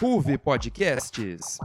Ruve 0.00 0.38
Podcasts. 0.38 1.60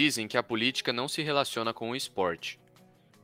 Dizem 0.00 0.26
que 0.26 0.38
a 0.38 0.42
política 0.42 0.94
não 0.94 1.06
se 1.06 1.20
relaciona 1.20 1.74
com 1.74 1.90
o 1.90 1.94
esporte. 1.94 2.58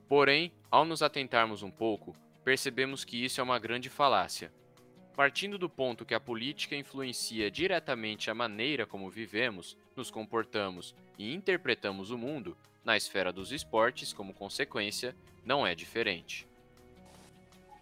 Porém, 0.07 0.53
ao 0.71 0.84
nos 0.84 1.01
atentarmos 1.01 1.62
um 1.62 1.71
pouco, 1.71 2.15
percebemos 2.45 3.03
que 3.03 3.25
isso 3.25 3.41
é 3.41 3.43
uma 3.43 3.59
grande 3.59 3.89
falácia. 3.89 4.53
Partindo 5.17 5.57
do 5.57 5.70
ponto 5.70 6.05
que 6.05 6.12
a 6.12 6.20
política 6.20 6.77
influencia 6.77 7.51
diretamente 7.51 8.31
a 8.31 8.34
maneira 8.34 8.84
como 8.84 9.09
vivemos, 9.09 9.75
nos 9.97 10.11
comportamos 10.11 10.95
e 11.19 11.34
interpretamos 11.34 12.11
o 12.11 12.19
mundo, 12.19 12.55
na 12.84 12.95
esfera 12.95 13.33
dos 13.33 13.53
esportes, 13.53 14.12
como 14.12 14.34
consequência, 14.34 15.17
não 15.47 15.67
é 15.67 15.75
diferente. 15.75 16.47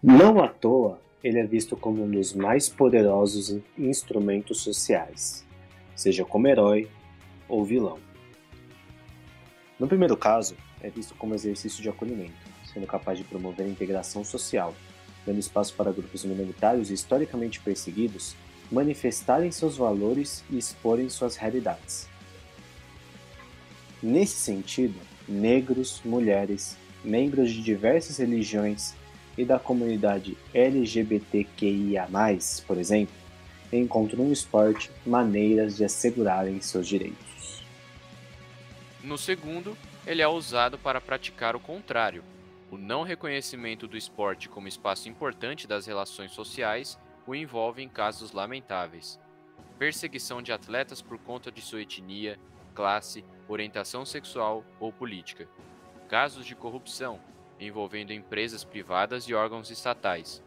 Não 0.01 0.41
à 0.41 0.47
toa, 0.47 1.01
ele 1.21 1.37
é 1.37 1.45
visto 1.45 1.75
como 1.75 2.01
um 2.05 2.09
dos 2.09 2.33
mais 2.33 2.69
poderosos 2.69 3.49
in- 3.49 3.61
instrumentos 3.77 4.61
sociais, 4.61 5.45
seja 5.93 6.23
como 6.23 6.47
herói 6.47 6.89
ou 7.49 7.65
vilão. 7.65 7.99
No 9.79 9.87
primeiro 9.87 10.15
caso, 10.15 10.55
é 10.81 10.89
visto 10.89 11.13
como 11.15 11.35
exercício 11.35 11.81
de 11.81 11.89
acolhimento, 11.89 12.33
sendo 12.73 12.87
capaz 12.87 13.17
de 13.17 13.25
promover 13.25 13.65
a 13.65 13.69
integração 13.69 14.23
social, 14.23 14.73
dando 15.25 15.39
espaço 15.39 15.73
para 15.73 15.91
grupos 15.91 16.23
minoritários 16.23 16.89
e 16.89 16.93
historicamente 16.93 17.59
perseguidos 17.59 18.35
manifestarem 18.71 19.51
seus 19.51 19.77
valores 19.77 20.43
e 20.49 20.57
exporem 20.57 21.09
suas 21.09 21.35
realidades. 21.35 22.07
Nesse 24.01 24.37
sentido, 24.37 24.99
negros, 25.27 26.01
mulheres, 26.05 26.77
membros 27.03 27.51
de 27.51 27.61
diversas 27.61 28.17
religiões 28.17 28.93
e 29.37 29.43
da 29.43 29.59
comunidade 29.59 30.37
LGBTQIA+, 30.53 32.07
por 32.65 32.77
exemplo, 32.77 33.15
encontram 33.71 34.25
no 34.25 34.31
esporte 34.31 34.89
maneiras 35.05 35.75
de 35.75 35.83
assegurarem 35.83 36.61
seus 36.61 36.87
direitos. 36.87 37.24
No 39.05 39.19
segundo, 39.19 39.77
ele 40.07 40.23
é 40.23 40.27
usado 40.27 40.79
para 40.79 40.99
praticar 40.99 41.55
o 41.55 41.59
contrário, 41.59 42.23
o 42.71 42.75
não 42.75 43.03
reconhecimento 43.03 43.87
do 43.87 43.95
esporte 43.95 44.49
como 44.49 44.67
espaço 44.67 45.07
importante 45.07 45.67
das 45.67 45.85
relações 45.85 46.31
sociais 46.31 46.97
o 47.27 47.35
envolve 47.35 47.83
em 47.83 47.87
casos 47.87 48.31
lamentáveis. 48.31 49.19
Perseguição 49.77 50.41
de 50.41 50.51
atletas 50.51 51.03
por 51.03 51.19
conta 51.19 51.51
de 51.51 51.61
sua 51.61 51.83
etnia, 51.83 52.39
classe, 52.73 53.23
orientação 53.47 54.07
sexual 54.07 54.65
ou 54.79 54.91
política. 54.91 55.47
Casos 56.09 56.43
de 56.43 56.55
corrupção, 56.55 57.19
envolvendo 57.59 58.11
empresas 58.11 58.63
privadas 58.63 59.25
e 59.25 59.35
órgãos 59.35 59.69
estatais. 59.69 60.41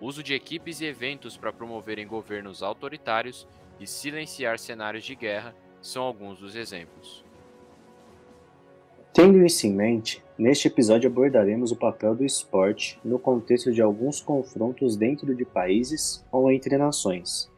Uso 0.00 0.22
de 0.22 0.32
equipes 0.32 0.80
e 0.80 0.84
eventos 0.84 1.36
para 1.36 1.52
promoverem 1.52 2.06
governos 2.06 2.62
autoritários 2.62 3.48
e 3.80 3.86
silenciar 3.86 4.60
cenários 4.60 5.04
de 5.04 5.16
guerra 5.16 5.56
são 5.82 6.04
alguns 6.04 6.38
dos 6.38 6.54
exemplos. 6.54 7.25
Tendo 9.16 9.42
isso 9.46 9.66
em 9.66 9.72
mente, 9.72 10.22
neste 10.36 10.68
episódio 10.68 11.08
abordaremos 11.08 11.72
o 11.72 11.76
papel 11.76 12.14
do 12.14 12.22
esporte 12.22 13.00
no 13.02 13.18
contexto 13.18 13.72
de 13.72 13.80
alguns 13.80 14.20
confrontos 14.20 14.94
dentro 14.94 15.34
de 15.34 15.42
países 15.42 16.22
ou 16.30 16.52
entre 16.52 16.76
nações. 16.76 17.50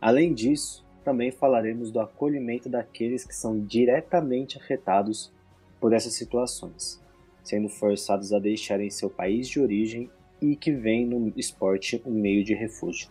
Além 0.00 0.34
disso, 0.34 0.84
também 1.04 1.30
falaremos 1.30 1.92
do 1.92 2.00
acolhimento 2.00 2.68
daqueles 2.68 3.24
que 3.24 3.32
são 3.32 3.60
diretamente 3.60 4.58
afetados 4.58 5.32
por 5.80 5.92
essas 5.92 6.14
situações, 6.14 7.00
sendo 7.44 7.68
forçados 7.68 8.32
a 8.32 8.40
deixarem 8.40 8.90
seu 8.90 9.08
país 9.08 9.46
de 9.46 9.60
origem 9.60 10.10
e 10.40 10.56
que 10.56 10.72
veem 10.72 11.06
no 11.06 11.32
esporte 11.36 12.02
um 12.04 12.10
meio 12.10 12.42
de 12.42 12.54
refúgio. 12.54 13.08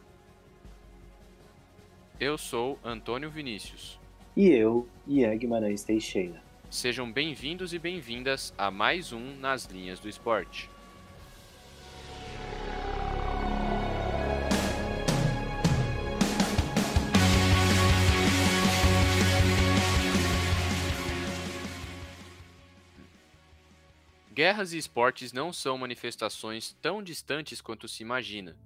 Eu 2.19 2.37
sou 2.37 2.77
Antônio 2.83 3.31
Vinícius. 3.31 3.97
E 4.35 4.49
eu, 4.49 4.85
Ian 5.07 5.37
Guimarães 5.37 5.85
Teixeira. 5.85 6.50
Sejam 6.71 7.11
bem-vindos 7.11 7.73
e 7.73 7.77
bem-vindas 7.77 8.53
a 8.57 8.71
mais 8.71 9.11
um 9.11 9.35
Nas 9.35 9.65
Linhas 9.65 9.99
do 9.99 10.07
Esporte. 10.07 10.69
Guerras 24.33 24.71
e 24.71 24.77
esportes 24.77 25.33
não 25.33 25.51
são 25.51 25.77
manifestações 25.77 26.71
tão 26.81 27.03
distantes 27.03 27.59
quanto 27.59 27.85
se 27.89 28.01
imagina. 28.01 28.57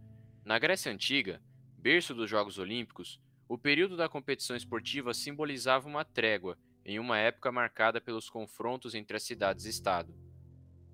Na 0.46 0.60
Grécia 0.60 0.92
Antiga, 0.92 1.42
berço 1.80 2.14
dos 2.14 2.30
Jogos 2.30 2.60
Olímpicos, 2.60 3.20
o 3.50 3.58
período 3.58 3.98
da 3.98 4.08
competição 4.08 4.56
esportiva 4.56 5.12
simbolizava 5.12 5.88
uma 5.88 6.06
trégua 6.06 6.56
em 6.86 7.00
uma 7.00 7.18
época 7.18 7.52
marcada 7.52 8.00
pelos 8.00 8.30
confrontos 8.30 8.94
entre 8.94 9.18
as 9.18 9.24
cidades-estado. 9.24 10.14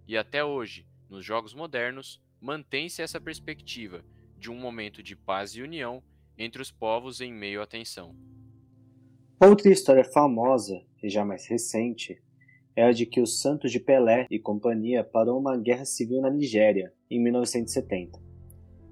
E 0.08 0.16
até 0.16 0.44
hoje, 0.44 0.88
nos 1.10 1.26
Jogos 1.26 1.54
modernos, 1.54 2.22
mantém-se 2.40 3.02
essa 3.02 3.20
perspectiva 3.20 4.04
de 4.38 4.50
um 4.50 4.56
momento 4.56 5.04
de 5.04 5.16
paz 5.16 5.52
e 5.56 5.62
união 5.62 6.02
entre 6.38 6.62
os 6.62 6.72
povos 6.72 7.20
em 7.20 7.32
meio 7.34 7.62
à 7.62 7.68
tensão. 7.68 8.16
Outra 9.40 9.70
história 9.72 10.04
famosa, 10.04 10.82
e 11.04 11.10
já 11.10 11.26
mais 11.26 11.48
recente, 11.48 12.22
é 12.76 12.84
a 12.84 12.92
de 12.92 13.06
que 13.06 13.20
o 13.20 13.28
Santos 13.28 13.72
de 13.72 13.80
Pelé 13.80 14.26
e 14.30 14.40
companhia 14.40 15.04
parou 15.04 15.40
uma 15.40 15.58
guerra 15.58 15.84
civil 15.84 16.22
na 16.22 16.30
Nigéria, 16.30 16.94
em 17.10 17.22
1970. 17.22 18.20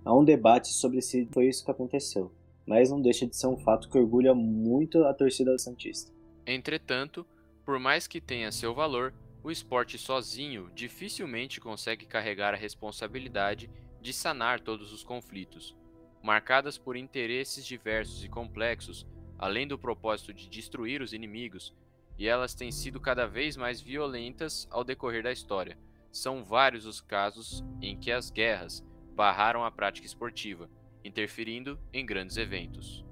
Há 0.04 0.16
um 0.16 0.26
debate 0.26 0.70
sobre 0.70 1.02
se 1.02 1.28
foi 1.32 1.48
isso 1.48 1.64
que 1.64 1.72
aconteceu, 1.72 2.32
mas 2.66 2.90
não 2.90 3.02
deixa 3.02 3.26
de 3.26 3.36
ser 3.36 3.48
um 3.48 3.58
fato 3.58 3.90
que 3.90 3.98
orgulha 3.98 4.34
muito 4.36 5.04
a 5.06 5.14
torcida 5.14 5.58
santista. 5.58 6.12
Entretanto, 6.52 7.28
por 7.64 7.78
mais 7.78 8.08
que 8.08 8.20
tenha 8.20 8.52
seu 8.52 8.74
valor, 8.74 9.14
o 9.44 9.52
esporte 9.52 10.00
sozinho 10.00 10.72
dificilmente 10.74 11.62
consegue 11.62 12.08
carregar 12.08 12.56
a 12.56 12.58
responsabilidade 12.58 13.70
de 14.02 14.12
sanar 14.12 14.60
todos 14.60 14.92
os 14.92 15.04
conflitos. 15.04 15.78
Marcadas 16.24 16.76
por 16.76 16.98
interesses 16.98 17.64
diversos 17.64 18.24
e 18.24 18.28
complexos, 18.28 19.06
além 19.38 19.68
do 19.68 19.78
propósito 19.78 20.34
de 20.34 20.50
destruir 20.50 21.04
os 21.04 21.14
inimigos, 21.14 21.72
e 22.18 22.28
elas 22.28 22.56
têm 22.56 22.72
sido 22.72 23.00
cada 23.00 23.28
vez 23.28 23.56
mais 23.56 23.80
violentas 23.80 24.68
ao 24.72 24.84
decorrer 24.84 25.22
da 25.22 25.32
história. 25.32 25.78
São 26.12 26.44
vários 26.44 26.88
os 26.88 27.00
casos 27.00 27.64
em 27.80 27.96
que 27.96 28.12
as 28.12 28.32
guerras 28.32 28.84
barraram 29.16 29.64
a 29.64 29.70
prática 29.70 30.08
esportiva, 30.08 30.68
interferindo 31.06 31.80
em 31.94 32.04
grandes 32.04 32.38
eventos. 32.38 33.06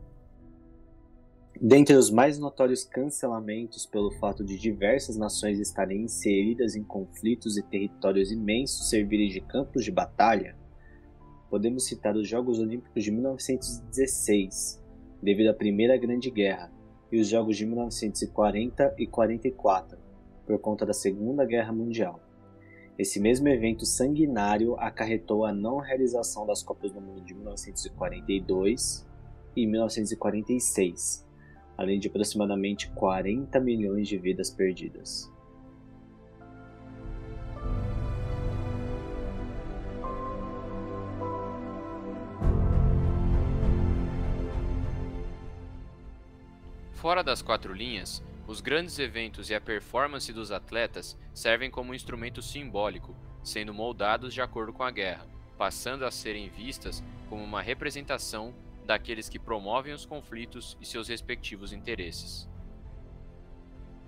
Dentre 1.59 1.95
os 1.95 2.11
mais 2.11 2.37
notórios 2.37 2.83
cancelamentos 2.83 3.83
pelo 3.87 4.11
fato 4.11 4.43
de 4.43 4.59
diversas 4.59 5.17
nações 5.17 5.59
estarem 5.59 6.03
inseridas 6.03 6.75
em 6.75 6.83
conflitos 6.83 7.57
e 7.57 7.63
territórios 7.63 8.31
imensos 8.31 8.89
servirem 8.89 9.29
de 9.29 9.41
campos 9.41 9.83
de 9.83 9.91
batalha, 9.91 10.55
podemos 11.49 11.85
citar 11.85 12.15
os 12.15 12.27
Jogos 12.27 12.59
Olímpicos 12.59 13.03
de 13.03 13.11
1916, 13.11 14.83
devido 15.19 15.49
à 15.49 15.53
Primeira 15.53 15.97
Grande 15.97 16.29
Guerra, 16.29 16.71
e 17.11 17.19
os 17.19 17.27
Jogos 17.27 17.57
de 17.57 17.65
1940 17.65 18.93
e 18.95 19.07
44, 19.07 19.97
por 20.45 20.59
conta 20.59 20.85
da 20.85 20.93
Segunda 20.93 21.43
Guerra 21.43 21.73
Mundial. 21.73 22.19
Esse 22.99 23.19
mesmo 23.19 23.47
evento 23.47 23.83
sanguinário 23.83 24.75
acarretou 24.79 25.43
a 25.43 25.51
não 25.51 25.77
realização 25.77 26.45
das 26.45 26.61
Copas 26.61 26.91
do 26.91 27.01
Mundo 27.01 27.21
de 27.21 27.33
1942 27.33 29.07
e 29.55 29.65
1946, 29.65 31.26
além 31.77 31.99
de 31.99 32.07
aproximadamente 32.07 32.89
40 32.89 33.59
milhões 33.59 34.07
de 34.07 34.17
vidas 34.17 34.49
perdidas. 34.49 35.31
Fora 46.93 47.23
das 47.23 47.43
quatro 47.43 47.73
linhas, 47.73 48.23
os 48.47 48.59
grandes 48.59 48.97
eventos 48.97 49.49
e 49.49 49.55
a 49.55 49.61
performance 49.61 50.33
dos 50.33 50.51
atletas 50.51 51.15
servem 51.33 51.69
como 51.69 51.91
um 51.91 51.93
instrumento 51.93 52.41
simbólico, 52.41 53.15
sendo 53.43 53.73
moldados 53.73 54.33
de 54.33 54.41
acordo 54.41 54.73
com 54.73 54.83
a 54.83 54.91
guerra. 54.91 55.27
passando 55.57 56.05
a 56.05 56.11
serem 56.11 56.49
vistas 56.49 57.03
como 57.29 57.43
uma 57.43 57.63
representação 57.63 58.53
daqueles 58.87 59.29
que 59.29 59.37
promovem 59.37 59.93
os 59.93 60.05
conflitos 60.05 60.77
e 60.81 60.85
seus 60.85 61.09
respectivos 61.09 61.73
interesses. 61.73 62.47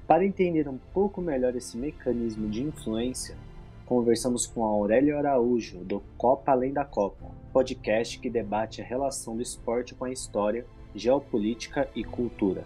Para 0.07 0.25
entender 0.25 0.67
um 0.67 0.79
pouco 0.91 1.21
melhor 1.21 1.55
esse 1.55 1.77
mecanismo 1.77 2.49
de 2.49 2.63
influência, 2.63 3.37
conversamos 3.85 4.47
com 4.47 4.63
Aurélio 4.63 5.17
Araújo, 5.17 5.79
do 5.79 6.01
Copa 6.17 6.51
Além 6.51 6.73
da 6.73 6.85
Copa, 6.85 7.29
podcast 7.53 8.17
que 8.17 8.29
debate 8.29 8.81
a 8.81 8.85
relação 8.85 9.35
do 9.35 9.43
esporte 9.43 9.93
com 9.93 10.05
a 10.05 10.11
história, 10.11 10.65
geopolítica 10.95 11.87
e 11.95 12.03
cultura. 12.03 12.63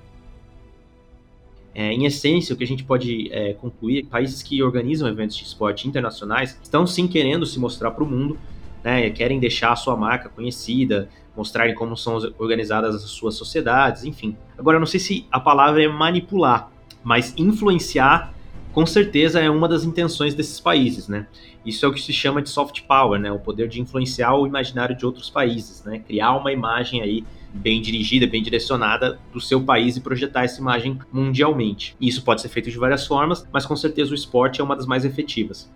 É, 1.76 1.92
em 1.92 2.06
essência, 2.06 2.54
o 2.54 2.58
que 2.58 2.64
a 2.64 2.68
gente 2.68 2.84
pode 2.84 3.32
é, 3.34 3.54
concluir, 3.54 4.06
países 4.06 4.44
que 4.44 4.62
organizam 4.62 5.08
eventos 5.08 5.36
de 5.36 5.44
esporte 5.44 5.88
internacionais 5.88 6.58
estão 6.62 6.86
sim 6.86 7.08
querendo 7.08 7.46
se 7.46 7.60
mostrar 7.60 7.92
para 7.92 8.04
o 8.04 8.08
mundo, 8.08 8.38
né, 8.84 9.10
querem 9.10 9.40
deixar 9.40 9.72
a 9.72 9.76
sua 9.76 9.96
marca 9.96 10.30
conhecida, 10.30 11.10
mostrarem 11.36 11.74
como 11.74 11.96
são 11.96 12.18
organizadas 12.38 12.96
as 12.96 13.10
suas 13.10 13.36
sociedades, 13.36 14.04
enfim. 14.04 14.36
Agora, 14.58 14.80
não 14.80 14.86
sei 14.86 15.00
se 15.00 15.26
a 15.32 15.40
palavra 15.40 15.84
é 15.84 15.88
manipular, 15.88 16.72
mas 17.04 17.34
influenciar 17.38 18.34
com 18.74 18.88
certeza 18.88 19.40
é 19.40 19.50
uma 19.50 19.68
das 19.68 19.84
intenções 19.84 20.34
desses 20.34 20.60
países, 20.60 21.08
né? 21.08 21.28
Isso 21.64 21.86
é 21.86 21.88
o 21.88 21.94
que 21.94 22.02
se 22.02 22.12
chama 22.12 22.42
de 22.42 22.50
soft 22.50 22.82
power, 22.88 23.20
né? 23.22 23.32
O 23.32 23.38
poder 23.38 23.68
de 23.68 23.80
influenciar 23.80 24.36
o 24.36 24.48
imaginário 24.48 24.98
de 24.98 25.06
outros 25.06 25.30
países, 25.30 25.84
né? 25.84 26.00
Criar 26.00 26.36
uma 26.36 26.52
imagem 26.52 27.02
aí 27.02 27.24
bem 27.54 27.80
dirigida, 27.80 28.26
bem 28.26 28.42
direcionada 28.42 29.20
do 29.32 29.40
seu 29.40 29.62
país 29.62 29.96
e 29.96 30.02
projetar 30.02 30.44
essa 30.44 30.60
imagem 30.60 30.98
mundialmente. 31.12 31.96
Isso 32.02 32.24
pode 32.24 32.42
ser 32.42 32.50
feito 32.50 32.72
de 32.72 32.78
várias 32.80 33.06
formas, 33.06 33.48
mas 33.54 33.64
com 33.64 33.76
certeza 33.76 34.12
o 34.12 34.16
esporte 34.16 34.60
é 34.60 34.64
uma 34.64 34.76
das 34.76 34.88
mais 34.88 35.06
efetivas. 35.06 35.72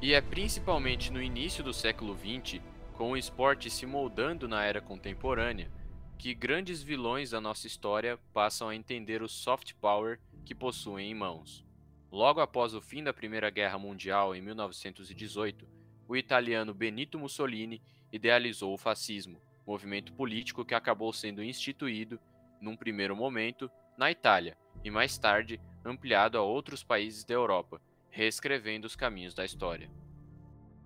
E 0.00 0.14
é 0.14 0.20
principalmente 0.20 1.12
no 1.12 1.20
início 1.20 1.64
do 1.64 1.74
século 1.74 2.16
XX, 2.16 2.62
com 2.94 3.10
o 3.10 3.16
esporte 3.16 3.68
se 3.68 3.84
moldando 3.84 4.46
na 4.46 4.62
era 4.62 4.80
contemporânea, 4.80 5.72
que 6.16 6.34
grandes 6.34 6.80
vilões 6.80 7.30
da 7.30 7.40
nossa 7.40 7.66
história 7.66 8.16
passam 8.32 8.68
a 8.68 8.76
entender 8.76 9.22
o 9.22 9.28
soft 9.28 9.74
power 9.80 10.20
que 10.44 10.54
possuem 10.54 11.10
em 11.10 11.14
mãos. 11.14 11.66
Logo 12.12 12.40
após 12.40 12.74
o 12.74 12.80
fim 12.80 13.02
da 13.02 13.12
Primeira 13.12 13.50
Guerra 13.50 13.76
Mundial 13.76 14.36
em 14.36 14.40
1918, 14.40 15.66
o 16.06 16.16
italiano 16.16 16.72
Benito 16.72 17.18
Mussolini 17.18 17.82
idealizou 18.12 18.72
o 18.72 18.78
fascismo, 18.78 19.42
movimento 19.66 20.12
político 20.12 20.64
que 20.64 20.74
acabou 20.76 21.12
sendo 21.12 21.42
instituído, 21.42 22.20
num 22.60 22.76
primeiro 22.76 23.16
momento, 23.16 23.68
na 23.96 24.12
Itália 24.12 24.56
e 24.84 24.92
mais 24.92 25.18
tarde 25.18 25.60
ampliado 25.84 26.38
a 26.38 26.42
outros 26.42 26.84
países 26.84 27.24
da 27.24 27.34
Europa, 27.34 27.80
reescrevendo 28.18 28.84
os 28.84 28.96
caminhos 28.96 29.32
da 29.32 29.44
história. 29.44 29.88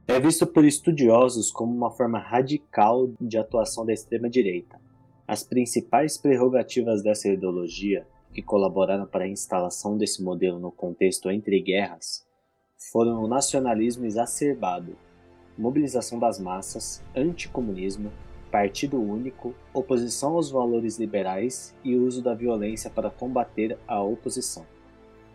É 0.06 0.20
visto 0.20 0.46
por 0.46 0.66
estudiosos 0.66 1.50
como 1.50 1.74
uma 1.74 1.90
forma 1.90 2.18
radical 2.18 3.10
de 3.18 3.38
atuação 3.38 3.86
da 3.86 3.92
extrema-direita. 3.94 4.78
As 5.26 5.42
principais 5.42 6.18
prerrogativas 6.18 7.02
dessa 7.02 7.30
ideologia, 7.30 8.06
que 8.34 8.42
colaboraram 8.42 9.06
para 9.06 9.24
a 9.24 9.28
instalação 9.28 9.96
desse 9.96 10.22
modelo 10.22 10.58
no 10.58 10.70
contexto 10.70 11.30
entre 11.30 11.58
guerras, 11.62 12.22
foram 12.92 13.24
o 13.24 13.28
nacionalismo 13.28 14.04
exacerbado, 14.04 14.94
mobilização 15.56 16.18
das 16.18 16.38
massas, 16.38 17.02
anticomunismo, 17.16 18.12
partido 18.50 19.00
único, 19.00 19.54
oposição 19.72 20.34
aos 20.34 20.50
valores 20.50 20.98
liberais 20.98 21.74
e 21.82 21.96
uso 21.96 22.20
da 22.20 22.34
violência 22.34 22.90
para 22.90 23.08
combater 23.08 23.78
a 23.88 24.02
oposição. 24.02 24.66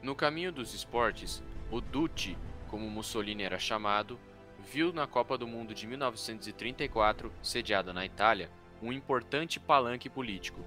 No 0.03 0.13
caminho 0.13 0.51
dos 0.51 0.75
esportes, 0.75 1.41
o 1.69 1.81
Duce, 1.81 2.37
como 2.67 2.89
Mussolini 2.89 3.43
era 3.43 3.59
chamado, 3.59 4.17
viu 4.59 4.93
na 4.93 5.05
Copa 5.05 5.37
do 5.37 5.47
Mundo 5.47 5.73
de 5.73 5.85
1934, 5.85 7.31
sediada 7.41 7.93
na 7.93 8.05
Itália, 8.05 8.49
um 8.81 8.91
importante 8.91 9.59
palanque 9.59 10.09
político. 10.09 10.61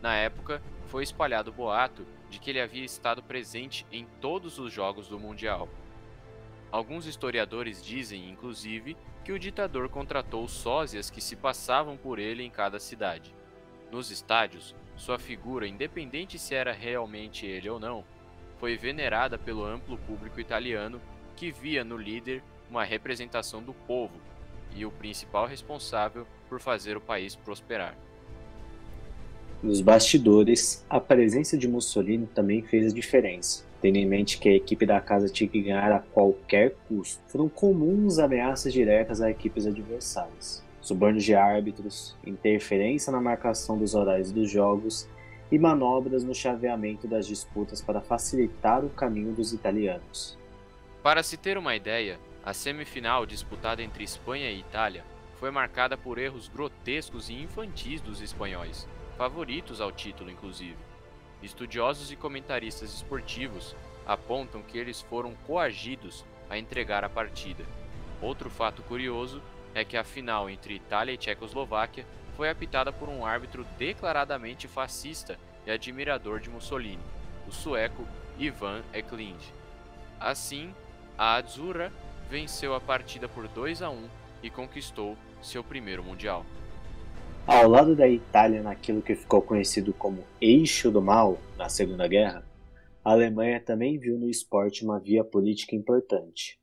Na 0.00 0.14
época, 0.14 0.62
foi 0.86 1.02
espalhado 1.02 1.50
o 1.50 1.54
boato 1.54 2.06
de 2.30 2.38
que 2.38 2.50
ele 2.50 2.60
havia 2.60 2.84
estado 2.84 3.22
presente 3.22 3.86
em 3.90 4.06
todos 4.20 4.58
os 4.58 4.72
jogos 4.72 5.08
do 5.08 5.18
Mundial. 5.18 5.68
Alguns 6.70 7.06
historiadores 7.06 7.84
dizem, 7.84 8.30
inclusive, 8.30 8.96
que 9.24 9.32
o 9.32 9.38
ditador 9.38 9.88
contratou 9.88 10.46
sósias 10.48 11.10
que 11.10 11.20
se 11.20 11.36
passavam 11.36 11.96
por 11.96 12.18
ele 12.18 12.42
em 12.42 12.50
cada 12.50 12.78
cidade. 12.78 13.34
Nos 13.90 14.10
estádios, 14.10 14.74
sua 14.96 15.18
figura, 15.18 15.66
independente 15.66 16.38
se 16.38 16.54
era 16.54 16.72
realmente 16.72 17.46
ele 17.46 17.68
ou 17.68 17.78
não, 17.78 18.04
foi 18.58 18.76
venerada 18.76 19.38
pelo 19.38 19.64
amplo 19.64 19.98
público 19.98 20.40
italiano 20.40 21.00
que 21.34 21.50
via 21.52 21.84
no 21.84 21.96
líder 21.96 22.42
uma 22.70 22.84
representação 22.84 23.62
do 23.62 23.72
povo 23.72 24.14
e 24.74 24.84
o 24.84 24.90
principal 24.90 25.46
responsável 25.46 26.26
por 26.48 26.60
fazer 26.60 26.96
o 26.96 27.00
país 27.00 27.34
prosperar. 27.34 27.96
Nos 29.62 29.80
bastidores, 29.80 30.84
a 30.88 31.00
presença 31.00 31.56
de 31.56 31.66
Mussolini 31.66 32.26
também 32.26 32.62
fez 32.62 32.92
a 32.92 32.94
diferença, 32.94 33.64
tendo 33.80 33.96
em 33.96 34.06
mente 34.06 34.38
que 34.38 34.48
a 34.48 34.54
equipe 34.54 34.84
da 34.84 35.00
casa 35.00 35.28
tinha 35.28 35.48
que 35.48 35.62
ganhar 35.62 35.90
a 35.92 35.98
qualquer 35.98 36.74
custo. 36.86 37.22
Foram 37.26 37.48
comuns 37.48 38.18
ameaças 38.18 38.72
diretas 38.72 39.20
a 39.20 39.30
equipes 39.30 39.66
adversárias, 39.66 40.62
subornos 40.80 41.24
de 41.24 41.34
árbitros, 41.34 42.14
interferência 42.24 43.10
na 43.10 43.20
marcação 43.20 43.78
dos 43.78 43.94
horários 43.94 44.30
dos 44.30 44.50
jogos 44.50 45.08
e 45.50 45.58
manobras 45.58 46.24
no 46.24 46.34
chaveamento 46.34 47.06
das 47.06 47.26
disputas 47.26 47.80
para 47.80 48.00
facilitar 48.00 48.84
o 48.84 48.90
caminho 48.90 49.32
dos 49.32 49.52
italianos. 49.52 50.36
Para 51.02 51.22
se 51.22 51.36
ter 51.36 51.56
uma 51.56 51.76
ideia, 51.76 52.18
a 52.44 52.52
semifinal 52.52 53.24
disputada 53.24 53.82
entre 53.82 54.02
Espanha 54.02 54.50
e 54.50 54.60
Itália 54.60 55.04
foi 55.36 55.50
marcada 55.50 55.96
por 55.96 56.18
erros 56.18 56.48
grotescos 56.48 57.28
e 57.28 57.34
infantis 57.34 58.00
dos 58.00 58.20
espanhóis, 58.20 58.88
favoritos 59.16 59.80
ao 59.80 59.92
título 59.92 60.30
inclusive. 60.30 60.76
Estudiosos 61.42 62.10
e 62.10 62.16
comentaristas 62.16 62.92
esportivos 62.92 63.76
apontam 64.06 64.62
que 64.62 64.78
eles 64.78 65.00
foram 65.00 65.34
coagidos 65.46 66.24
a 66.48 66.58
entregar 66.58 67.04
a 67.04 67.08
partida. 67.08 67.64
Outro 68.20 68.48
fato 68.48 68.82
curioso 68.82 69.42
é 69.74 69.84
que 69.84 69.96
a 69.96 70.04
final 70.04 70.48
entre 70.48 70.74
Itália 70.74 71.12
e 71.12 71.18
Tchecoslováquia 71.18 72.06
foi 72.36 72.50
apitada 72.50 72.92
por 72.92 73.08
um 73.08 73.24
árbitro 73.24 73.66
declaradamente 73.78 74.68
fascista 74.68 75.38
e 75.66 75.70
admirador 75.70 76.38
de 76.38 76.50
Mussolini, 76.50 77.02
o 77.48 77.52
sueco 77.52 78.06
Ivan 78.38 78.82
Eklund. 78.92 79.42
Assim, 80.20 80.72
a 81.16 81.36
Azzurra 81.36 81.90
venceu 82.28 82.74
a 82.74 82.80
partida 82.80 83.28
por 83.28 83.48
2 83.48 83.82
a 83.82 83.90
1 83.90 84.08
e 84.42 84.50
conquistou 84.50 85.16
seu 85.42 85.64
primeiro 85.64 86.04
Mundial. 86.04 86.44
Ao 87.46 87.68
lado 87.68 87.94
da 87.94 88.08
Itália 88.08 88.62
naquilo 88.62 89.00
que 89.00 89.14
ficou 89.14 89.40
conhecido 89.40 89.92
como 89.92 90.24
Eixo 90.40 90.90
do 90.90 91.00
Mal 91.00 91.38
na 91.56 91.68
Segunda 91.68 92.06
Guerra, 92.06 92.44
a 93.04 93.12
Alemanha 93.12 93.60
também 93.60 93.98
viu 93.98 94.18
no 94.18 94.28
esporte 94.28 94.84
uma 94.84 94.98
via 94.98 95.24
política 95.24 95.76
importante. 95.76 96.58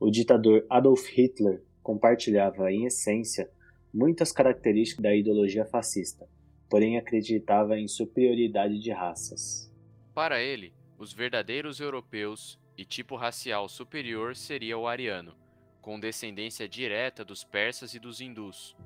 O 0.00 0.10
ditador 0.10 0.66
Adolf 0.68 1.06
Hitler 1.08 1.62
compartilhava, 1.80 2.72
em 2.72 2.86
essência, 2.86 3.48
muitas 3.96 4.30
características 4.30 5.02
da 5.02 5.16
ideologia 5.16 5.64
fascista, 5.64 6.28
porém 6.68 6.98
acreditava 6.98 7.78
em 7.78 7.88
superioridade 7.88 8.78
de 8.78 8.90
raças. 8.90 9.72
Para 10.14 10.38
ele, 10.38 10.74
os 10.98 11.14
verdadeiros 11.14 11.80
europeus 11.80 12.60
e 12.76 12.84
tipo 12.84 13.16
racial 13.16 13.66
superior 13.70 14.36
seria 14.36 14.76
o 14.76 14.86
ariano, 14.86 15.34
com 15.80 15.98
descendência 15.98 16.68
direta 16.68 17.24
dos 17.24 17.42
persas 17.42 17.94
e 17.94 17.98
dos 17.98 18.20
hindus, 18.20 18.76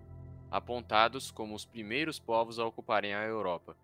apontados 0.49 1.33
como 1.33 1.57
os 1.57 1.64
primeiros 1.64 2.21
povos 2.21 2.61
a 2.61 2.64
ocuparem 2.64 3.12
a 3.12 3.25
Europa. 3.25 3.76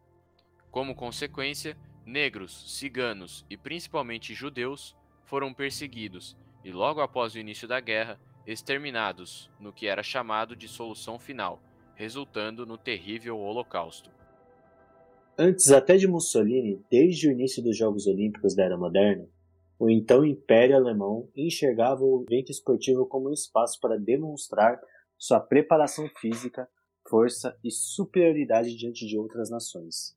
Como 0.70 0.94
consequência, 0.94 1.76
negros, 2.04 2.78
ciganos 2.78 3.44
e 3.50 3.56
principalmente 3.56 4.32
judeus 4.32 4.96
foram 5.24 5.52
perseguidos 5.52 6.36
e, 6.64 6.70
logo 6.70 7.00
após 7.00 7.34
o 7.34 7.38
início 7.40 7.66
da 7.66 7.80
guerra, 7.80 8.20
exterminados 8.46 9.50
no 9.58 9.72
que 9.72 9.86
era 9.86 10.02
chamado 10.02 10.54
de 10.54 10.68
solução 10.68 11.18
final, 11.18 11.60
resultando 11.94 12.64
no 12.64 12.78
terrível 12.78 13.38
Holocausto. 13.38 14.10
Antes 15.38 15.70
até 15.70 15.96
de 15.96 16.06
Mussolini, 16.06 16.80
desde 16.90 17.28
o 17.28 17.32
início 17.32 17.62
dos 17.62 17.76
Jogos 17.76 18.06
Olímpicos 18.06 18.54
da 18.54 18.64
Era 18.64 18.76
Moderna, 18.76 19.28
o 19.78 19.90
então 19.90 20.24
Império 20.24 20.76
Alemão 20.76 21.28
enxergava 21.36 22.02
o 22.02 22.22
evento 22.22 22.50
esportivo 22.50 23.04
como 23.06 23.28
um 23.28 23.32
espaço 23.32 23.78
para 23.80 23.98
demonstrar 23.98 24.80
sua 25.18 25.40
preparação 25.40 26.08
física, 26.16 26.68
força 27.06 27.58
e 27.62 27.70
superioridade 27.70 28.74
diante 28.76 29.06
de 29.06 29.18
outras 29.18 29.50
nações. 29.50 30.16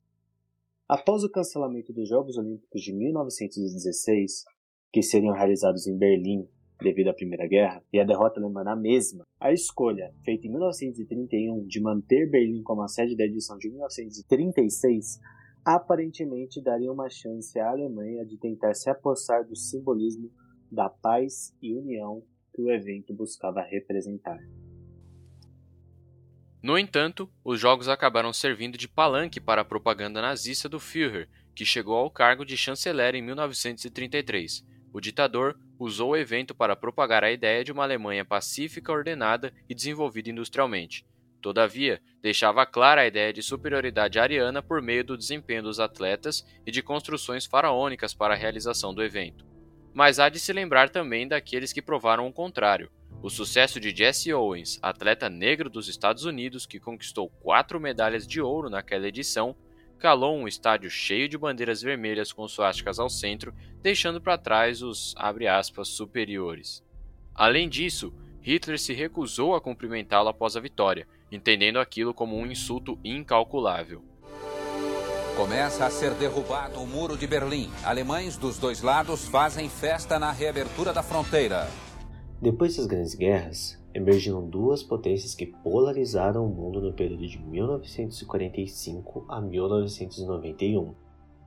Após 0.88 1.22
o 1.22 1.30
cancelamento 1.30 1.92
dos 1.92 2.08
Jogos 2.08 2.36
Olímpicos 2.36 2.80
de 2.82 2.92
1916, 2.92 4.44
que 4.92 5.02
seriam 5.02 5.34
realizados 5.34 5.86
em 5.86 5.96
Berlim 5.96 6.48
devido 6.82 7.08
à 7.08 7.14
Primeira 7.14 7.46
Guerra, 7.46 7.82
e 7.92 8.00
a 8.00 8.04
derrota 8.04 8.40
alemã 8.40 8.64
na 8.64 8.76
mesma, 8.76 9.24
a 9.38 9.52
escolha, 9.52 10.12
feita 10.24 10.46
em 10.46 10.50
1931, 10.50 11.66
de 11.66 11.80
manter 11.80 12.28
Berlim 12.30 12.62
como 12.62 12.82
a 12.82 12.88
sede 12.88 13.16
da 13.16 13.24
edição 13.24 13.58
de 13.58 13.68
1936 13.68 15.20
aparentemente 15.64 16.62
daria 16.62 16.90
uma 16.90 17.08
chance 17.08 17.58
à 17.58 17.70
Alemanha 17.70 18.24
de 18.24 18.38
tentar 18.38 18.74
se 18.74 18.88
apossar 18.88 19.46
do 19.46 19.54
simbolismo 19.54 20.30
da 20.70 20.88
paz 20.88 21.54
e 21.60 21.74
união 21.74 22.22
que 22.54 22.62
o 22.62 22.70
evento 22.70 23.14
buscava 23.14 23.60
representar. 23.62 24.38
No 26.62 26.78
entanto, 26.78 27.30
os 27.42 27.58
jogos 27.58 27.88
acabaram 27.88 28.32
servindo 28.32 28.76
de 28.76 28.86
palanque 28.86 29.40
para 29.40 29.62
a 29.62 29.64
propaganda 29.64 30.20
nazista 30.20 30.68
do 30.68 30.78
Führer, 30.78 31.28
que 31.54 31.64
chegou 31.64 31.96
ao 31.96 32.10
cargo 32.10 32.44
de 32.44 32.56
chanceler 32.56 33.14
em 33.14 33.22
1933. 33.22 34.62
O 34.92 35.00
ditador 35.00 35.58
usou 35.80 36.10
o 36.10 36.16
evento 36.16 36.54
para 36.54 36.76
propagar 36.76 37.24
a 37.24 37.32
ideia 37.32 37.64
de 37.64 37.72
uma 37.72 37.82
Alemanha 37.82 38.22
pacífica, 38.22 38.92
ordenada 38.92 39.50
e 39.66 39.74
desenvolvida 39.74 40.28
industrialmente. 40.28 41.06
Todavia, 41.40 42.02
deixava 42.20 42.66
clara 42.66 43.00
a 43.00 43.06
ideia 43.06 43.32
de 43.32 43.42
superioridade 43.42 44.18
ariana 44.18 44.62
por 44.62 44.82
meio 44.82 45.02
do 45.02 45.16
desempenho 45.16 45.62
dos 45.62 45.80
atletas 45.80 46.44
e 46.66 46.70
de 46.70 46.82
construções 46.82 47.46
faraônicas 47.46 48.12
para 48.12 48.34
a 48.34 48.36
realização 48.36 48.92
do 48.92 49.02
evento. 49.02 49.46
Mas 49.94 50.18
há 50.18 50.28
de 50.28 50.38
se 50.38 50.52
lembrar 50.52 50.90
também 50.90 51.26
daqueles 51.26 51.72
que 51.72 51.80
provaram 51.80 52.28
o 52.28 52.32
contrário. 52.32 52.90
O 53.22 53.30
sucesso 53.30 53.80
de 53.80 53.90
Jesse 53.90 54.32
Owens, 54.34 54.78
atleta 54.82 55.30
negro 55.30 55.70
dos 55.70 55.88
Estados 55.88 56.24
Unidos 56.24 56.66
que 56.66 56.78
conquistou 56.78 57.30
quatro 57.40 57.80
medalhas 57.80 58.26
de 58.26 58.40
ouro 58.40 58.68
naquela 58.68 59.08
edição, 59.08 59.56
calou 60.00 60.34
um 60.34 60.48
estádio 60.48 60.90
cheio 60.90 61.28
de 61.28 61.36
bandeiras 61.36 61.82
vermelhas 61.82 62.32
com 62.32 62.48
suásticas 62.48 62.98
ao 62.98 63.10
centro, 63.10 63.54
deixando 63.82 64.20
para 64.20 64.38
trás 64.38 64.82
os 64.82 65.14
aspas, 65.16 65.88
superiores. 65.88 66.82
Além 67.34 67.68
disso, 67.68 68.12
Hitler 68.40 68.78
se 68.78 68.94
recusou 68.94 69.54
a 69.54 69.60
cumprimentá-lo 69.60 70.30
após 70.30 70.56
a 70.56 70.60
vitória, 70.60 71.06
entendendo 71.30 71.78
aquilo 71.78 72.14
como 72.14 72.36
um 72.36 72.46
insulto 72.46 72.98
incalculável. 73.04 74.02
Começa 75.36 75.86
a 75.86 75.90
ser 75.90 76.12
derrubado 76.14 76.80
o 76.80 76.86
muro 76.86 77.16
de 77.16 77.26
Berlim. 77.26 77.70
Alemães 77.84 78.36
dos 78.36 78.58
dois 78.58 78.82
lados 78.82 79.28
fazem 79.28 79.68
festa 79.68 80.18
na 80.18 80.32
reabertura 80.32 80.92
da 80.92 81.02
fronteira. 81.02 81.68
Depois 82.40 82.76
das 82.76 82.86
grandes 82.86 83.14
guerras, 83.14 83.79
emergiram 83.94 84.48
duas 84.48 84.82
potências 84.82 85.34
que 85.34 85.46
polarizaram 85.46 86.46
o 86.46 86.48
mundo 86.48 86.80
no 86.80 86.92
período 86.92 87.26
de 87.26 87.38
1945 87.38 89.24
a 89.28 89.40
1991. 89.40 90.94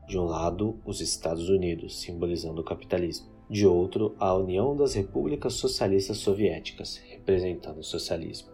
De 0.07 0.17
um 0.17 0.25
lado, 0.25 0.77
os 0.85 0.99
Estados 0.99 1.47
Unidos, 1.49 1.99
simbolizando 2.01 2.61
o 2.61 2.65
capitalismo. 2.65 3.31
De 3.49 3.65
outro, 3.65 4.15
a 4.19 4.33
União 4.33 4.75
das 4.75 4.93
Repúblicas 4.93 5.53
Socialistas 5.53 6.17
Soviéticas, 6.17 6.97
representando 7.09 7.79
o 7.79 7.83
socialismo. 7.83 8.51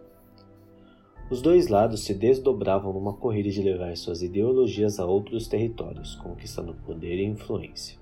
Os 1.30 1.40
dois 1.40 1.68
lados 1.68 2.00
se 2.00 2.12
desdobravam 2.12 2.92
numa 2.92 3.12
corrida 3.12 3.50
de 3.50 3.62
levar 3.62 3.96
suas 3.96 4.20
ideologias 4.20 4.98
a 4.98 5.06
outros 5.06 5.46
territórios, 5.46 6.16
conquistando 6.16 6.74
poder 6.74 7.18
e 7.18 7.24
influência. 7.24 7.98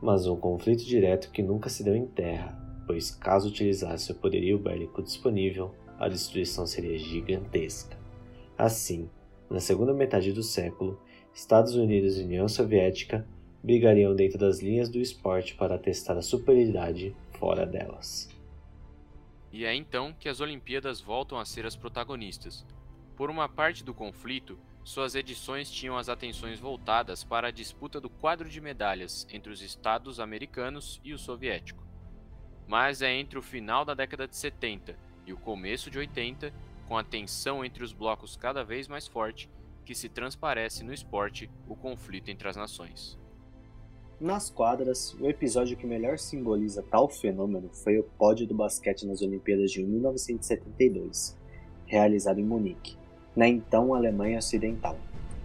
Mas 0.00 0.26
um 0.26 0.36
conflito 0.36 0.84
direto 0.84 1.30
que 1.30 1.44
nunca 1.44 1.68
se 1.68 1.84
deu 1.84 1.94
em 1.94 2.06
terra, 2.06 2.61
pois 2.86 3.10
caso 3.10 3.48
utilizasse 3.48 4.12
o 4.12 4.14
poderio 4.14 4.58
bélico 4.58 5.02
disponível, 5.02 5.74
a 5.98 6.08
destruição 6.08 6.66
seria 6.66 6.98
gigantesca. 6.98 7.96
Assim, 8.56 9.08
na 9.48 9.60
segunda 9.60 9.92
metade 9.92 10.32
do 10.32 10.42
século, 10.42 11.00
Estados 11.34 11.74
Unidos 11.74 12.18
e 12.18 12.24
União 12.24 12.48
Soviética 12.48 13.26
brigariam 13.62 14.14
dentro 14.14 14.38
das 14.38 14.60
linhas 14.60 14.88
do 14.88 15.00
esporte 15.00 15.54
para 15.54 15.78
testar 15.78 16.16
a 16.16 16.22
superioridade 16.22 17.14
fora 17.38 17.64
delas. 17.64 18.28
E 19.52 19.64
é 19.64 19.74
então 19.74 20.14
que 20.18 20.28
as 20.28 20.40
Olimpíadas 20.40 21.00
voltam 21.00 21.38
a 21.38 21.44
ser 21.44 21.66
as 21.66 21.76
protagonistas. 21.76 22.64
Por 23.14 23.30
uma 23.30 23.48
parte 23.48 23.84
do 23.84 23.94
conflito, 23.94 24.58
suas 24.82 25.14
edições 25.14 25.70
tinham 25.70 25.96
as 25.96 26.08
atenções 26.08 26.58
voltadas 26.58 27.22
para 27.22 27.48
a 27.48 27.52
disputa 27.52 28.00
do 28.00 28.10
quadro 28.10 28.48
de 28.48 28.60
medalhas 28.60 29.26
entre 29.30 29.52
os 29.52 29.62
Estados 29.62 30.18
americanos 30.18 31.00
e 31.04 31.12
o 31.12 31.18
soviético 31.18 31.91
mas 32.66 33.02
é 33.02 33.12
entre 33.12 33.38
o 33.38 33.42
final 33.42 33.84
da 33.84 33.94
década 33.94 34.26
de 34.26 34.36
70 34.36 34.96
e 35.26 35.32
o 35.32 35.36
começo 35.36 35.90
de 35.90 35.98
80, 35.98 36.52
com 36.88 36.96
a 36.96 37.04
tensão 37.04 37.64
entre 37.64 37.82
os 37.82 37.92
blocos 37.92 38.36
cada 38.36 38.64
vez 38.64 38.88
mais 38.88 39.06
forte, 39.06 39.48
que 39.84 39.94
se 39.94 40.08
transparece 40.08 40.84
no 40.84 40.92
esporte 40.92 41.50
o 41.68 41.74
conflito 41.74 42.30
entre 42.30 42.48
as 42.48 42.56
nações. 42.56 43.18
Nas 44.20 44.48
quadras, 44.48 45.14
o 45.14 45.28
episódio 45.28 45.76
que 45.76 45.86
melhor 45.86 46.16
simboliza 46.16 46.84
tal 46.88 47.08
fenômeno 47.08 47.68
foi 47.72 47.98
o 47.98 48.04
pódio 48.04 48.46
do 48.46 48.54
basquete 48.54 49.04
nas 49.04 49.20
Olimpíadas 49.20 49.72
de 49.72 49.82
1972, 49.82 51.36
realizado 51.86 52.38
em 52.38 52.44
Munique, 52.44 52.96
na 53.34 53.48
então 53.48 53.94
Alemanha 53.94 54.38
Ocidental. 54.38 54.96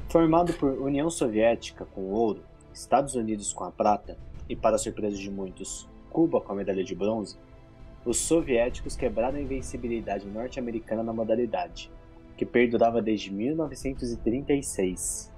Formado 0.09 0.53
por 0.53 0.73
União 0.79 1.09
Soviética 1.09 1.85
com 1.85 2.01
o 2.01 2.11
ouro, 2.11 2.43
Estados 2.71 3.15
Unidos 3.15 3.51
com 3.51 3.63
a 3.63 3.71
prata 3.71 4.15
e, 4.47 4.55
para 4.55 4.77
surpresa 4.77 5.17
de 5.17 5.31
muitos, 5.31 5.89
Cuba 6.17 6.41
com 6.41 6.51
a 6.51 6.55
medalha 6.55 6.83
de 6.83 6.95
bronze, 6.95 7.37
os 8.03 8.17
soviéticos 8.17 8.95
quebraram 8.95 9.37
a 9.37 9.39
invencibilidade 9.39 10.25
norte-americana 10.25 11.03
na 11.03 11.13
modalidade, 11.13 11.91
que 12.35 12.43
perdurava 12.43 13.03
desde 13.03 13.31
1936. 13.31 15.31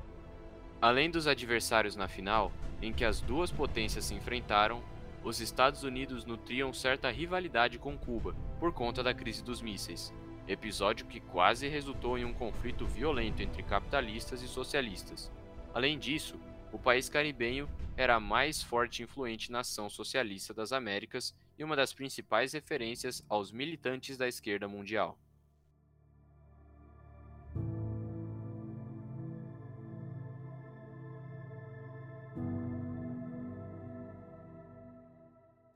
Além 0.81 1.11
dos 1.11 1.27
adversários 1.27 1.97
na 1.97 2.07
final, 2.07 2.49
em 2.81 2.93
que 2.93 3.03
as 3.03 3.19
duas 3.19 3.51
potências 3.51 4.05
se 4.05 4.13
enfrentaram, 4.13 4.81
os 5.21 5.41
Estados 5.41 5.83
Unidos 5.83 6.23
nutriam 6.23 6.71
certa 6.71 7.11
rivalidade 7.11 7.77
com 7.77 7.97
Cuba 7.97 8.33
por 8.57 8.71
conta 8.71 9.03
da 9.03 9.13
crise 9.13 9.43
dos 9.43 9.61
mísseis, 9.61 10.13
episódio 10.47 11.07
que 11.07 11.19
quase 11.19 11.67
resultou 11.67 12.17
em 12.17 12.23
um 12.23 12.31
conflito 12.31 12.85
violento 12.85 13.43
entre 13.43 13.63
capitalistas 13.63 14.41
e 14.41 14.47
socialistas. 14.47 15.29
Além 15.73 15.99
disso, 15.99 16.39
o 16.71 16.77
país 16.77 17.09
caribenho 17.09 17.67
era 17.97 18.15
a 18.15 18.19
mais 18.19 18.61
forte 18.61 18.99
e 18.99 19.03
influente 19.03 19.51
nação 19.51 19.89
socialista 19.89 20.53
das 20.53 20.71
Américas 20.71 21.33
e 21.57 21.63
uma 21.63 21.75
das 21.75 21.93
principais 21.93 22.53
referências 22.53 23.23
aos 23.27 23.51
militantes 23.51 24.17
da 24.17 24.27
esquerda 24.27 24.67
mundial. 24.67 25.17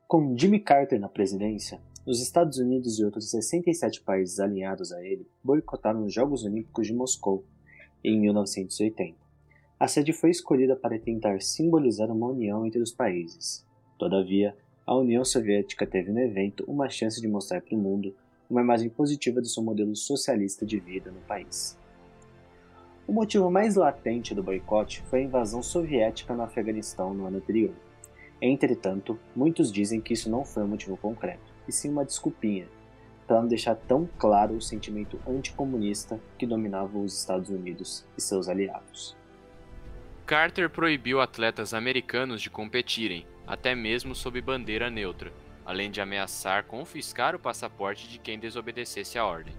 Com 0.08 0.38
Jimmy 0.38 0.60
Carter 0.60 1.00
na 1.00 1.10
presidência, 1.10 1.82
os 2.06 2.22
Estados 2.22 2.60
Unidos 2.60 3.00
e 3.00 3.04
outros 3.04 3.32
67 3.32 4.02
países 4.02 4.40
alinhados 4.40 4.92
a 4.92 5.04
ele 5.04 5.28
boicotaram 5.44 6.06
os 6.06 6.14
Jogos 6.14 6.44
Olímpicos 6.44 6.86
de 6.86 6.94
Moscou 6.94 7.44
em 8.04 8.20
1980. 8.20 9.23
A 9.84 9.88
sede 9.90 10.14
foi 10.14 10.30
escolhida 10.30 10.78
para 10.78 10.98
tentar 10.98 11.42
simbolizar 11.42 12.10
uma 12.10 12.28
união 12.28 12.66
entre 12.66 12.82
os 12.82 12.94
países. 12.94 13.66
Todavia, 14.00 14.56
a 14.86 14.96
União 14.96 15.26
Soviética 15.26 15.86
teve 15.86 16.10
no 16.10 16.22
evento 16.22 16.64
uma 16.70 16.88
chance 16.88 17.20
de 17.20 17.28
mostrar 17.28 17.60
para 17.60 17.76
o 17.76 17.78
mundo 17.78 18.16
uma 18.50 18.62
imagem 18.62 18.90
positiva 18.90 19.42
do 19.42 19.48
seu 19.50 19.62
modelo 19.62 19.94
socialista 19.94 20.66
de 20.66 20.80
vida 20.80 21.12
no 21.12 21.20
país. 21.24 21.78
O 23.06 23.12
motivo 23.12 23.52
mais 23.52 23.76
latente 23.76 24.34
do 24.34 24.42
boicote 24.42 25.04
foi 25.08 25.20
a 25.20 25.24
invasão 25.24 25.62
soviética 25.62 26.34
no 26.34 26.44
Afeganistão 26.44 27.14
no 27.14 27.26
ano 27.26 27.40
anterior. 27.40 27.76
Entretanto, 28.42 29.20
muitos 29.36 29.70
dizem 29.70 30.00
que 30.00 30.14
isso 30.14 30.30
não 30.30 30.46
foi 30.46 30.64
um 30.64 30.70
motivo 30.70 30.96
concreto, 30.96 31.54
e 31.68 31.74
sim 31.74 31.90
uma 31.90 32.06
desculpinha, 32.06 32.70
para 33.28 33.42
não 33.42 33.50
deixar 33.50 33.76
tão 33.76 34.08
claro 34.18 34.56
o 34.56 34.62
sentimento 34.62 35.20
anticomunista 35.28 36.22
que 36.38 36.48
dominava 36.48 36.98
os 36.98 37.20
Estados 37.20 37.50
Unidos 37.50 38.06
e 38.18 38.22
seus 38.22 38.48
aliados. 38.48 39.22
Carter 40.26 40.70
proibiu 40.70 41.20
atletas 41.20 41.74
americanos 41.74 42.42
de 42.42 42.50
competirem, 42.50 43.28
até 43.46 43.76
mesmo 43.76 44.16
sob 44.16 44.40
bandeira 44.42 44.90
neutra, 44.90 45.34
além 45.66 45.92
de 45.92 46.00
ameaçar 46.00 46.64
confiscar 46.64 47.36
o 47.36 47.40
passaporte 47.40 48.08
de 48.08 48.18
quem 48.18 48.40
desobedecesse 48.40 49.18
a 49.18 49.26
ordem. 49.26 49.54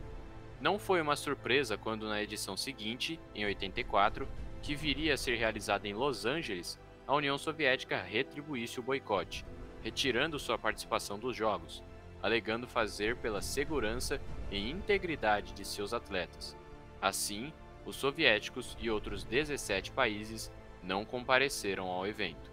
Não 0.63 0.79
foi 0.79 1.03
uma 1.03 1.17
surpresa 1.17 1.77
quando, 1.77 2.09
na 2.09 2.23
edição 2.23 2.57
seguinte, 2.57 3.21
em 3.35 3.45
84, 3.45 4.27
que 4.63 4.75
viria 4.75 5.13
a 5.13 5.19
ser 5.19 5.37
realizada 5.37 5.87
em 5.87 5.93
Los 5.93 6.25
Angeles, 6.25 6.79
a 7.07 7.15
União 7.15 7.37
Soviética 7.37 8.01
retribuísse 8.01 8.81
o 8.81 8.83
boicote, 8.83 9.45
retirando 9.83 10.39
sua 10.39 10.57
participação 10.57 11.19
dos 11.19 11.37
Jogos, 11.37 11.83
alegando 12.23 12.67
fazer 12.67 13.17
pela 13.17 13.43
segurança 13.43 14.19
e 14.51 14.71
integridade 14.71 15.53
de 15.53 15.63
seus 15.63 15.93
atletas. 15.93 16.57
Assim, 17.03 17.53
os 17.87 17.97
soviéticos 17.97 18.77
e 18.81 18.91
outros 18.91 19.25
17 19.25 19.91
países 19.91 20.51
não 20.83 21.05
compareceram 21.05 21.87
ao 21.87 22.07
evento. 22.07 22.53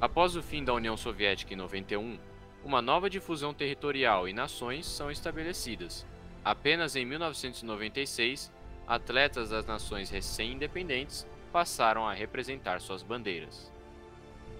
Após 0.00 0.36
o 0.36 0.42
fim 0.42 0.64
da 0.64 0.74
União 0.74 0.96
Soviética 0.96 1.54
em 1.54 1.56
91, 1.56 2.18
uma 2.64 2.82
nova 2.82 3.08
difusão 3.08 3.54
territorial 3.54 4.28
e 4.28 4.32
nações 4.32 4.86
são 4.86 5.10
estabelecidas. 5.10 6.04
Apenas 6.44 6.96
em 6.96 7.04
1996, 7.04 8.52
atletas 8.86 9.50
das 9.50 9.66
nações 9.66 10.10
recém-independentes 10.10 11.26
passaram 11.52 12.06
a 12.06 12.12
representar 12.12 12.80
suas 12.80 13.02
bandeiras. 13.02 13.72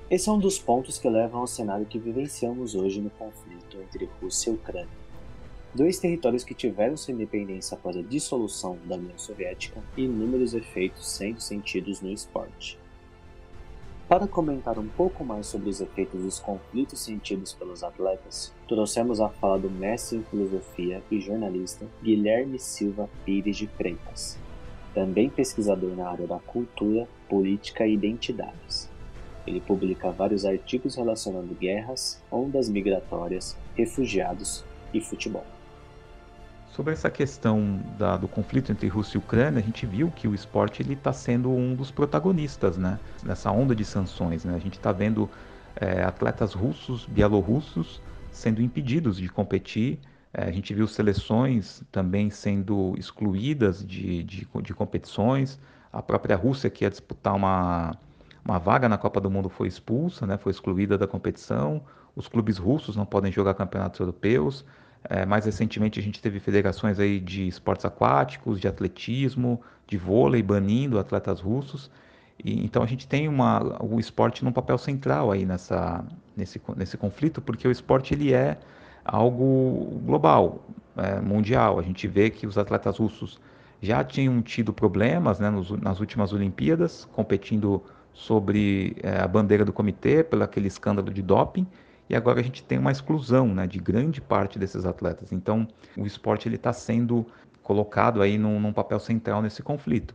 Esse 0.09 0.29
é 0.29 0.33
um 0.33 0.39
dos 0.39 0.59
pontos 0.59 0.99
que 0.99 1.09
levam 1.09 1.41
ao 1.41 1.47
cenário 1.47 1.85
que 1.85 1.99
vivenciamos 1.99 2.75
hoje 2.75 3.01
no 3.01 3.11
conflito 3.11 3.77
entre 3.83 4.09
Rússia 4.21 4.51
e 4.51 4.55
Ucrânia 4.55 5.06
dois 5.77 5.99
territórios 5.99 6.43
que 6.43 6.55
tiveram 6.55 6.97
sua 6.97 7.13
independência 7.13 7.77
após 7.77 7.97
a 7.99 8.03
dissolução 8.03 8.79
da 8.87 8.97
União 8.97 9.19
Soviética 9.19 9.83
e 9.95 10.05
inúmeros 10.05 10.55
efeitos 10.55 11.07
sendo 11.07 11.39
sentidos 11.39 12.01
no 12.01 12.11
esporte. 12.11 12.79
Para 14.09 14.27
comentar 14.27 14.79
um 14.79 14.87
pouco 14.87 15.23
mais 15.23 15.47
sobre 15.49 15.69
os 15.69 15.81
efeitos 15.81 16.23
dos 16.23 16.41
conflitos 16.41 17.01
sentidos 17.01 17.53
pelos 17.53 17.83
atletas, 17.83 18.55
trouxemos 18.67 19.21
a 19.21 19.29
fala 19.29 19.59
do 19.59 19.69
mestre 19.69 20.17
em 20.17 20.23
filosofia 20.23 21.03
e 21.11 21.21
jornalista 21.21 21.87
Guilherme 22.03 22.59
Silva 22.59 23.11
Pires 23.27 23.57
de 23.59 23.67
Freitas, 23.67 24.39
também 24.95 25.29
pesquisador 25.29 25.95
na 25.95 26.09
área 26.09 26.27
da 26.27 26.39
cultura, 26.39 27.07
política 27.29 27.87
e 27.87 27.93
identidades. 27.93 28.89
Ele 29.47 29.61
publica 29.61 30.11
vários 30.11 30.47
artigos 30.47 30.95
relacionando 30.95 31.55
guerras, 31.55 32.23
ondas 32.33 32.69
migratórias, 32.69 33.57
refugiados 33.77 34.65
e 34.95 35.01
futebol. 35.01 35.56
Sobre 36.77 36.93
essa 36.93 37.11
questão 37.11 37.81
da, 37.97 38.19
do 38.19 38.29
conflito 38.29 38.71
entre 38.71 38.87
Rússia 38.87 39.17
e 39.17 39.19
Ucrânia, 39.19 39.61
a 39.61 39.63
gente 39.63 39.87
viu 39.87 40.11
que 40.11 40.29
o 40.29 40.35
esporte 40.35 40.83
está 40.93 41.11
sendo 41.11 41.51
um 41.51 41.75
dos 41.75 41.91
protagonistas 41.91 42.77
né, 42.77 43.01
nessa 43.23 43.51
onda 43.51 43.75
de 43.75 43.83
sanções. 43.83 44.45
Né? 44.45 44.55
A 44.55 44.59
gente 44.59 44.77
está 44.77 44.93
vendo 44.93 45.27
é, 45.75 46.03
atletas 46.03 46.53
russos, 46.53 47.07
bielorrussos, 47.07 48.03
sendo 48.31 48.61
impedidos 48.61 49.17
de 49.17 49.27
competir. 49.27 49.99
É, 50.35 50.43
a 50.43 50.53
gente 50.53 50.75
viu 50.75 50.87
seleções 50.87 51.83
também 51.91 52.29
sendo 52.29 52.95
excluídas 52.99 53.83
de, 53.83 54.23
de, 54.23 54.47
de, 54.63 54.75
competições. 54.75 55.59
A 55.91 56.03
própria 56.03 56.37
Rússia, 56.37 56.69
que 56.69 56.85
ia 56.85 56.91
disputar 56.91 57.35
uma, 57.35 57.97
uma 58.45 58.59
vaga 58.59 58.87
na 58.87 58.99
Copa 58.99 59.19
do 59.19 59.31
Mundo, 59.31 59.49
foi 59.49 59.67
expulsa, 59.67 60.27
né, 60.27 60.37
foi 60.37 60.53
excluída 60.53 60.99
da 60.99 61.07
competição. 61.07 61.83
Os 62.15 62.29
clubes 62.29 62.59
russos 62.59 62.97
não 62.97 63.07
podem 63.07 63.33
jogar 63.33 63.55
campeonatos 63.55 63.99
europeus. 63.99 64.63
É, 65.09 65.25
mais 65.25 65.45
recentemente 65.45 66.01
a 66.01 66.03
gente 66.03 66.21
teve 66.21 66.41
federações 66.41 66.99
aí 66.99 67.21
de 67.21 67.47
esportes 67.47 67.85
aquáticos, 67.85 68.61
de 68.61 68.67
atletismo, 68.67 69.61
de 69.87 69.97
vôlei 69.97 70.43
banindo 70.43 70.99
atletas 70.99 71.41
russos. 71.41 71.91
E, 72.43 72.65
então 72.65 72.83
a 72.83 72.87
gente 72.87 73.07
tem 73.07 73.29
uma, 73.29 73.83
o 73.83 74.01
esporte 74.01 74.45
num 74.45 74.53
papel 74.53 74.79
central 74.79 75.31
aí 75.31 75.47
nessa, 75.47 76.05
nesse, 76.37 76.61
nesse 76.77 76.97
conflito, 76.97 77.41
porque 77.41 77.67
o 77.69 77.71
esporte 77.71 78.15
ele 78.15 78.33
é 78.33 78.59
algo 79.05 80.01
global, 80.05 80.65
é, 80.97 81.21
mundial. 81.21 81.79
A 81.79 81.83
gente 81.83 82.09
vê 82.09 82.29
que 82.29 82.47
os 82.47 82.59
atletas 82.59 82.99
russos 82.99 83.39
já 83.81 84.03
tinham 84.03 84.43
tido 84.43 84.73
problemas 84.73 85.39
né, 85.39 85.51
nos, 85.51 85.71
nas 85.71 86.01
últimas 86.01 86.33
Olimpíadas, 86.33 87.05
competindo 87.13 87.83
sobre 88.13 88.97
é, 89.03 89.21
a 89.21 89.29
bandeira 89.29 89.65
do 89.65 89.73
comitê, 89.73 90.25
pelo 90.25 90.43
aquele 90.43 90.67
escândalo 90.67 91.13
de 91.13 91.23
doping 91.23 91.67
e 92.09 92.15
agora 92.15 92.41
a 92.41 92.43
gente 92.43 92.63
tem 92.63 92.79
uma 92.79 92.93
exclusão 92.93 93.49
né, 93.49 93.67
de 93.67 93.79
grande 93.79 94.21
parte 94.21 94.59
desses 94.59 94.85
atletas. 94.85 95.33
Então, 95.33 95.67
o 95.97 96.07
esporte 96.07 96.49
está 96.49 96.73
sendo 96.73 97.27
colocado 97.63 98.23
aí 98.23 98.39
num, 98.39 98.61
num, 98.61 98.73
papel 98.73 99.01
central 99.01 99.43
nesse 99.43 99.63
conflito. 99.63 100.15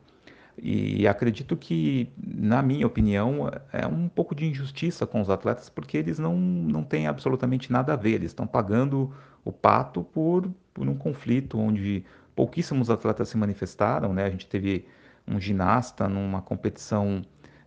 E 0.57 1.07
acredito 1.07 1.57
que, 1.57 2.09
na 2.17 2.61
minha 2.61 2.85
opinião, 2.85 3.49
é 3.73 3.85
um 3.85 4.07
pouco 4.07 4.35
de 4.35 4.45
injustiça 4.45 5.05
com 5.05 5.19
os 5.19 5.29
atletas, 5.29 5.69
porque 5.69 5.97
eles 5.97 6.19
não, 6.19 6.37
não 6.37 6.83
têm 6.83 7.07
absolutamente 7.07 7.71
nada 7.71 7.93
a 7.93 7.95
ver, 7.95 8.15
eles 8.15 8.31
estão 8.31 8.45
pagando 8.47 9.13
o 9.43 9.51
pato 9.51 10.03
por, 10.03 10.49
por 10.73 10.87
um 10.87 10.95
conflito 10.95 11.59
onde 11.59 12.05
pouquíssimos 12.35 12.89
atletas 12.89 13.29
se 13.29 13.37
manifestaram. 13.37 14.13
Né? 14.13 14.25
A 14.25 14.29
gente 14.29 14.47
teve 14.47 14.85
um 15.27 15.39
ginasta 15.39 16.07
numa 16.07 16.41
competição 16.41 17.21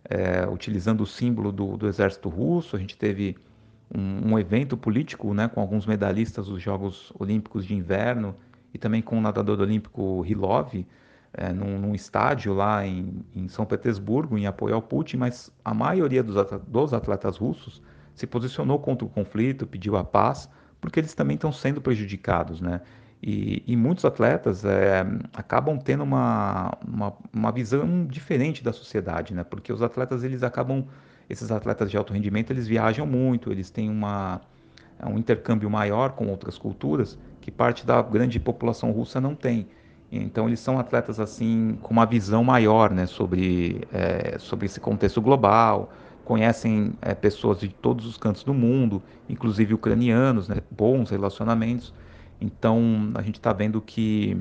é, 0.09 0.47
utilizando 0.47 1.01
o 1.01 1.07
símbolo 1.07 1.51
do, 1.51 1.77
do 1.77 1.87
exército 1.87 2.29
russo, 2.29 2.75
a 2.75 2.79
gente 2.79 2.97
teve 2.97 3.35
um, 3.93 4.33
um, 4.33 4.39
evento 4.39 4.75
político 4.77 5.33
né, 5.33 5.47
com 5.47 5.61
alguns 5.61 5.85
medalhistas 5.85 6.47
dos 6.47 6.61
Jogos 6.61 7.11
Olímpicos 7.19 7.65
de 7.65 7.75
Inverno 7.75 8.35
e 8.73 8.77
também 8.77 9.01
com 9.01 9.17
o 9.17 9.21
nadador 9.21 9.59
olímpico 9.59 10.21
Rilov, 10.21 10.85
é, 11.33 11.51
num, 11.51 11.79
num, 11.79 11.95
estádio 11.95 12.53
lá 12.53 12.85
em, 12.85 13.25
em, 13.35 13.47
São 13.47 13.65
Petersburgo, 13.65 14.37
em 14.37 14.47
apoio 14.47 14.75
ao 14.75 14.81
Putin, 14.81 15.17
mas 15.17 15.51
a 15.63 15.73
maioria 15.73 16.23
dos, 16.23 16.35
dos 16.67 16.93
atletas 16.93 17.37
russos 17.37 17.81
se 18.13 18.25
posicionou 18.25 18.79
contra 18.79 19.05
o 19.05 19.09
conflito, 19.09 19.67
pediu 19.67 19.97
a 19.97 20.03
paz, 20.03 20.49
porque 20.79 20.99
eles 20.99 21.13
também 21.13 21.35
estão 21.35 21.51
sendo 21.51 21.81
prejudicados, 21.81 22.61
né? 22.61 22.81
E, 23.21 23.63
e 23.65 23.75
muitos 23.75 24.05
atletas 24.05 24.63
é, 24.63 25.03
acabam 25.33 25.79
tendo 25.79 26.03
uma, 26.03 26.77
uma, 26.87 27.13
uma, 27.33 27.51
visão 27.51 28.05
diferente 28.05 28.63
da 28.63 28.71
sociedade, 28.71 29.33
né? 29.33 29.43
Porque 29.43 29.73
os 29.73 29.81
atletas 29.81 30.23
eles 30.23 30.43
acabam 30.43 30.85
esses 31.29 31.51
atletas 31.51 31.89
de 31.89 31.97
alto 31.97 32.13
rendimento 32.13 32.51
eles 32.51 32.67
viajam 32.67 33.05
muito, 33.05 33.51
eles 33.51 33.69
têm 33.69 33.89
uma, 33.89 34.41
é 34.99 35.05
um 35.05 35.17
intercâmbio 35.17 35.69
maior 35.69 36.11
com 36.11 36.27
outras 36.27 36.57
culturas 36.57 37.17
que 37.41 37.51
parte 37.51 37.85
da 37.85 38.01
grande 38.01 38.39
população 38.39 38.91
russa 38.91 39.21
não 39.21 39.35
tem. 39.35 39.67
Então 40.11 40.47
eles 40.47 40.59
são 40.59 40.79
atletas 40.79 41.19
assim 41.19 41.77
com 41.81 41.91
uma 41.91 42.05
visão 42.05 42.43
maior, 42.43 42.91
né, 42.91 43.05
sobre 43.05 43.81
é, 43.91 44.37
sobre 44.39 44.65
esse 44.67 44.79
contexto 44.79 45.21
global, 45.21 45.91
conhecem 46.23 46.93
é, 47.01 47.13
pessoas 47.13 47.59
de 47.59 47.69
todos 47.69 48.05
os 48.05 48.17
cantos 48.17 48.43
do 48.43 48.53
mundo, 48.53 49.01
inclusive 49.29 49.73
ucranianos, 49.73 50.47
né, 50.47 50.57
bons 50.71 51.09
relacionamentos. 51.09 51.93
Então 52.39 53.11
a 53.15 53.21
gente 53.21 53.35
está 53.35 53.51
vendo 53.53 53.81
que 53.81 54.37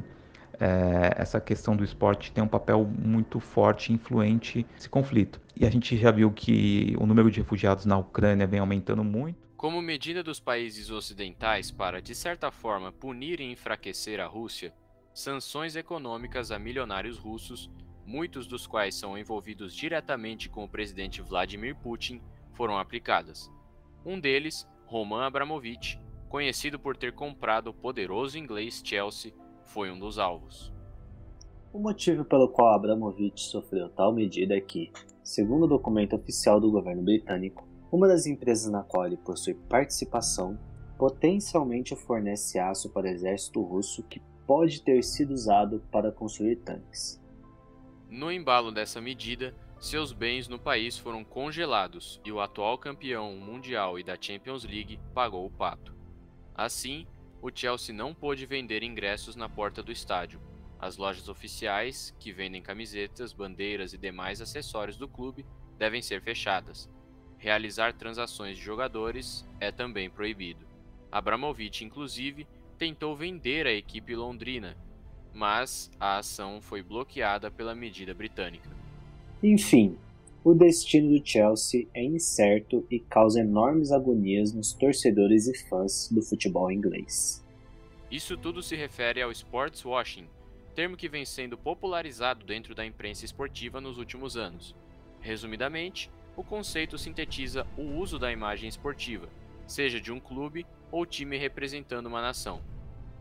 é, 0.60 1.14
essa 1.16 1.40
questão 1.40 1.76
do 1.76 1.84
esporte 1.84 2.32
tem 2.32 2.42
um 2.42 2.48
papel 2.48 2.84
muito 2.84 3.40
forte 3.40 3.90
e 3.90 3.94
influente 3.94 4.66
nesse 4.72 4.88
conflito. 4.88 5.40
E 5.56 5.66
a 5.66 5.70
gente 5.70 5.96
já 5.96 6.10
viu 6.10 6.30
que 6.30 6.94
o 6.98 7.06
número 7.06 7.30
de 7.30 7.40
refugiados 7.40 7.84
na 7.84 7.96
Ucrânia 7.98 8.46
vem 8.46 8.60
aumentando 8.60 9.04
muito. 9.04 9.38
Como 9.56 9.80
medida 9.80 10.22
dos 10.22 10.40
países 10.40 10.90
ocidentais 10.90 11.70
para, 11.70 12.02
de 12.02 12.14
certa 12.14 12.50
forma, 12.50 12.92
punir 12.92 13.40
e 13.40 13.50
enfraquecer 13.50 14.20
a 14.20 14.26
Rússia, 14.26 14.74
sanções 15.12 15.76
econômicas 15.76 16.50
a 16.50 16.58
milionários 16.58 17.16
russos, 17.16 17.70
muitos 18.04 18.46
dos 18.46 18.66
quais 18.66 18.94
são 18.94 19.16
envolvidos 19.16 19.74
diretamente 19.74 20.48
com 20.48 20.64
o 20.64 20.68
presidente 20.68 21.22
Vladimir 21.22 21.74
Putin, 21.76 22.20
foram 22.52 22.78
aplicadas. 22.78 23.50
Um 24.04 24.20
deles, 24.20 24.68
Roman 24.84 25.26
Abramovich, 25.26 25.98
conhecido 26.28 26.78
por 26.78 26.96
ter 26.96 27.12
comprado 27.12 27.68
o 27.68 27.74
poderoso 27.74 28.36
inglês 28.36 28.82
Chelsea 28.84 29.32
foi 29.64 29.90
um 29.90 29.98
dos 29.98 30.18
alvos. 30.18 30.72
O 31.72 31.78
motivo 31.78 32.24
pelo 32.24 32.48
qual 32.48 32.74
Abramovich 32.74 33.48
sofreu 33.48 33.88
tal 33.88 34.12
medida 34.12 34.56
é 34.56 34.60
que, 34.60 34.92
segundo 35.22 35.64
o 35.64 35.68
documento 35.68 36.14
oficial 36.14 36.60
do 36.60 36.70
governo 36.70 37.02
britânico, 37.02 37.66
uma 37.90 38.06
das 38.06 38.26
empresas 38.26 38.70
na 38.70 38.82
qual 38.82 39.06
ele 39.06 39.16
possui 39.16 39.54
participação 39.54 40.58
potencialmente 40.96 41.96
fornece 41.96 42.58
aço 42.58 42.90
para 42.90 43.06
o 43.06 43.10
exército 43.10 43.60
russo 43.60 44.02
que 44.04 44.22
pode 44.46 44.82
ter 44.82 45.02
sido 45.02 45.32
usado 45.32 45.82
para 45.90 46.12
construir 46.12 46.56
tanques. 46.56 47.20
No 48.08 48.30
embalo 48.30 48.70
dessa 48.70 49.00
medida, 49.00 49.54
seus 49.80 50.12
bens 50.12 50.48
no 50.48 50.58
país 50.58 50.96
foram 50.96 51.24
congelados 51.24 52.20
e 52.24 52.30
o 52.30 52.40
atual 52.40 52.78
campeão 52.78 53.34
mundial 53.36 53.98
e 53.98 54.04
da 54.04 54.16
Champions 54.20 54.64
League 54.64 55.00
pagou 55.12 55.44
o 55.44 55.50
pato. 55.50 55.94
Assim, 56.54 57.06
o 57.44 57.50
Chelsea 57.54 57.94
não 57.94 58.14
pôde 58.14 58.46
vender 58.46 58.82
ingressos 58.82 59.36
na 59.36 59.50
porta 59.50 59.82
do 59.82 59.92
estádio. 59.92 60.40
As 60.78 60.96
lojas 60.96 61.28
oficiais, 61.28 62.16
que 62.18 62.32
vendem 62.32 62.62
camisetas, 62.62 63.34
bandeiras 63.34 63.92
e 63.92 63.98
demais 63.98 64.40
acessórios 64.40 64.96
do 64.96 65.06
clube, 65.06 65.44
devem 65.76 66.00
ser 66.00 66.22
fechadas. 66.22 66.88
Realizar 67.36 67.92
transações 67.92 68.56
de 68.56 68.62
jogadores 68.62 69.46
é 69.60 69.70
também 69.70 70.08
proibido. 70.08 70.66
Abramovich, 71.12 71.84
inclusive, 71.84 72.46
tentou 72.78 73.14
vender 73.14 73.66
a 73.66 73.72
equipe 73.74 74.16
londrina, 74.16 74.74
mas 75.30 75.90
a 76.00 76.16
ação 76.16 76.62
foi 76.62 76.82
bloqueada 76.82 77.50
pela 77.50 77.74
medida 77.74 78.14
britânica. 78.14 78.70
Enfim, 79.42 79.98
o 80.44 80.52
destino 80.52 81.08
do 81.08 81.26
Chelsea 81.26 81.88
é 81.94 82.04
incerto 82.04 82.86
e 82.90 83.00
causa 83.00 83.40
enormes 83.40 83.90
agonias 83.90 84.52
nos 84.52 84.74
torcedores 84.74 85.48
e 85.48 85.56
fãs 85.66 86.10
do 86.12 86.20
futebol 86.20 86.70
inglês. 86.70 87.42
Isso 88.10 88.36
tudo 88.36 88.62
se 88.62 88.76
refere 88.76 89.22
ao 89.22 89.32
sports 89.32 89.82
washing, 89.86 90.26
termo 90.74 90.98
que 90.98 91.08
vem 91.08 91.24
sendo 91.24 91.56
popularizado 91.56 92.44
dentro 92.44 92.74
da 92.74 92.84
imprensa 92.84 93.24
esportiva 93.24 93.80
nos 93.80 93.96
últimos 93.96 94.36
anos. 94.36 94.76
Resumidamente, 95.18 96.10
o 96.36 96.44
conceito 96.44 96.98
sintetiza 96.98 97.66
o 97.78 97.98
uso 97.98 98.18
da 98.18 98.30
imagem 98.30 98.68
esportiva, 98.68 99.30
seja 99.66 99.98
de 99.98 100.12
um 100.12 100.20
clube 100.20 100.66
ou 100.92 101.06
time 101.06 101.38
representando 101.38 102.04
uma 102.04 102.20
nação, 102.20 102.60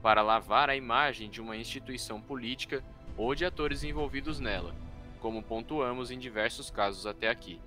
para 0.02 0.22
lavar 0.22 0.70
a 0.70 0.76
imagem 0.76 1.30
de 1.30 1.40
uma 1.40 1.56
instituição 1.56 2.20
política 2.20 2.84
ou 3.16 3.34
de 3.34 3.46
atores 3.46 3.82
envolvidos 3.82 4.42
nela, 4.42 4.76
como 5.24 5.42
pontuamos 5.42 6.12
em 6.12 6.20
diversos 6.20 6.70
casos 6.70 7.06
até 7.06 7.30
aqui. 7.30 7.58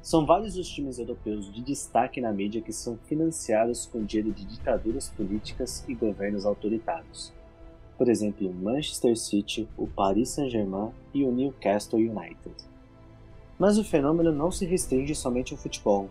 São 0.00 0.24
vários 0.24 0.56
os 0.56 0.68
times 0.68 1.00
europeus 1.00 1.52
de 1.52 1.60
destaque 1.60 2.20
na 2.20 2.32
mídia 2.32 2.62
que 2.62 2.72
são 2.72 2.96
financiados 2.96 3.86
com 3.86 4.04
dinheiro 4.04 4.32
de 4.32 4.44
ditaduras 4.44 5.08
políticas 5.08 5.84
e 5.88 5.94
governos 5.94 6.46
autoritários. 6.46 7.32
Por 7.98 8.08
exemplo, 8.08 8.48
o 8.48 8.54
Manchester 8.54 9.16
City, 9.16 9.68
o 9.76 9.88
Paris 9.88 10.28
Saint-Germain 10.28 10.92
e 11.12 11.24
o 11.24 11.32
Newcastle 11.32 11.98
United. 11.98 12.54
Mas 13.58 13.76
o 13.76 13.82
fenômeno 13.82 14.30
não 14.30 14.52
se 14.52 14.64
restringe 14.64 15.14
somente 15.14 15.52
ao 15.52 15.58
futebol. 15.58 16.08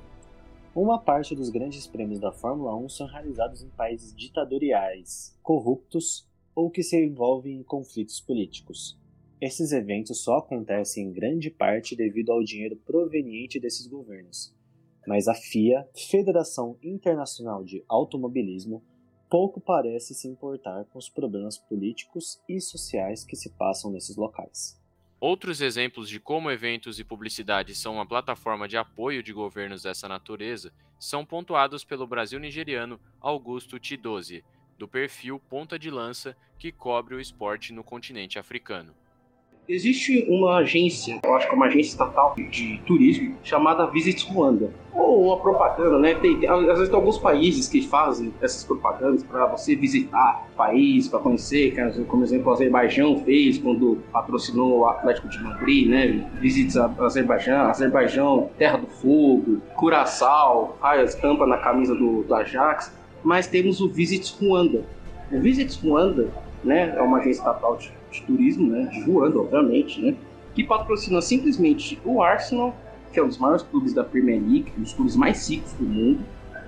Uma 0.76 1.00
parte 1.00 1.34
dos 1.34 1.50
grandes 1.50 1.88
prêmios 1.88 2.20
da 2.20 2.34
Fórmula 2.34 2.76
1 2.76 2.90
são 2.90 3.08
realizados 3.08 3.64
em 3.64 3.70
países 3.70 4.14
ditatoriais, 4.14 5.38
corruptos 5.42 6.28
ou 6.54 6.70
que 6.70 6.84
se 6.84 7.02
envolvem 7.02 7.60
em 7.60 7.64
conflitos 7.64 8.20
políticos. 8.20 9.02
Esses 9.44 9.74
eventos 9.74 10.24
só 10.24 10.38
acontecem 10.38 11.04
em 11.04 11.12
grande 11.12 11.52
parte 11.52 11.98
devido 11.98 12.32
ao 12.32 12.42
dinheiro 12.42 12.78
proveniente 12.78 13.60
desses 13.60 13.86
governos, 13.86 14.56
mas 15.06 15.28
a 15.28 15.36
FIA, 15.36 15.86
Federação 16.10 16.78
Internacional 16.82 17.62
de 17.62 17.84
Automobilismo, 17.90 18.82
pouco 19.30 19.60
parece 19.60 20.14
se 20.14 20.30
importar 20.30 20.86
com 20.86 20.98
os 20.98 21.10
problemas 21.10 21.58
políticos 21.58 22.42
e 22.48 22.62
sociais 22.62 23.26
que 23.26 23.36
se 23.36 23.50
passam 23.58 23.92
nesses 23.92 24.16
locais. 24.16 24.82
Outros 25.20 25.60
exemplos 25.60 26.08
de 26.08 26.22
como 26.22 26.50
eventos 26.50 26.98
e 26.98 27.04
publicidade 27.04 27.76
são 27.76 27.96
uma 27.96 28.08
plataforma 28.08 28.66
de 28.66 28.78
apoio 28.78 29.22
de 29.22 29.34
governos 29.34 29.84
dessa 29.84 30.08
natureza 30.08 30.72
são 30.98 31.26
pontuados 31.26 31.84
pelo 31.84 32.08
Brasil 32.08 32.40
nigeriano 32.40 32.98
Augusto 33.20 33.78
Tidozie, 33.78 34.42
do 34.78 34.88
perfil 34.88 35.38
Ponta 35.38 35.78
de 35.78 35.92
Lança, 35.92 36.34
que 36.58 36.72
cobre 36.72 37.14
o 37.14 37.20
esporte 37.20 37.74
no 37.74 37.84
continente 37.84 38.40
africano. 38.40 38.96
Existe 39.68 40.26
uma 40.28 40.58
agência, 40.58 41.22
eu 41.24 41.36
acho 41.36 41.48
que 41.48 41.54
é 41.54 41.56
uma 41.56 41.68
agência 41.68 41.92
estatal 41.92 42.36
de 42.36 42.82
turismo, 42.86 43.34
chamada 43.44 43.88
Visit 43.88 44.30
Ruanda. 44.30 44.70
Ou 44.94 45.28
uma 45.28 45.40
propaganda, 45.40 45.98
né? 46.00 46.16
Tem, 46.16 46.38
tem, 46.38 46.50
às 46.50 46.66
vezes 46.66 46.90
tem 46.90 46.96
alguns 46.96 47.18
países 47.18 47.70
que 47.70 47.82
fazem 47.82 48.34
essas 48.42 48.66
propagandas 48.66 49.24
para 49.24 49.46
você 49.46 49.74
visitar 49.74 50.50
o 50.52 50.58
país, 50.58 51.08
para 51.08 51.20
conhecer, 51.20 51.74
como 52.08 52.24
exemplo 52.26 52.50
o 52.50 52.54
Azerbaijão 52.54 53.24
fez 53.24 53.58
quando 53.58 54.04
patrocinou 54.12 54.80
o 54.80 54.86
Atlético 54.86 55.30
de 55.30 55.42
Madrid, 55.42 55.90
né? 55.90 56.30
Visites 56.42 56.76
a 56.76 56.94
Azerbaijão, 57.00 57.62
Azerbaijão, 57.70 58.50
Terra 58.58 58.80
do 58.80 58.88
Fogo, 58.88 59.62
Curaçao, 59.78 60.78
faz 60.82 61.16
estampa 61.16 61.48
na 61.48 61.58
camisa 61.58 61.96
do, 61.96 62.24
do 62.24 62.36
Ajax. 62.36 62.94
Mas 63.24 63.48
temos 63.48 63.80
o 63.80 63.88
Visit 63.88 64.36
Ruanda. 64.42 64.84
O 65.32 65.40
Visit 65.40 65.82
Ruanda 65.82 66.28
né, 66.66 66.94
é 66.98 67.02
uma 67.02 67.20
agência 67.20 67.40
estatal 67.40 67.78
de 67.78 67.92
de 68.14 68.22
turismo, 68.24 68.70
né, 68.70 68.86
de 68.92 69.02
Ruanda, 69.02 69.40
obviamente, 69.40 70.02
né, 70.02 70.16
que 70.54 70.64
patrocina 70.64 71.22
simplesmente 71.22 72.00
o 72.06 72.22
Arsenal, 72.22 72.76
que 73.12 73.20
é 73.20 73.24
um 73.24 73.28
dos 73.28 73.38
maiores 73.38 73.64
clubes 73.64 73.94
da 73.94 74.04
Premier 74.04 74.42
League, 74.42 74.72
um 74.78 74.82
dos 74.82 74.94
clubes 74.94 75.16
mais 75.16 75.50
ricos 75.50 75.74
do 75.74 75.84
mundo, 75.84 76.20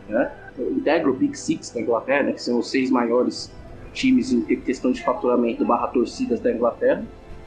né, 0.10 0.32
integra 0.58 1.10
o 1.10 1.14
Big 1.14 1.38
Six 1.38 1.72
da 1.72 1.82
Inglaterra, 1.82 2.24
né, 2.24 2.32
que 2.34 2.42
são 2.42 2.60
os 2.60 2.70
seis 2.70 2.90
maiores 2.90 3.52
times 3.94 4.32
em 4.32 4.42
questão 4.42 4.92
de 4.92 5.04
faturamento 5.04 5.66
barra 5.66 5.88
torcidas 5.88 6.40
da 6.40 6.52
Inglaterra, 6.52 7.04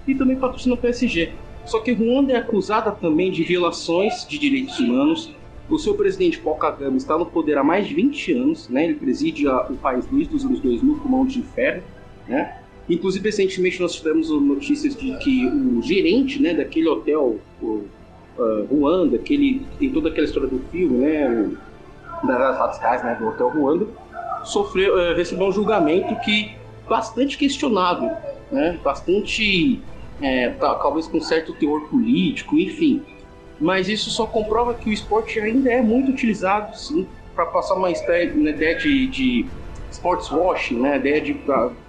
e 0.06 0.14
também 0.14 0.36
patrocina 0.36 0.74
o 0.74 0.78
PSG. 0.78 1.32
Só 1.66 1.80
que 1.80 1.92
Ruanda 1.92 2.32
é 2.32 2.36
acusada 2.36 2.90
também 2.90 3.30
de 3.30 3.44
violações 3.44 4.26
de 4.26 4.38
direitos 4.38 4.78
humanos. 4.80 5.34
O 5.68 5.78
seu 5.78 5.94
presidente 5.94 6.38
Paul 6.38 6.56
Kagame 6.56 6.96
está 6.96 7.18
no 7.18 7.26
poder 7.26 7.58
há 7.58 7.62
mais 7.62 7.86
de 7.86 7.94
20 7.94 8.32
anos, 8.32 8.68
né? 8.70 8.84
ele 8.84 8.94
preside 8.94 9.46
o 9.46 9.76
país 9.76 10.06
desde 10.06 10.34
os 10.34 10.44
anos 10.46 10.60
2000 10.60 10.96
com 10.96 11.08
mão 11.10 11.26
de 11.26 11.42
ferro, 11.42 11.82
né? 12.26 12.62
Inclusive, 12.88 13.24
recentemente 13.24 13.80
nós 13.80 13.94
tivemos 13.94 14.30
notícias 14.30 14.96
de 14.96 15.16
que 15.18 15.46
o 15.46 15.82
gerente 15.82 16.40
né, 16.40 16.54
daquele 16.54 16.88
hotel, 16.88 17.38
o 17.60 17.84
uh, 18.38 18.64
Ruanda, 18.70 19.18
que 19.18 19.34
ele 19.34 19.66
tem 19.78 19.90
toda 19.90 20.08
aquela 20.08 20.26
história 20.26 20.48
do 20.48 20.58
filme, 20.70 20.96
né, 20.96 21.50
das 22.24 22.78
reais 22.78 23.04
né, 23.04 23.14
do 23.20 23.28
hotel 23.28 23.48
Ruanda, 23.50 23.86
sofreu, 24.44 24.94
uh, 24.94 25.14
recebeu 25.14 25.48
um 25.48 25.52
julgamento 25.52 26.18
que 26.20 26.56
bastante 26.88 27.36
questionável, 27.36 28.10
né, 28.50 28.78
bastante, 28.82 29.82
é, 30.22 30.48
talvez 30.58 31.06
com 31.06 31.20
certo 31.20 31.52
teor 31.54 31.88
político, 31.88 32.56
enfim. 32.58 33.02
Mas 33.60 33.88
isso 33.88 34.08
só 34.08 34.24
comprova 34.24 34.72
que 34.72 34.88
o 34.88 34.92
esporte 34.92 35.38
ainda 35.38 35.70
é 35.70 35.82
muito 35.82 36.10
utilizado, 36.10 36.74
sim, 36.78 37.06
para 37.34 37.44
passar 37.46 37.74
uma 37.74 37.90
ideia, 37.90 38.32
uma 38.32 38.50
ideia 38.50 38.78
de, 38.78 39.06
de 39.08 39.46
sports 39.90 40.30
washing, 40.30 40.80
né? 40.80 40.94
A 40.94 40.96
ideia 40.96 41.20
de 41.20 41.34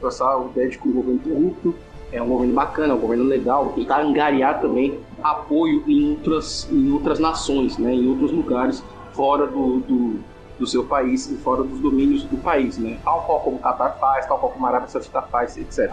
passar 0.02 0.36
a 0.36 0.46
ideia 0.52 0.70
de 0.70 0.78
que 0.78 0.88
o 0.88 0.94
governo 0.94 1.20
corrupto 1.20 1.76
é 2.12 2.22
um 2.22 2.28
governo 2.28 2.54
bacana, 2.54 2.94
é 2.94 2.96
um 2.96 3.00
governo 3.00 3.24
legal, 3.24 3.74
tentar 3.74 4.02
angariar 4.02 4.60
também 4.62 5.00
apoio 5.24 5.84
em 5.88 6.12
outras, 6.12 6.68
em 6.72 6.92
outras 6.92 7.20
nações, 7.20 7.78
né? 7.78 7.94
Em 7.94 8.08
outros 8.08 8.32
lugares 8.32 8.84
fora 9.14 9.46
do, 9.46 9.80
do, 9.80 10.20
do 10.58 10.68
seu 10.68 10.86
país 10.86 11.30
e 11.30 11.38
fora 11.38 11.64
dos 11.64 11.80
domínios 11.80 12.24
do 12.24 12.38
país, 12.38 12.78
né? 12.78 12.98
Tal 13.04 13.22
qual 13.24 13.40
como 13.42 13.58
o 13.58 13.60
Qatar 13.60 14.00
faz, 14.00 14.26
tal 14.26 14.40
qual 14.40 14.52
como 14.52 14.66
a 14.66 14.70
Arábia 14.70 14.88
Saudita 14.90 15.22
faz, 15.24 15.58
etc. 15.58 15.92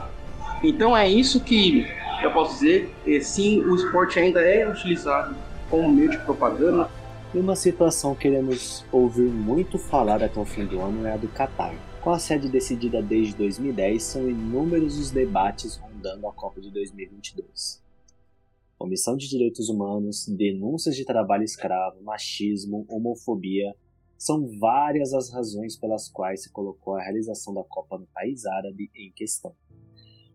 Então 0.63 0.97
é 0.97 1.09
isso 1.09 1.41
que 1.41 1.87
eu 2.23 2.31
posso 2.33 2.55
dizer. 2.55 2.95
E, 3.05 3.21
sim, 3.21 3.61
o 3.61 3.75
esporte 3.75 4.19
ainda 4.19 4.41
é 4.41 4.69
utilizado 4.69 5.35
como 5.71 5.89
meio 5.89 6.11
de 6.11 6.19
propaganda. 6.19 6.89
E 7.35 7.39
uma 7.39 7.57
situação 7.57 8.15
que 8.15 8.23
queremos 8.23 8.85
ouvir 8.91 9.29
muito 9.29 9.79
falar 9.79 10.23
até 10.23 10.41
o 10.41 10.45
fim 10.45 10.65
do 10.65 10.81
ano 10.81 11.07
é 11.07 11.13
a 11.13 11.17
do 11.17 11.29
Qatar. 11.29 11.75
Com 12.07 12.13
a 12.13 12.21
sede 12.21 12.49
decidida 12.49 13.03
desde 13.03 13.35
2010, 13.35 14.01
são 14.01 14.31
inúmeros 14.31 14.97
os 14.97 15.11
debates 15.11 15.75
rondando 15.75 16.29
a 16.29 16.33
Copa 16.33 16.61
de 16.61 16.71
2022. 16.71 17.83
Comissão 18.79 19.17
de 19.17 19.29
Direitos 19.29 19.69
Humanos, 19.69 20.25
denúncias 20.29 20.95
de 20.95 21.05
trabalho 21.05 21.43
escravo, 21.43 22.01
machismo, 22.05 22.87
homofobia, 22.89 23.75
são 24.17 24.47
várias 24.57 25.13
as 25.13 25.33
razões 25.33 25.77
pelas 25.77 26.09
quais 26.09 26.45
se 26.45 26.53
colocou 26.53 26.95
a 26.95 27.03
realização 27.03 27.53
da 27.53 27.65
Copa 27.65 27.99
no 27.99 28.07
país 28.15 28.47
árabe 28.47 28.89
em 28.95 29.11
questão. 29.11 29.53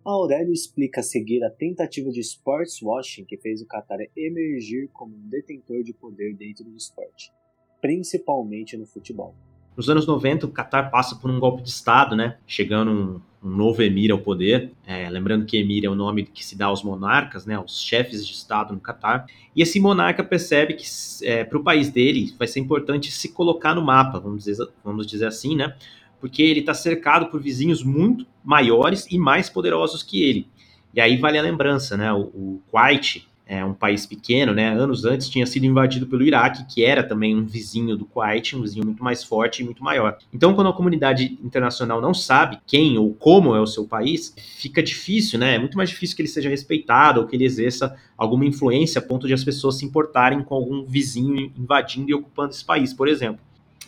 Aurélio 0.03 0.51
explica 0.51 0.99
a 0.99 1.03
seguir 1.03 1.41
a 1.41 1.49
tentativa 1.49 2.12
de 2.12 2.19
sports 2.19 2.81
washing 2.81 3.23
que 3.23 3.38
fez 3.38 3.62
o 3.62 3.65
Qatar 3.65 3.99
emergir 4.13 4.89
como 4.89 5.15
um 5.15 5.29
detentor 5.29 5.84
de 5.84 5.93
poder 5.93 6.36
dentro 6.36 6.65
do 6.65 6.75
esporte, 6.75 7.31
principalmente 7.79 8.75
no 8.75 8.86
futebol. 8.86 9.34
Nos 9.75 9.89
anos 9.89 10.05
90, 10.05 10.45
o 10.45 10.51
Qatar 10.51 10.91
passa 10.91 11.15
por 11.15 11.31
um 11.31 11.39
golpe 11.39 11.63
de 11.63 11.69
Estado, 11.69 12.15
né? 12.15 12.38
Chegando 12.45 12.91
um, 12.91 13.21
um 13.41 13.55
novo 13.55 13.81
emir 13.81 14.12
ao 14.12 14.19
poder. 14.19 14.71
É, 14.86 15.10
lembrando 15.10 15.45
que 15.45 15.57
emir 15.57 15.86
é 15.86 15.89
o 15.89 15.95
nome 15.95 16.23
que 16.23 16.45
se 16.45 16.57
dá 16.57 16.65
aos 16.65 16.84
monarcas, 16.84 17.45
né? 17.45 17.55
Aos 17.55 17.81
chefes 17.81 18.25
de 18.25 18.34
Estado 18.34 18.73
no 18.73 18.79
Qatar. 18.79 19.25
E 19.55 19.62
esse 19.62 19.79
monarca 19.79 20.23
percebe 20.23 20.73
que 20.73 20.86
é, 21.23 21.43
para 21.43 21.57
o 21.57 21.63
país 21.63 21.89
dele 21.89 22.34
vai 22.38 22.47
ser 22.47 22.60
importante 22.60 23.12
se 23.12 23.29
colocar 23.29 23.73
no 23.73 23.81
mapa, 23.81 24.19
vamos 24.19 24.43
dizer, 24.43 24.67
vamos 24.84 25.07
dizer 25.07 25.25
assim, 25.25 25.55
né? 25.55 25.75
Porque 26.19 26.43
ele 26.43 26.60
está 26.60 26.73
cercado 26.73 27.27
por 27.27 27.41
vizinhos 27.41 27.84
muito 27.84 28.27
maiores 28.43 29.07
e 29.10 29.17
mais 29.17 29.49
poderosos 29.49 30.03
que 30.03 30.21
ele. 30.21 30.47
E 30.93 30.99
aí 30.99 31.17
vale 31.17 31.38
a 31.38 31.41
lembrança, 31.41 31.95
né? 31.95 32.12
O, 32.12 32.23
o 32.23 32.62
Kuwait, 32.69 33.25
é 33.45 33.63
um 33.65 33.73
país 33.73 34.06
pequeno, 34.06 34.54
né? 34.54 34.69
Anos 34.69 35.04
antes 35.04 35.30
tinha 35.30 35.45
sido 35.45 35.65
invadido 35.65 36.08
pelo 36.08 36.23
Iraque, 36.23 36.65
que 36.65 36.86
era 36.86 37.04
também 37.04 37.36
um 37.36 37.45
vizinho 37.45 37.97
do 37.97 38.06
Kuwait, 38.06 38.56
um 38.56 38.62
vizinho 38.62 38.86
muito 38.86 39.04
mais 39.04 39.23
forte 39.23 39.62
e 39.62 39.65
muito 39.65 39.84
maior. 39.84 40.17
Então, 40.34 40.54
quando 40.54 40.67
a 40.67 40.73
comunidade 40.73 41.38
internacional 41.43 41.99
não 41.99 42.13
sabe 42.13 42.60
quem 42.65 42.97
ou 42.97 43.13
como 43.13 43.56
é 43.56 43.60
o 43.60 43.67
seu 43.67 43.86
país, 43.86 44.34
fica 44.58 44.82
difícil, 44.82 45.38
né? 45.38 45.56
É 45.56 45.60
muito 45.60 45.77
mais 45.77 45.89
difícil 45.89 46.15
que 46.15 46.21
ele 46.21 46.30
seja 46.30 46.49
respeitado 46.49 47.19
ou 47.19 47.27
que 47.27 47.36
ele 47.36 47.45
exerça 47.45 47.95
alguma 48.17 48.45
influência 48.45 48.99
a 48.99 49.01
ponto 49.01 49.27
de 49.27 49.34
as 49.34 49.43
pessoas 49.43 49.77
se 49.77 49.86
importarem 49.86 50.43
com 50.43 50.56
algum 50.56 50.86
vizinho 50.86 51.51
invadindo 51.58 52.10
e 52.10 52.13
ocupando 52.13 52.51
esse 52.51 52.63
país, 52.63 52.93
por 52.93 53.08
exemplo. 53.08 53.39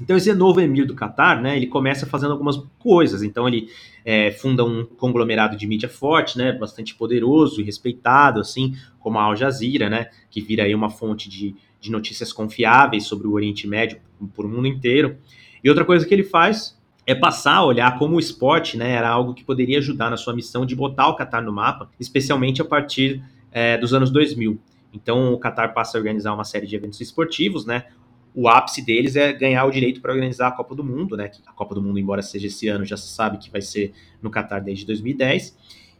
Então 0.01 0.17
esse 0.17 0.33
novo 0.33 0.59
emir 0.59 0.85
do 0.85 0.95
Catar, 0.95 1.41
né, 1.41 1.55
ele 1.55 1.67
começa 1.67 2.05
fazendo 2.05 2.31
algumas 2.31 2.57
coisas. 2.79 3.21
Então 3.21 3.47
ele 3.47 3.69
é, 4.03 4.31
funda 4.31 4.63
um 4.63 4.85
conglomerado 4.85 5.55
de 5.55 5.67
mídia 5.67 5.87
forte, 5.89 6.37
né, 6.37 6.51
bastante 6.51 6.95
poderoso 6.95 7.61
e 7.61 7.63
respeitado, 7.63 8.39
assim, 8.39 8.75
como 8.99 9.19
a 9.19 9.23
Al 9.23 9.35
Jazeera, 9.35 9.89
né, 9.89 10.09
que 10.29 10.41
vira 10.41 10.63
aí 10.63 10.73
uma 10.73 10.89
fonte 10.89 11.29
de, 11.29 11.55
de 11.79 11.91
notícias 11.91 12.33
confiáveis 12.33 13.05
sobre 13.05 13.27
o 13.27 13.33
Oriente 13.33 13.67
Médio 13.67 13.99
por 14.33 14.45
o 14.45 14.49
mundo 14.49 14.67
inteiro. 14.67 15.17
E 15.63 15.69
outra 15.69 15.85
coisa 15.85 16.05
que 16.05 16.13
ele 16.13 16.23
faz 16.23 16.79
é 17.05 17.13
passar 17.13 17.55
a 17.57 17.65
olhar 17.65 17.99
como 17.99 18.15
o 18.15 18.19
esporte, 18.19 18.77
né, 18.77 18.91
era 18.91 19.09
algo 19.09 19.33
que 19.33 19.43
poderia 19.43 19.77
ajudar 19.77 20.09
na 20.09 20.17
sua 20.17 20.33
missão 20.33 20.65
de 20.65 20.75
botar 20.75 21.07
o 21.09 21.15
Catar 21.15 21.41
no 21.41 21.51
mapa, 21.51 21.89
especialmente 21.99 22.61
a 22.61 22.65
partir 22.65 23.21
é, 23.51 23.77
dos 23.77 23.93
anos 23.93 24.09
2000. 24.09 24.59
Então 24.93 25.33
o 25.33 25.39
Qatar 25.39 25.73
passa 25.73 25.97
a 25.97 25.99
organizar 25.99 26.33
uma 26.33 26.43
série 26.43 26.67
de 26.67 26.75
eventos 26.75 27.01
esportivos, 27.01 27.65
né? 27.65 27.85
O 28.35 28.47
ápice 28.47 28.83
deles 28.83 29.15
é 29.15 29.31
ganhar 29.31 29.65
o 29.65 29.71
direito 29.71 30.01
para 30.01 30.11
organizar 30.11 30.47
a 30.47 30.51
Copa 30.51 30.73
do 30.73 30.83
Mundo, 30.83 31.15
né? 31.15 31.29
A 31.45 31.51
Copa 31.51 31.75
do 31.75 31.81
Mundo, 31.81 31.99
embora 31.99 32.21
seja 32.21 32.47
esse 32.47 32.67
ano, 32.67 32.85
já 32.85 32.97
se 32.97 33.07
sabe 33.07 33.37
que 33.37 33.49
vai 33.49 33.61
ser 33.61 33.93
no 34.21 34.31
Qatar 34.31 34.63
desde 34.63 34.85
2010, 34.85 35.55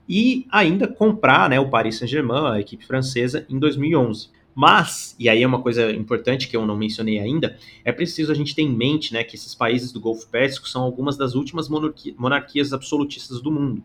e 0.08 0.46
ainda 0.52 0.88
comprar, 0.88 1.50
né, 1.50 1.60
o 1.60 1.70
Paris 1.70 1.98
Saint-Germain, 1.98 2.54
a 2.54 2.60
equipe 2.60 2.86
francesa, 2.86 3.46
em 3.50 3.58
2011. 3.58 4.30
Mas, 4.56 5.16
e 5.18 5.28
aí 5.30 5.42
é 5.42 5.48
uma 5.48 5.62
coisa 5.62 5.92
importante 5.92 6.48
que 6.48 6.56
eu 6.56 6.66
não 6.66 6.78
mencionei 6.78 7.20
ainda, 7.20 7.58
é 7.84 7.92
preciso 7.92 8.32
a 8.32 8.36
gente 8.36 8.54
ter 8.54 8.62
em 8.62 8.76
mente, 8.76 9.14
né, 9.14 9.24
que 9.24 9.36
esses 9.36 9.56
países 9.56 9.92
do 9.92 10.00
Golfo 10.00 10.28
Pérsico 10.30 10.68
são 10.68 10.84
algumas 10.84 11.18
das 11.18 11.34
últimas 11.36 11.68
monarquias 11.70 12.74
absolutistas 12.74 13.42
do 13.42 13.52
mundo. 13.52 13.84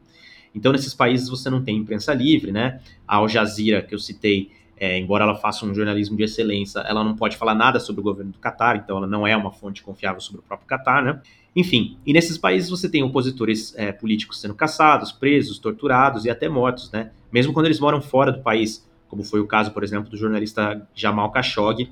Então, 0.54 0.72
nesses 0.72 0.92
países 0.92 1.28
você 1.28 1.48
não 1.48 1.62
tem 1.62 1.76
imprensa 1.76 2.12
livre, 2.12 2.50
né? 2.50 2.80
A 3.06 3.16
Al 3.16 3.28
Jazeera, 3.28 3.82
que 3.82 3.94
eu 3.94 3.98
citei, 3.98 4.50
é, 4.80 4.98
embora 4.98 5.24
ela 5.24 5.34
faça 5.34 5.66
um 5.66 5.74
jornalismo 5.74 6.16
de 6.16 6.22
excelência, 6.22 6.80
ela 6.80 7.02
não 7.02 7.16
pode 7.16 7.36
falar 7.36 7.54
nada 7.54 7.80
sobre 7.80 8.00
o 8.00 8.04
governo 8.04 8.32
do 8.32 8.38
Catar, 8.38 8.76
então 8.76 8.96
ela 8.98 9.06
não 9.06 9.26
é 9.26 9.36
uma 9.36 9.50
fonte 9.50 9.82
confiável 9.82 10.20
sobre 10.20 10.40
o 10.40 10.44
próprio 10.44 10.68
Catar, 10.68 11.02
né? 11.02 11.20
Enfim, 11.56 11.98
e 12.06 12.12
nesses 12.12 12.38
países 12.38 12.70
você 12.70 12.88
tem 12.88 13.02
opositores 13.02 13.74
é, 13.76 13.90
políticos 13.90 14.40
sendo 14.40 14.54
caçados, 14.54 15.10
presos, 15.10 15.58
torturados 15.58 16.24
e 16.24 16.30
até 16.30 16.48
mortos, 16.48 16.92
né? 16.92 17.10
Mesmo 17.32 17.52
quando 17.52 17.66
eles 17.66 17.80
moram 17.80 18.00
fora 18.00 18.30
do 18.30 18.40
país, 18.40 18.88
como 19.08 19.24
foi 19.24 19.40
o 19.40 19.46
caso, 19.46 19.72
por 19.72 19.82
exemplo, 19.82 20.08
do 20.10 20.16
jornalista 20.16 20.86
Jamal 20.94 21.32
Khashoggi, 21.32 21.90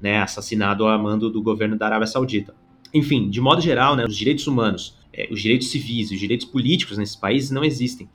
né, 0.00 0.20
assassinado 0.20 0.86
a 0.86 0.96
mando 0.98 1.30
do 1.30 1.42
governo 1.42 1.76
da 1.76 1.86
Arábia 1.86 2.06
Saudita. 2.06 2.54
Enfim, 2.94 3.28
de 3.28 3.40
modo 3.40 3.60
geral, 3.60 3.94
né, 3.94 4.04
os 4.04 4.16
direitos 4.16 4.46
humanos, 4.46 4.98
é, 5.12 5.28
os 5.30 5.40
direitos 5.40 5.70
civis 5.70 6.10
e 6.10 6.14
os 6.14 6.20
direitos 6.20 6.46
políticos 6.46 6.98
nesses 6.98 7.16
países 7.16 7.50
não 7.50 7.64
existem. 7.64 8.08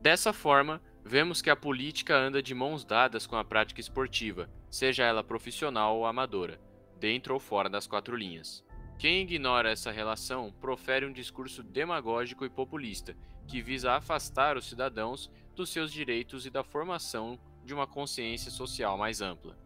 Dessa 0.00 0.32
forma, 0.32 0.80
Vemos 1.10 1.42
que 1.42 1.50
a 1.50 1.56
política 1.56 2.16
anda 2.16 2.40
de 2.40 2.54
mãos 2.54 2.84
dadas 2.84 3.26
com 3.26 3.34
a 3.34 3.44
prática 3.44 3.80
esportiva, 3.80 4.48
seja 4.70 5.02
ela 5.02 5.24
profissional 5.24 5.96
ou 5.96 6.06
amadora, 6.06 6.60
dentro 7.00 7.34
ou 7.34 7.40
fora 7.40 7.68
das 7.68 7.84
quatro 7.84 8.14
linhas. 8.14 8.64
Quem 8.96 9.22
ignora 9.22 9.72
essa 9.72 9.90
relação 9.90 10.52
profere 10.60 11.04
um 11.04 11.12
discurso 11.12 11.64
demagógico 11.64 12.44
e 12.44 12.48
populista, 12.48 13.16
que 13.48 13.60
visa 13.60 13.90
afastar 13.90 14.56
os 14.56 14.68
cidadãos 14.68 15.28
dos 15.56 15.70
seus 15.70 15.92
direitos 15.92 16.46
e 16.46 16.50
da 16.50 16.62
formação 16.62 17.36
de 17.64 17.74
uma 17.74 17.88
consciência 17.88 18.48
social 18.48 18.96
mais 18.96 19.20
ampla. 19.20 19.58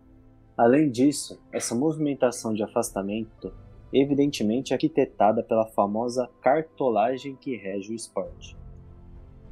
Além 0.57 0.90
disso, 0.90 1.38
essa 1.52 1.74
movimentação 1.74 2.54
de 2.54 2.62
afastamento 2.62 3.52
evidentemente 3.92 4.72
é 4.72 4.76
arquitetada 4.76 5.42
pela 5.42 5.66
famosa 5.66 6.26
cartolagem 6.40 7.37
que 7.37 7.54
rege 7.54 7.92
o 7.92 7.94
esporte. 7.94 8.57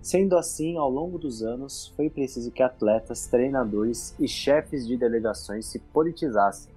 Sendo 0.03 0.37
assim, 0.37 0.77
ao 0.77 0.91
longo 0.91 1.17
dos 1.17 1.45
anos, 1.45 1.93
foi 1.97 2.11
preciso 2.11 2.51
que 2.51 2.61
atletas, 2.61 3.29
treinadores 3.29 4.17
e 4.19 4.27
chefes 4.27 4.85
de 4.85 4.97
delegações 4.97 5.67
se 5.67 5.79
politizassem, 5.79 6.73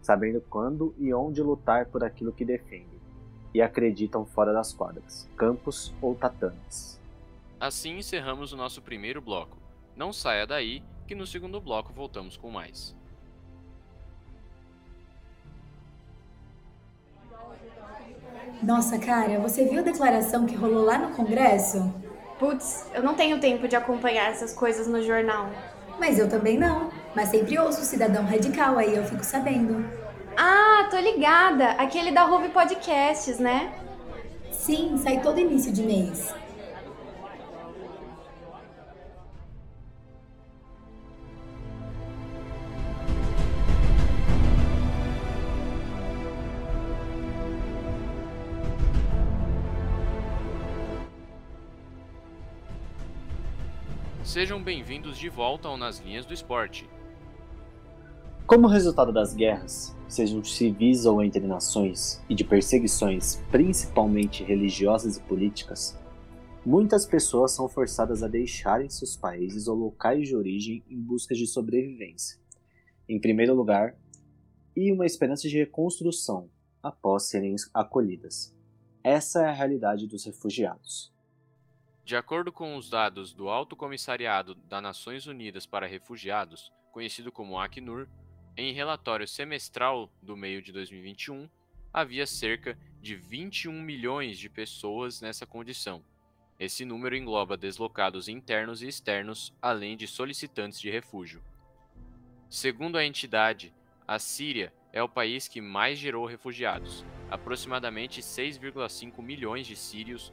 sabendo 0.00 0.40
quando 0.48 0.94
e 0.98 1.12
onde 1.12 1.42
lutar 1.42 1.84
por 1.84 2.02
aquilo 2.02 2.32
que 2.32 2.46
defendem 2.46 2.88
e 3.52 3.60
acreditam 3.60 4.24
fora 4.24 4.54
das 4.54 4.72
quadras, 4.72 5.28
campos 5.36 5.92
ou 6.00 6.14
tatames. 6.14 6.98
Assim 7.60 7.98
encerramos 7.98 8.54
o 8.54 8.56
nosso 8.56 8.80
primeiro 8.80 9.20
bloco. 9.20 9.58
Não 9.94 10.10
saia 10.10 10.46
daí, 10.46 10.82
que 11.06 11.14
no 11.14 11.26
segundo 11.26 11.60
bloco 11.60 11.92
voltamos 11.92 12.38
com 12.38 12.50
mais. 12.50 12.96
Nossa, 18.62 18.98
cara, 18.98 19.38
você 19.40 19.68
viu 19.68 19.80
a 19.80 19.82
declaração 19.82 20.46
que 20.46 20.54
rolou 20.54 20.86
lá 20.86 20.96
no 20.96 21.14
Congresso? 21.14 22.11
Putz, 22.42 22.86
eu 22.92 23.04
não 23.04 23.14
tenho 23.14 23.38
tempo 23.38 23.68
de 23.68 23.76
acompanhar 23.76 24.28
essas 24.28 24.52
coisas 24.52 24.88
no 24.88 25.00
jornal. 25.00 25.48
Mas 25.96 26.18
eu 26.18 26.28
também 26.28 26.58
não. 26.58 26.90
Mas 27.14 27.28
sempre 27.28 27.56
ouço 27.56 27.82
o 27.82 27.84
Cidadão 27.84 28.24
Radical, 28.24 28.78
aí 28.78 28.96
eu 28.96 29.04
fico 29.04 29.22
sabendo. 29.22 29.88
Ah, 30.36 30.88
tô 30.90 30.98
ligada! 30.98 31.70
Aquele 31.78 32.10
da 32.10 32.24
Ruve 32.24 32.48
Podcasts, 32.48 33.38
né? 33.38 33.72
Sim, 34.50 34.98
sai 34.98 35.20
todo 35.20 35.38
início 35.38 35.70
de 35.70 35.84
mês. 35.84 36.34
Sejam 54.32 54.62
bem-vindos 54.62 55.18
de 55.18 55.28
volta 55.28 55.68
ao 55.68 55.76
Nas 55.76 55.98
Linhas 55.98 56.24
do 56.24 56.32
Esporte. 56.32 56.88
Como 58.46 58.66
resultado 58.66 59.12
das 59.12 59.34
guerras, 59.34 59.94
sejam 60.08 60.42
civis 60.42 61.04
ou 61.04 61.22
entre 61.22 61.46
nações, 61.46 62.18
e 62.30 62.34
de 62.34 62.42
perseguições, 62.42 63.36
principalmente 63.50 64.42
religiosas 64.42 65.18
e 65.18 65.20
políticas, 65.20 66.00
muitas 66.64 67.04
pessoas 67.04 67.52
são 67.52 67.68
forçadas 67.68 68.22
a 68.22 68.26
deixarem 68.26 68.88
seus 68.88 69.18
países 69.18 69.68
ou 69.68 69.76
locais 69.76 70.26
de 70.26 70.34
origem 70.34 70.82
em 70.88 70.98
busca 70.98 71.34
de 71.34 71.46
sobrevivência, 71.46 72.40
em 73.06 73.20
primeiro 73.20 73.54
lugar, 73.54 73.94
e 74.74 74.90
uma 74.90 75.04
esperança 75.04 75.46
de 75.46 75.58
reconstrução 75.58 76.48
após 76.82 77.24
serem 77.24 77.54
acolhidas. 77.74 78.56
Essa 79.04 79.42
é 79.42 79.50
a 79.50 79.52
realidade 79.52 80.06
dos 80.06 80.24
refugiados. 80.24 81.12
De 82.04 82.16
acordo 82.16 82.50
com 82.50 82.76
os 82.76 82.90
dados 82.90 83.32
do 83.32 83.48
Alto 83.48 83.76
Comissariado 83.76 84.56
das 84.56 84.82
Nações 84.82 85.26
Unidas 85.28 85.66
para 85.66 85.86
Refugiados, 85.86 86.72
conhecido 86.90 87.30
como 87.30 87.58
Acnur, 87.58 88.08
em 88.56 88.72
relatório 88.72 89.26
semestral 89.26 90.10
do 90.20 90.36
meio 90.36 90.60
de 90.60 90.72
2021, 90.72 91.48
havia 91.92 92.26
cerca 92.26 92.76
de 93.00 93.14
21 93.14 93.80
milhões 93.80 94.36
de 94.36 94.48
pessoas 94.48 95.20
nessa 95.20 95.46
condição. 95.46 96.04
Esse 96.58 96.84
número 96.84 97.16
engloba 97.16 97.56
deslocados 97.56 98.28
internos 98.28 98.82
e 98.82 98.88
externos, 98.88 99.54
além 99.62 99.96
de 99.96 100.08
solicitantes 100.08 100.80
de 100.80 100.90
refúgio. 100.90 101.42
Segundo 102.50 102.98
a 102.98 103.04
entidade, 103.06 103.72
a 104.06 104.18
Síria 104.18 104.72
é 104.92 105.02
o 105.02 105.08
país 105.08 105.46
que 105.46 105.60
mais 105.60 105.98
gerou 105.98 106.26
refugiados. 106.26 107.04
Aproximadamente 107.30 108.20
6,5 108.20 109.22
milhões 109.22 109.66
de 109.66 109.76
sírios 109.76 110.32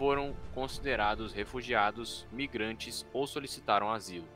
foram 0.00 0.34
considerados 0.54 1.34
refugiados, 1.34 2.26
migrantes 2.32 3.06
ou 3.12 3.26
solicitaram 3.26 3.92
asilo. 3.92 4.26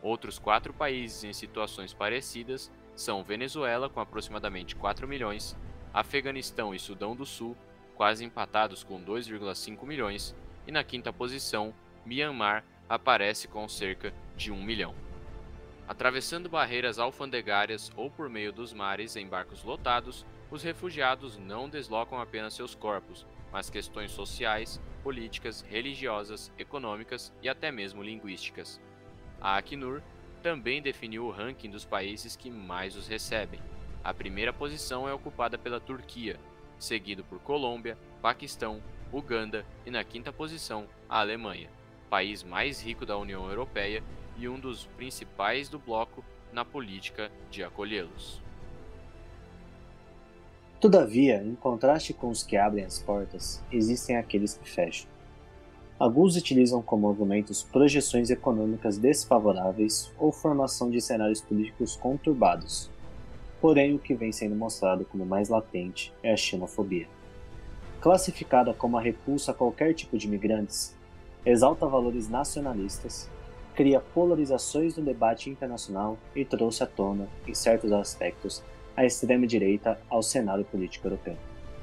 Outros 0.00 0.38
quatro 0.38 0.72
países 0.72 1.24
em 1.24 1.32
situações 1.32 1.92
parecidas 1.92 2.70
são 2.94 3.24
Venezuela, 3.24 3.88
com 3.88 3.98
aproximadamente 3.98 4.76
4 4.76 5.08
milhões, 5.08 5.58
Afeganistão 5.92 6.72
e 6.72 6.78
Sudão 6.78 7.16
do 7.16 7.26
Sul, 7.26 7.56
quase 7.96 8.24
empatados 8.24 8.84
com 8.84 9.02
2,5 9.02 9.84
milhões, 9.84 10.36
e 10.68 10.70
na 10.70 10.84
quinta 10.84 11.12
posição, 11.12 11.74
Myanmar 12.06 12.64
aparece 12.88 13.48
com 13.48 13.68
cerca 13.68 14.14
de 14.36 14.52
1 14.52 14.62
milhão. 14.62 14.94
Atravessando 15.88 16.48
barreiras 16.48 17.00
alfandegárias 17.00 17.90
ou 17.96 18.08
por 18.08 18.28
meio 18.28 18.52
dos 18.52 18.72
mares 18.72 19.16
em 19.16 19.26
barcos 19.26 19.64
lotados, 19.64 20.24
os 20.48 20.62
refugiados 20.62 21.36
não 21.36 21.68
deslocam 21.68 22.20
apenas 22.20 22.54
seus 22.54 22.72
corpos, 22.72 23.26
mas 23.50 23.68
questões 23.68 24.12
sociais, 24.12 24.80
políticas, 25.02 25.62
religiosas, 25.62 26.52
econômicas 26.58 27.32
e 27.42 27.48
até 27.48 27.70
mesmo 27.70 28.02
linguísticas. 28.02 28.80
A 29.40 29.56
Acnur 29.56 30.00
também 30.42 30.82
definiu 30.82 31.26
o 31.26 31.30
ranking 31.30 31.70
dos 31.70 31.84
países 31.84 32.36
que 32.36 32.50
mais 32.50 32.96
os 32.96 33.06
recebem. 33.06 33.60
A 34.02 34.12
primeira 34.12 34.52
posição 34.52 35.08
é 35.08 35.12
ocupada 35.12 35.56
pela 35.56 35.80
Turquia, 35.80 36.38
seguido 36.78 37.22
por 37.22 37.38
Colômbia, 37.38 37.96
Paquistão, 38.20 38.82
Uganda 39.12 39.64
e 39.86 39.90
na 39.90 40.02
quinta 40.02 40.32
posição 40.32 40.88
a 41.08 41.20
Alemanha, 41.20 41.70
país 42.10 42.42
mais 42.42 42.82
rico 42.82 43.06
da 43.06 43.16
União 43.16 43.48
Europeia 43.48 44.02
e 44.36 44.48
um 44.48 44.58
dos 44.58 44.86
principais 44.96 45.68
do 45.68 45.78
bloco 45.78 46.24
na 46.52 46.64
política 46.64 47.30
de 47.50 47.62
acolhê-los. 47.62 48.41
Todavia, 50.82 51.40
em 51.40 51.54
contraste 51.54 52.12
com 52.12 52.28
os 52.28 52.42
que 52.42 52.56
abrem 52.56 52.84
as 52.84 52.98
portas, 52.98 53.62
existem 53.70 54.16
aqueles 54.16 54.54
que 54.54 54.68
fecham. 54.68 55.08
Alguns 55.96 56.34
utilizam 56.34 56.82
como 56.82 57.08
argumentos 57.08 57.62
projeções 57.62 58.30
econômicas 58.30 58.98
desfavoráveis 58.98 60.10
ou 60.18 60.32
formação 60.32 60.90
de 60.90 61.00
cenários 61.00 61.40
políticos 61.40 61.94
conturbados. 61.94 62.90
Porém, 63.60 63.94
o 63.94 63.98
que 64.00 64.12
vem 64.12 64.32
sendo 64.32 64.56
mostrado 64.56 65.04
como 65.04 65.24
mais 65.24 65.48
latente 65.48 66.12
é 66.20 66.32
a 66.32 66.36
xenofobia. 66.36 67.06
Classificada 68.00 68.74
como 68.74 68.98
a 68.98 69.00
repulsa 69.00 69.52
a 69.52 69.54
qualquer 69.54 69.94
tipo 69.94 70.18
de 70.18 70.26
imigrantes, 70.26 70.96
exalta 71.46 71.86
valores 71.86 72.28
nacionalistas, 72.28 73.30
cria 73.76 74.00
polarizações 74.00 74.96
no 74.96 75.04
debate 75.04 75.48
internacional 75.48 76.18
e 76.34 76.44
trouxe 76.44 76.82
à 76.82 76.88
tona, 76.88 77.28
em 77.46 77.54
certos 77.54 77.92
aspectos, 77.92 78.64
a 78.96 79.04
extrema-direita 79.04 79.98
ao 80.08 80.22
cenário 80.22 80.64
político 80.64 81.06
europeu. 81.06 81.36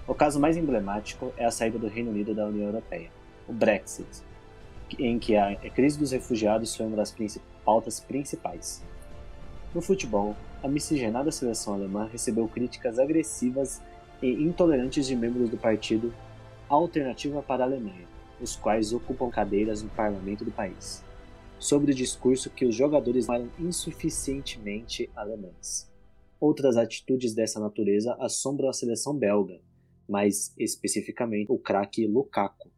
O 0.08 0.14
caso 0.14 0.40
mais 0.40 0.58
emblemático 0.58 1.34
é 1.38 1.46
a 1.46 1.52
saída 1.52 1.78
do 1.78 1.88
Reino 1.88 2.12
Unido 2.12 2.34
da 2.34 2.48
União 2.48 2.68
Europeia, 2.68 3.12
o 3.48 3.54
Brexit, 3.54 4.24
em 4.98 5.20
que 5.20 5.36
a 5.36 5.56
crise 5.70 6.00
dos 6.00 6.12
refugiados 6.12 6.76
foi 6.76 6.86
uma 6.86 6.98
das 6.98 7.16
pautas 7.64 8.00
principais. 8.00 8.84
No 9.74 9.82
futebol, 9.82 10.36
a 10.64 10.68
miscigenada 10.68 11.32
seleção 11.32 11.76
alemã 11.76 12.10
recebeu 12.12 12.48
críticas 12.48 12.98
agressivas 12.98 13.82
e 14.22 14.32
intolerantes 14.32 15.06
de 15.06 15.16
membros 15.16 15.50
do 15.50 15.58
partido 15.58 16.14
Alternativa 16.68 17.42
para 17.42 17.64
a 17.64 17.68
Alemanha, 17.68 18.08
os 18.40 18.56
quais 18.56 18.94
ocupam 18.94 19.30
cadeiras 19.30 19.82
no 19.82 19.90
parlamento 19.90 20.46
do 20.46 20.52
país, 20.52 21.04
sobre 21.58 21.92
o 21.92 21.96
discurso 21.96 22.50
que 22.50 22.66
os 22.66 22.76
jogadores 22.76 23.28
eram 23.28 23.50
insuficientemente 23.60 25.10
alemães. 25.16 25.89
Outras 26.40 26.78
atitudes 26.78 27.34
dessa 27.34 27.60
natureza 27.60 28.16
assombram 28.20 28.70
a 28.70 28.74
seleção 28.74 29.14
belga, 29.14 29.62
mais 30.08 30.54
especificamente 30.58 31.52
o 31.52 31.58
craque 31.58 32.08
Lukaku. 32.08 32.72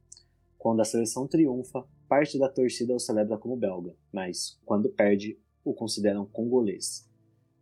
Quando 0.57 0.81
a 0.81 0.85
seleção 0.85 1.27
triunfa, 1.27 1.85
parte 2.07 2.39
da 2.39 2.49
torcida 2.49 2.95
o 2.95 2.99
celebra 2.99 3.37
como 3.37 3.55
belga, 3.55 3.95
mas 4.11 4.59
quando 4.65 4.89
perde, 4.89 5.37
o 5.63 5.75
consideram 5.75 6.25
congolês, 6.25 7.07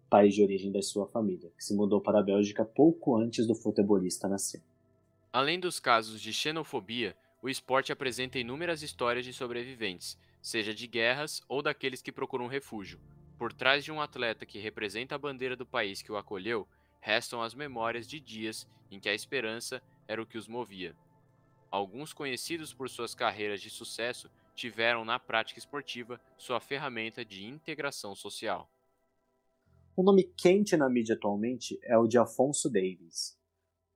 país 0.09 0.33
de 0.33 0.41
origem 0.41 0.71
da 0.71 0.81
sua 0.81 1.05
família, 1.07 1.51
que 1.57 1.63
se 1.63 1.75
mudou 1.75 1.99
para 1.99 2.19
a 2.19 2.23
Bélgica 2.23 2.63
pouco 2.63 3.17
antes 3.17 3.45
do 3.45 3.53
futebolista 3.53 4.29
nascer. 4.29 4.63
Além 5.33 5.59
dos 5.59 5.79
casos 5.79 6.21
de 6.21 6.31
xenofobia, 6.31 7.15
o 7.41 7.49
esporte 7.49 7.91
apresenta 7.91 8.39
inúmeras 8.39 8.81
histórias 8.81 9.25
de 9.25 9.33
sobreviventes, 9.33 10.17
seja 10.41 10.73
de 10.73 10.87
guerras 10.87 11.41
ou 11.47 11.61
daqueles 11.61 12.01
que 12.01 12.11
procuram 12.11 12.47
refúgio, 12.47 12.99
por 13.39 13.53
trás 13.53 13.85
de 13.85 13.91
um 13.91 14.01
atleta 14.01 14.45
que 14.45 14.59
representa 14.59 15.15
a 15.15 15.17
bandeira 15.17 15.55
do 15.55 15.65
país 15.65 16.01
que 16.01 16.11
o 16.11 16.17
acolheu, 16.17 16.67
restam 16.99 17.41
as 17.41 17.55
memórias 17.55 18.05
de 18.05 18.19
dias 18.19 18.67
em 18.91 18.99
que 18.99 19.07
a 19.07 19.13
esperança 19.13 19.81
era 20.09 20.21
o 20.21 20.25
que 20.25 20.37
os 20.37 20.45
movia. 20.45 20.93
Alguns 21.71 22.11
conhecidos 22.11 22.73
por 22.73 22.89
suas 22.89 23.15
carreiras 23.15 23.61
de 23.61 23.69
sucesso 23.69 24.29
tiveram 24.53 25.05
na 25.05 25.17
prática 25.17 25.57
esportiva 25.57 26.19
sua 26.37 26.59
ferramenta 26.59 27.23
de 27.23 27.45
integração 27.45 28.13
social. 28.13 28.69
O 29.95 30.03
nome 30.03 30.23
quente 30.35 30.75
na 30.75 30.89
mídia 30.89 31.15
atualmente 31.15 31.79
é 31.83 31.97
o 31.97 32.07
de 32.07 32.17
Afonso 32.17 32.69
Davis. 32.69 33.37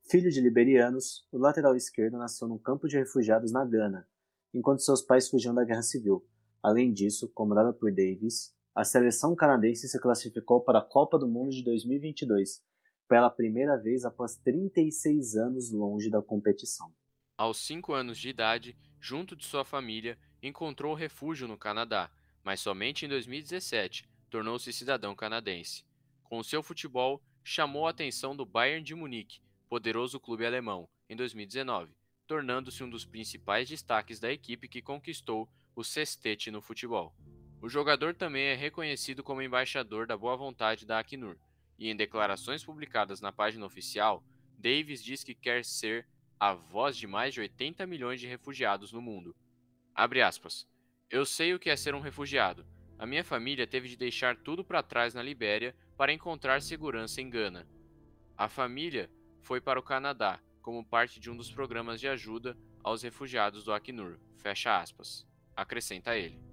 Filho 0.09 0.31
de 0.31 0.39
liberianos, 0.39 1.27
o 1.33 1.37
lateral 1.37 1.75
esquerdo 1.75 2.17
nasceu 2.17 2.47
num 2.47 2.57
campo 2.57 2.87
de 2.87 2.97
refugiados 2.97 3.51
na 3.51 3.65
Gana, 3.65 4.07
enquanto 4.53 4.83
seus 4.83 5.01
pais 5.01 5.27
fugiam 5.27 5.53
da 5.53 5.65
Guerra 5.65 5.81
Civil. 5.81 6.25
Além 6.61 6.93
disso, 6.93 7.29
comandada 7.33 7.73
por 7.73 7.91
Davis, 7.91 8.53
a 8.75 8.83
seleção 8.83 9.35
canadense 9.35 9.87
se 9.87 9.99
classificou 9.99 10.59
para 10.59 10.79
a 10.79 10.83
Copa 10.83 11.19
do 11.19 11.27
Mundo 11.27 11.51
de 11.51 11.63
2022, 11.63 12.63
pela 13.07 13.29
primeira 13.29 13.77
vez 13.77 14.03
após 14.03 14.35
36 14.37 15.35
anos 15.35 15.71
longe 15.71 16.09
da 16.09 16.23
competição. 16.23 16.91
Aos 17.37 17.57
5 17.65 17.93
anos 17.93 18.17
de 18.17 18.29
idade, 18.29 18.75
junto 18.99 19.35
de 19.35 19.45
sua 19.45 19.63
família, 19.63 20.17
encontrou 20.41 20.95
refúgio 20.95 21.47
no 21.47 21.57
Canadá, 21.57 22.09
mas 22.43 22.61
somente 22.61 23.05
em 23.05 23.09
2017 23.09 24.09
tornou-se 24.27 24.73
cidadão 24.73 25.15
canadense. 25.15 25.85
Com 26.23 26.41
seu 26.41 26.63
futebol, 26.63 27.21
chamou 27.43 27.85
a 27.85 27.91
atenção 27.91 28.35
do 28.35 28.43
Bayern 28.45 28.83
de 28.83 28.95
Munique, 28.95 29.41
poderoso 29.69 30.19
clube 30.19 30.47
alemão, 30.47 30.89
em 31.07 31.15
2019, 31.15 31.95
tornando-se 32.25 32.83
um 32.83 32.89
dos 32.89 33.05
principais 33.05 33.69
destaques 33.69 34.19
da 34.19 34.31
equipe 34.31 34.67
que 34.67 34.81
conquistou 34.81 35.47
o 35.75 35.83
sextete 35.83 36.49
no 36.49 36.61
futebol. 36.61 37.13
O 37.63 37.69
jogador 37.69 38.13
também 38.13 38.47
é 38.47 38.55
reconhecido 38.55 39.23
como 39.23 39.41
embaixador 39.41 40.05
da 40.05 40.17
boa 40.17 40.35
vontade 40.35 40.85
da 40.85 40.99
Acnur, 40.99 41.37
e 41.79 41.89
em 41.89 41.95
declarações 41.95 42.61
publicadas 42.61 43.21
na 43.21 43.31
página 43.31 43.65
oficial, 43.65 44.21
Davis 44.57 45.01
diz 45.01 45.23
que 45.23 45.33
quer 45.33 45.63
ser 45.63 46.05
a 46.37 46.53
voz 46.53 46.97
de 46.97 47.07
mais 47.07 47.33
de 47.33 47.39
80 47.39 47.87
milhões 47.87 48.19
de 48.19 48.27
refugiados 48.27 48.91
no 48.91 49.01
mundo. 49.01 49.33
Abre 49.95 50.21
aspas. 50.21 50.67
Eu 51.09 51.25
sei 51.25 51.53
o 51.53 51.59
que 51.59 51.69
é 51.69 51.77
ser 51.77 51.95
um 51.95 52.01
refugiado. 52.01 52.65
A 52.99 53.05
minha 53.05 53.23
família 53.23 53.65
teve 53.65 53.87
de 53.87 53.95
deixar 53.95 54.35
tudo 54.35 54.65
para 54.65 54.83
trás 54.83 55.13
na 55.13 55.23
Libéria 55.23 55.73
para 55.95 56.11
encontrar 56.11 56.61
segurança 56.61 57.21
em 57.21 57.29
Gana. 57.29 57.65
A 58.35 58.49
família 58.49 59.09
foi 59.39 59.61
para 59.61 59.79
o 59.79 59.83
Canadá 59.83 60.37
como 60.61 60.85
parte 60.85 61.17
de 61.17 61.31
um 61.31 61.37
dos 61.37 61.49
programas 61.49 62.01
de 62.01 62.09
ajuda 62.09 62.57
aos 62.83 63.03
refugiados 63.03 63.63
do 63.63 63.71
Acnur. 63.71 64.19
Fecha 64.35 64.77
aspas. 64.77 65.25
Acrescenta 65.55 66.17
ele. 66.17 66.52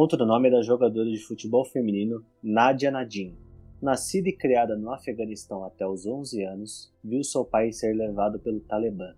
Outro 0.00 0.24
nome 0.24 0.46
é 0.46 0.52
da 0.52 0.62
jogadora 0.62 1.10
de 1.10 1.18
futebol 1.18 1.64
feminino 1.64 2.24
Nadia 2.40 2.88
Nadim. 2.88 3.36
Nascida 3.82 4.28
e 4.28 4.32
criada 4.32 4.76
no 4.76 4.92
Afeganistão 4.92 5.64
até 5.64 5.84
os 5.84 6.06
11 6.06 6.40
anos, 6.44 6.94
viu 7.02 7.24
seu 7.24 7.44
pai 7.44 7.72
ser 7.72 7.94
levado 7.94 8.38
pelo 8.38 8.60
Talibã. 8.60 9.12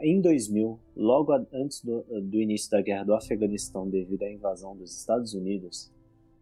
Em 0.00 0.22
2000, 0.22 0.80
logo 0.96 1.34
antes 1.52 1.84
do, 1.84 2.02
do 2.22 2.40
início 2.40 2.70
da 2.70 2.80
guerra 2.80 3.04
do 3.04 3.12
Afeganistão 3.12 3.86
devido 3.86 4.22
à 4.22 4.32
invasão 4.32 4.74
dos 4.74 4.96
Estados 4.96 5.34
Unidos, 5.34 5.92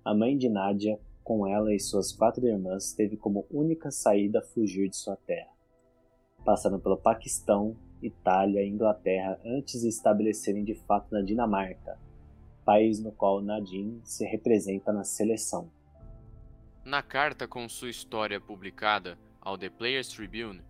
a 0.05 0.15
mãe 0.15 0.39
de 0.39 0.49
Nadia 0.49 0.97
com 1.25 1.45
ela 1.45 1.75
e 1.75 1.81
suas 1.81 2.13
quatro 2.13 2.47
irmãs, 2.47 2.93
teve 2.93 3.17
como 3.17 3.45
única 3.51 3.91
saída 3.91 4.41
fugir 4.41 4.89
de 4.89 4.95
sua 4.95 5.17
terra, 5.17 5.51
passando 6.45 6.79
pelo 6.79 6.97
Paquistão, 6.97 7.77
Itália 8.01 8.63
e 8.63 8.69
Inglaterra 8.69 9.41
antes 9.45 9.81
de 9.81 9.89
estabelecerem 9.89 10.63
de 10.63 10.77
fato 10.77 11.11
na 11.11 11.23
Dinamarca, 11.23 11.99
país 12.71 13.01
no 13.01 13.11
qual 13.11 13.41
Nadine 13.41 14.01
se 14.05 14.25
representa 14.25 14.93
na 14.93 15.03
seleção. 15.03 15.69
Na 16.85 17.03
carta 17.03 17.49
com 17.49 17.69
sua 17.69 17.91
história 17.91 18.41
publicada 18.41 19.19
ao 19.41 19.59
The 19.59 19.69
Players 19.69 20.07
Tribune, 20.07 20.63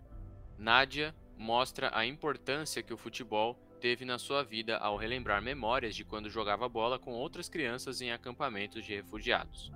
Nadia 0.57 1.13
mostra 1.37 1.91
a 1.93 2.03
importância 2.03 2.81
que 2.81 2.91
o 2.91 2.97
futebol 2.97 3.53
teve 3.79 4.03
na 4.03 4.17
sua 4.17 4.43
vida 4.43 4.77
ao 4.77 4.97
relembrar 4.97 5.43
memórias 5.43 5.95
de 5.95 6.03
quando 6.03 6.27
jogava 6.27 6.67
bola 6.67 6.97
com 6.97 7.11
outras 7.11 7.47
crianças 7.47 8.01
em 8.01 8.11
acampamentos 8.11 8.83
de 8.83 8.95
refugiados. 8.95 9.71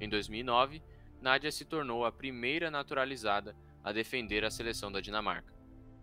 Em 0.00 0.08
2009, 0.08 0.80
Nadia 1.20 1.50
se 1.50 1.64
tornou 1.64 2.04
a 2.04 2.12
primeira 2.12 2.70
naturalizada 2.70 3.56
a 3.82 3.90
defender 3.90 4.44
a 4.44 4.50
seleção 4.50 4.92
da 4.92 5.00
Dinamarca. 5.00 5.52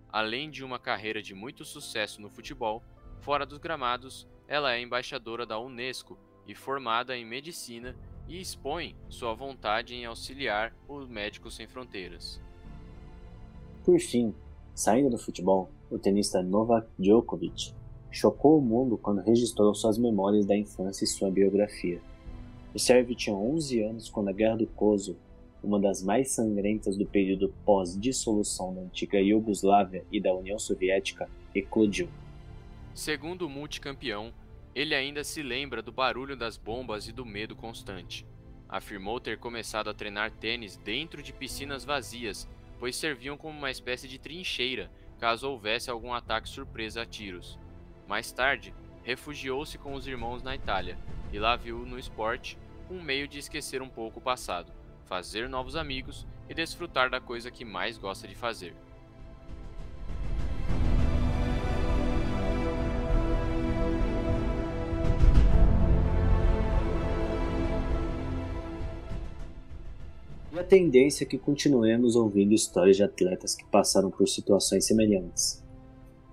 Além 0.09 0.49
de 0.49 0.65
uma 0.65 0.77
carreira 0.77 1.21
de 1.21 1.33
muito 1.33 1.63
sucesso 1.63 2.21
no 2.21 2.29
futebol, 2.29 2.83
fora 3.21 3.45
dos 3.45 3.57
gramados, 3.57 4.27
ela 4.51 4.75
é 4.75 4.81
embaixadora 4.81 5.45
da 5.45 5.57
Unesco 5.57 6.17
e 6.45 6.53
formada 6.53 7.15
em 7.15 7.25
medicina 7.25 7.95
e 8.27 8.41
expõe 8.41 8.97
sua 9.07 9.33
vontade 9.33 9.95
em 9.95 10.03
auxiliar 10.03 10.75
os 10.89 11.07
Médicos 11.07 11.55
Sem 11.55 11.67
Fronteiras. 11.67 12.41
Por 13.85 13.97
fim, 13.97 14.35
saindo 14.75 15.09
do 15.09 15.17
futebol, 15.17 15.71
o 15.89 15.97
tenista 15.97 16.43
Novak 16.43 16.85
Djokovic 16.99 17.73
chocou 18.11 18.59
o 18.59 18.61
mundo 18.61 18.97
quando 18.97 19.21
registrou 19.21 19.73
suas 19.73 19.97
memórias 19.97 20.45
da 20.45 20.57
infância 20.57 21.05
e 21.05 21.07
sua 21.07 21.31
biografia. 21.31 22.01
O 22.75 22.79
Sérvio 22.79 23.15
tinha 23.15 23.33
11 23.33 23.81
anos 23.83 24.09
quando 24.09 24.27
a 24.27 24.33
Guerra 24.33 24.57
do 24.57 24.67
Kosovo, 24.67 25.17
uma 25.63 25.79
das 25.79 26.03
mais 26.03 26.29
sangrentas 26.31 26.97
do 26.97 27.05
período 27.05 27.53
pós-dissolução 27.63 28.73
da 28.73 28.81
antiga 28.81 29.17
Iugoslávia 29.17 30.03
e 30.11 30.19
da 30.19 30.35
União 30.35 30.59
Soviética, 30.59 31.29
eclodiu. 31.55 32.09
Segundo 32.93 33.43
o 33.43 33.49
multicampeão, 33.49 34.33
ele 34.73 34.95
ainda 34.95 35.23
se 35.23 35.43
lembra 35.43 35.81
do 35.81 35.91
barulho 35.91 36.35
das 36.35 36.57
bombas 36.57 37.07
e 37.07 37.11
do 37.11 37.25
medo 37.25 37.55
constante. 37.55 38.25
Afirmou 38.69 39.19
ter 39.19 39.37
começado 39.37 39.89
a 39.89 39.93
treinar 39.93 40.31
tênis 40.31 40.77
dentro 40.77 41.21
de 41.21 41.33
piscinas 41.33 41.83
vazias, 41.83 42.49
pois 42.79 42.95
serviam 42.95 43.37
como 43.37 43.57
uma 43.57 43.69
espécie 43.69 44.07
de 44.07 44.17
trincheira 44.17 44.89
caso 45.19 45.49
houvesse 45.49 45.91
algum 45.91 46.13
ataque 46.13 46.49
surpresa 46.49 47.01
a 47.03 47.05
tiros. 47.05 47.59
Mais 48.07 48.31
tarde, 48.31 48.73
refugiou-se 49.03 49.77
com 49.77 49.93
os 49.93 50.07
irmãos 50.07 50.41
na 50.41 50.55
Itália 50.55 50.97
e 51.31 51.37
lá 51.37 51.55
viu 51.55 51.85
no 51.85 51.99
esporte 51.99 52.57
um 52.89 53.01
meio 53.01 53.27
de 53.27 53.39
esquecer 53.39 53.81
um 53.81 53.89
pouco 53.89 54.19
o 54.19 54.21
passado, 54.21 54.73
fazer 55.05 55.47
novos 55.47 55.75
amigos 55.75 56.25
e 56.49 56.53
desfrutar 56.53 57.09
da 57.09 57.21
coisa 57.21 57.51
que 57.51 57.63
mais 57.63 57.97
gosta 57.97 58.27
de 58.27 58.35
fazer. 58.35 58.73
A 70.61 70.63
tendência 70.63 71.23
é 71.23 71.27
que 71.27 71.39
continuemos 71.39 72.15
ouvindo 72.15 72.53
histórias 72.53 72.95
de 72.95 73.03
atletas 73.03 73.55
que 73.55 73.65
passaram 73.65 74.11
por 74.11 74.27
situações 74.27 74.85
semelhantes. 74.85 75.65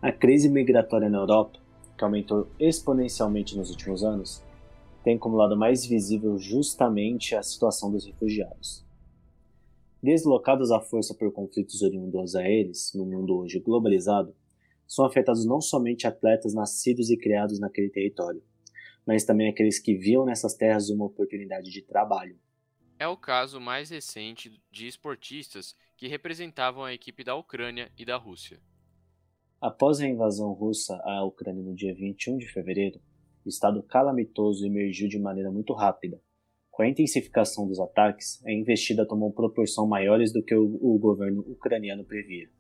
A 0.03 0.13
crise 0.13 0.51
migratória 0.51 1.09
na 1.09 1.17
Europa, 1.17 1.59
que 1.97 2.05
aumentou 2.05 2.47
exponencialmente 2.61 3.57
nos 3.57 3.71
últimos 3.71 4.05
anos, 4.05 4.45
tem 5.03 5.17
como 5.17 5.35
lado 5.35 5.57
mais 5.57 5.87
visível 5.87 6.37
justamente 6.37 7.35
a 7.35 7.43
situação 7.43 7.91
dos 7.91 8.05
refugiados. 8.05 8.85
Deslocados 10.03 10.71
à 10.71 10.79
força 10.79 11.15
por 11.15 11.33
conflitos 11.33 11.81
oriundos 11.81 12.37
a 12.37 12.47
eles, 12.47 12.93
no 12.95 13.07
mundo 13.07 13.35
hoje 13.35 13.59
globalizado, 13.59 14.35
são 14.87 15.07
afetados 15.07 15.47
não 15.47 15.63
somente 15.63 16.07
atletas 16.07 16.53
nascidos 16.53 17.09
e 17.09 17.17
criados 17.17 17.59
naquele 17.59 17.89
território, 17.89 18.43
mas 19.07 19.25
também 19.25 19.49
aqueles 19.49 19.79
que 19.79 19.95
viam 19.95 20.27
nessas 20.27 20.53
terras 20.53 20.91
uma 20.91 21.07
oportunidade 21.07 21.71
de 21.71 21.81
trabalho. 21.81 22.37
É 22.99 23.07
o 23.07 23.17
caso 23.17 23.61
mais 23.61 23.91
recente 23.91 24.61
de 24.71 24.89
esportistas 24.89 25.77
que 25.97 26.09
representavam 26.09 26.85
a 26.85 26.93
equipe 26.93 27.23
da 27.23 27.37
Ucrânia 27.37 27.93
e 27.97 28.05
da 28.05 28.17
Rússia. 28.17 28.61
Após 29.61 30.01
a 30.01 30.07
invasão 30.07 30.53
russa 30.53 31.01
à 31.05 31.25
Ucrânia 31.25 31.63
no 31.63 31.77
dia 31.77 31.95
21 31.95 32.39
de 32.39 32.49
fevereiro, 32.49 33.01
o 33.45 33.49
estado 33.49 33.83
calamitoso 33.85 34.67
emergiu 34.67 35.09
de 35.09 35.19
maneira 35.19 35.51
muito 35.51 35.73
rápida. 35.73 36.21
Com 36.71 36.83
a 36.83 36.89
intensificação 36.89 37.67
dos 37.67 37.79
ataques, 37.79 38.45
a 38.45 38.53
investida 38.53 39.07
tomou 39.07 39.33
proporção 39.33 39.87
maiores 39.87 40.33
do 40.33 40.43
que 40.43 40.55
o, 40.55 40.79
o 40.81 40.99
governo 40.99 41.41
ucraniano 41.43 42.05
previa. 42.05 42.51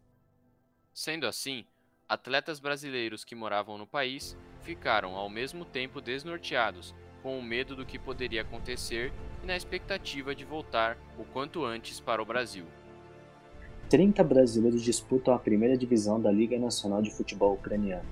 Sendo 0.92 1.26
assim, 1.26 1.64
atletas 2.08 2.58
brasileiros 2.58 3.24
que 3.24 3.34
moravam 3.34 3.76
no 3.76 3.86
país 3.86 4.36
ficaram 4.62 5.14
ao 5.14 5.28
mesmo 5.28 5.64
tempo 5.64 6.00
desnorteados, 6.00 6.94
com 7.28 7.38
o 7.38 7.42
medo 7.42 7.76
do 7.76 7.84
que 7.84 7.98
poderia 7.98 8.40
acontecer 8.40 9.12
e 9.44 9.46
na 9.46 9.54
expectativa 9.54 10.34
de 10.34 10.46
voltar 10.46 10.96
o 11.18 11.24
quanto 11.24 11.62
antes 11.62 12.00
para 12.00 12.22
o 12.22 12.24
Brasil. 12.24 12.64
30 13.90 14.24
brasileiros 14.24 14.82
disputam 14.82 15.34
a 15.34 15.38
primeira 15.38 15.76
divisão 15.76 16.18
da 16.18 16.32
Liga 16.32 16.58
Nacional 16.58 17.02
de 17.02 17.10
Futebol 17.10 17.52
Ucraniano 17.52 18.08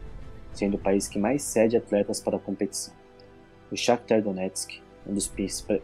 sendo 0.52 0.74
o 0.74 0.78
país 0.78 1.08
que 1.08 1.18
mais 1.18 1.42
cede 1.42 1.78
atletas 1.78 2.20
para 2.20 2.36
a 2.36 2.40
competição. 2.40 2.92
O 3.70 3.76
Shakhtar 3.76 4.20
Donetsk, 4.20 4.82
um 5.06 5.14
dos 5.14 5.32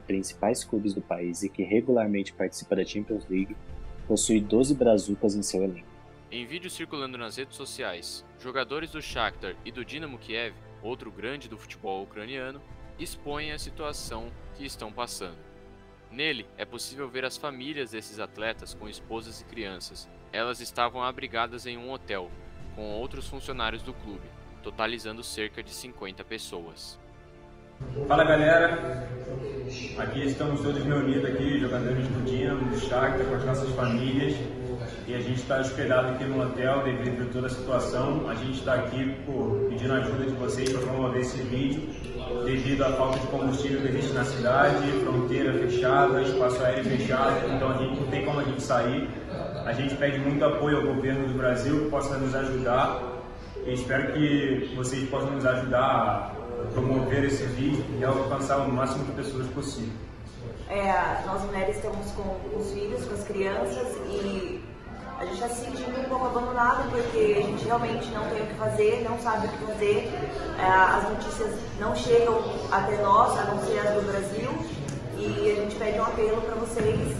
principais 0.06 0.62
clubes 0.62 0.92
do 0.92 1.00
país 1.00 1.42
e 1.42 1.48
que 1.48 1.62
regularmente 1.62 2.34
participa 2.34 2.76
da 2.76 2.84
Champions 2.84 3.26
League, 3.30 3.56
possui 4.06 4.40
12 4.40 4.74
brazucas 4.74 5.34
em 5.34 5.42
seu 5.42 5.62
elenco. 5.62 5.88
Em 6.30 6.44
vídeo 6.44 6.70
circulando 6.70 7.16
nas 7.16 7.36
redes 7.36 7.56
sociais, 7.56 8.26
jogadores 8.38 8.90
do 8.90 9.00
Shakhtar 9.00 9.56
e 9.64 9.72
do 9.72 9.84
Dinamo 9.84 10.18
Kiev, 10.18 10.54
outro 10.82 11.10
grande 11.10 11.48
do 11.48 11.56
futebol 11.56 12.02
ucraniano, 12.02 12.60
expõem 13.02 13.52
a 13.52 13.58
situação 13.58 14.30
que 14.54 14.64
estão 14.64 14.92
passando. 14.92 15.38
Nele 16.10 16.46
é 16.58 16.64
possível 16.64 17.08
ver 17.08 17.24
as 17.24 17.36
famílias 17.36 17.90
desses 17.92 18.20
atletas 18.20 18.74
com 18.74 18.88
esposas 18.88 19.40
e 19.40 19.44
crianças. 19.44 20.08
Elas 20.32 20.60
estavam 20.60 21.02
abrigadas 21.02 21.66
em 21.66 21.76
um 21.76 21.90
hotel, 21.90 22.30
com 22.76 22.82
outros 22.92 23.28
funcionários 23.28 23.82
do 23.82 23.94
clube, 23.94 24.28
totalizando 24.62 25.24
cerca 25.24 25.62
de 25.62 25.70
50 25.70 26.22
pessoas. 26.24 26.98
Fala 28.06 28.24
galera, 28.24 29.08
aqui 29.98 30.24
estamos 30.24 30.60
todos 30.60 30.84
reunidos 30.84 31.24
aqui, 31.24 31.58
jogadores 31.58 32.06
do 32.06 32.24
Dinamo, 32.24 32.70
do 32.70 32.78
Shakhtar, 32.78 33.26
com 33.26 33.34
as 33.34 33.44
nossas 33.44 33.74
famílias 33.74 34.36
e 35.06 35.14
a 35.14 35.20
gente 35.20 35.40
está 35.40 35.58
hospedado 35.58 36.08
aqui 36.08 36.24
no 36.24 36.42
hotel 36.42 36.84
devido 36.84 37.22
a 37.22 37.32
toda 37.32 37.46
a 37.46 37.50
situação. 37.50 38.28
A 38.28 38.34
gente 38.34 38.58
está 38.58 38.74
aqui 38.74 39.16
por, 39.26 39.68
pedindo 39.68 39.92
ajuda 39.94 40.26
de 40.26 40.34
vocês 40.34 40.70
para 40.70 40.80
promover 40.82 41.20
esse 41.20 41.42
vídeo 41.42 41.82
devido 42.44 42.82
à 42.82 42.92
falta 42.92 43.18
de 43.18 43.26
combustível 43.28 43.80
que 43.80 43.88
existe 43.88 44.12
na 44.12 44.24
cidade, 44.24 44.90
fronteira 45.04 45.52
fechada, 45.54 46.22
espaço 46.22 46.62
aéreo 46.62 46.84
fechado, 46.84 47.54
então 47.54 47.70
a 47.70 47.76
gente 47.78 48.00
não 48.00 48.06
tem 48.08 48.24
como 48.24 48.40
a 48.40 48.44
gente 48.44 48.62
sair. 48.62 49.08
A 49.64 49.72
gente 49.72 49.94
pede 49.94 50.18
muito 50.18 50.44
apoio 50.44 50.78
ao 50.78 50.94
governo 50.94 51.28
do 51.28 51.34
Brasil 51.34 51.84
que 51.84 51.90
possa 51.90 52.16
nos 52.16 52.34
ajudar 52.34 53.00
e 53.64 53.74
espero 53.74 54.12
que 54.12 54.72
vocês 54.74 55.08
possam 55.08 55.30
nos 55.30 55.46
ajudar 55.46 55.80
a 55.80 56.32
promover 56.72 57.24
esse 57.24 57.44
vídeo 57.44 57.84
e 57.98 58.04
alcançar 58.04 58.58
o 58.58 58.72
máximo 58.72 59.04
de 59.04 59.12
pessoas 59.12 59.46
possível. 59.48 59.92
É, 60.68 61.22
nós 61.26 61.44
mulheres 61.44 61.76
estamos 61.76 62.10
com 62.12 62.58
os 62.58 62.72
filhos, 62.72 63.04
com 63.04 63.14
as 63.14 63.24
crianças 63.24 63.88
e 64.08 64.61
a 65.22 65.24
gente 65.24 65.34
está 65.34 65.48
se 65.48 65.64
sentindo 65.64 66.00
um 66.00 66.04
pouco 66.04 66.26
abandonado 66.26 66.90
porque 66.90 67.36
a 67.38 67.42
gente 67.42 67.64
realmente 67.64 68.10
não 68.10 68.28
tem 68.28 68.42
o 68.42 68.46
que 68.46 68.54
fazer, 68.54 69.06
não 69.08 69.16
sabe 69.20 69.46
o 69.46 69.50
que 69.50 69.66
fazer, 69.66 70.12
é, 70.58 70.66
as 70.66 71.08
notícias 71.08 71.54
não 71.78 71.94
chegam 71.94 72.42
até 72.72 73.00
nós, 73.00 73.38
a 73.38 73.44
não 73.44 73.64
ser 73.64 73.78
as 73.78 73.94
do 73.94 74.02
Brasil, 74.02 74.50
e 75.16 75.52
a 75.52 75.62
gente 75.62 75.76
pede 75.76 76.00
um 76.00 76.02
apelo 76.02 76.42
para 76.42 76.56
vocês, 76.56 77.16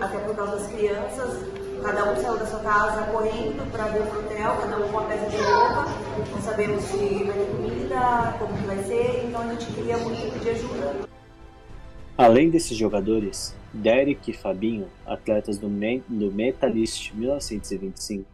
até 0.00 0.18
por 0.18 0.36
causa 0.36 0.58
das 0.58 0.66
crianças, 0.68 1.40
cada 1.82 2.04
um 2.04 2.22
saiu 2.22 2.36
da 2.36 2.46
sua 2.46 2.60
casa 2.60 3.02
correndo 3.10 3.68
para 3.72 3.84
ver 3.86 4.02
o 4.02 4.18
hotel, 4.20 4.56
cada 4.60 4.76
um 4.76 4.88
com 4.88 4.98
uma 4.98 5.08
peça 5.08 5.26
de 5.26 5.36
roupa, 5.36 5.86
não 6.30 6.40
sabemos 6.40 6.84
se 6.84 7.24
vai 7.24 7.34
ter 7.36 7.50
comida, 7.50 8.34
como 8.38 8.56
que 8.56 8.64
vai 8.64 8.78
ser, 8.84 9.24
então 9.26 9.40
a 9.40 9.46
gente 9.48 9.66
queria 9.72 9.96
muito 9.98 10.32
pedir 10.34 10.50
ajuda. 10.50 11.13
Além 12.16 12.48
desses 12.48 12.76
jogadores, 12.76 13.56
Derek 13.72 14.30
e 14.30 14.34
Fabinho, 14.34 14.86
atletas 15.04 15.58
do, 15.58 15.68
Me 15.68 16.00
do 16.08 16.30
Metalist 16.30 17.12
1925, 17.12 18.24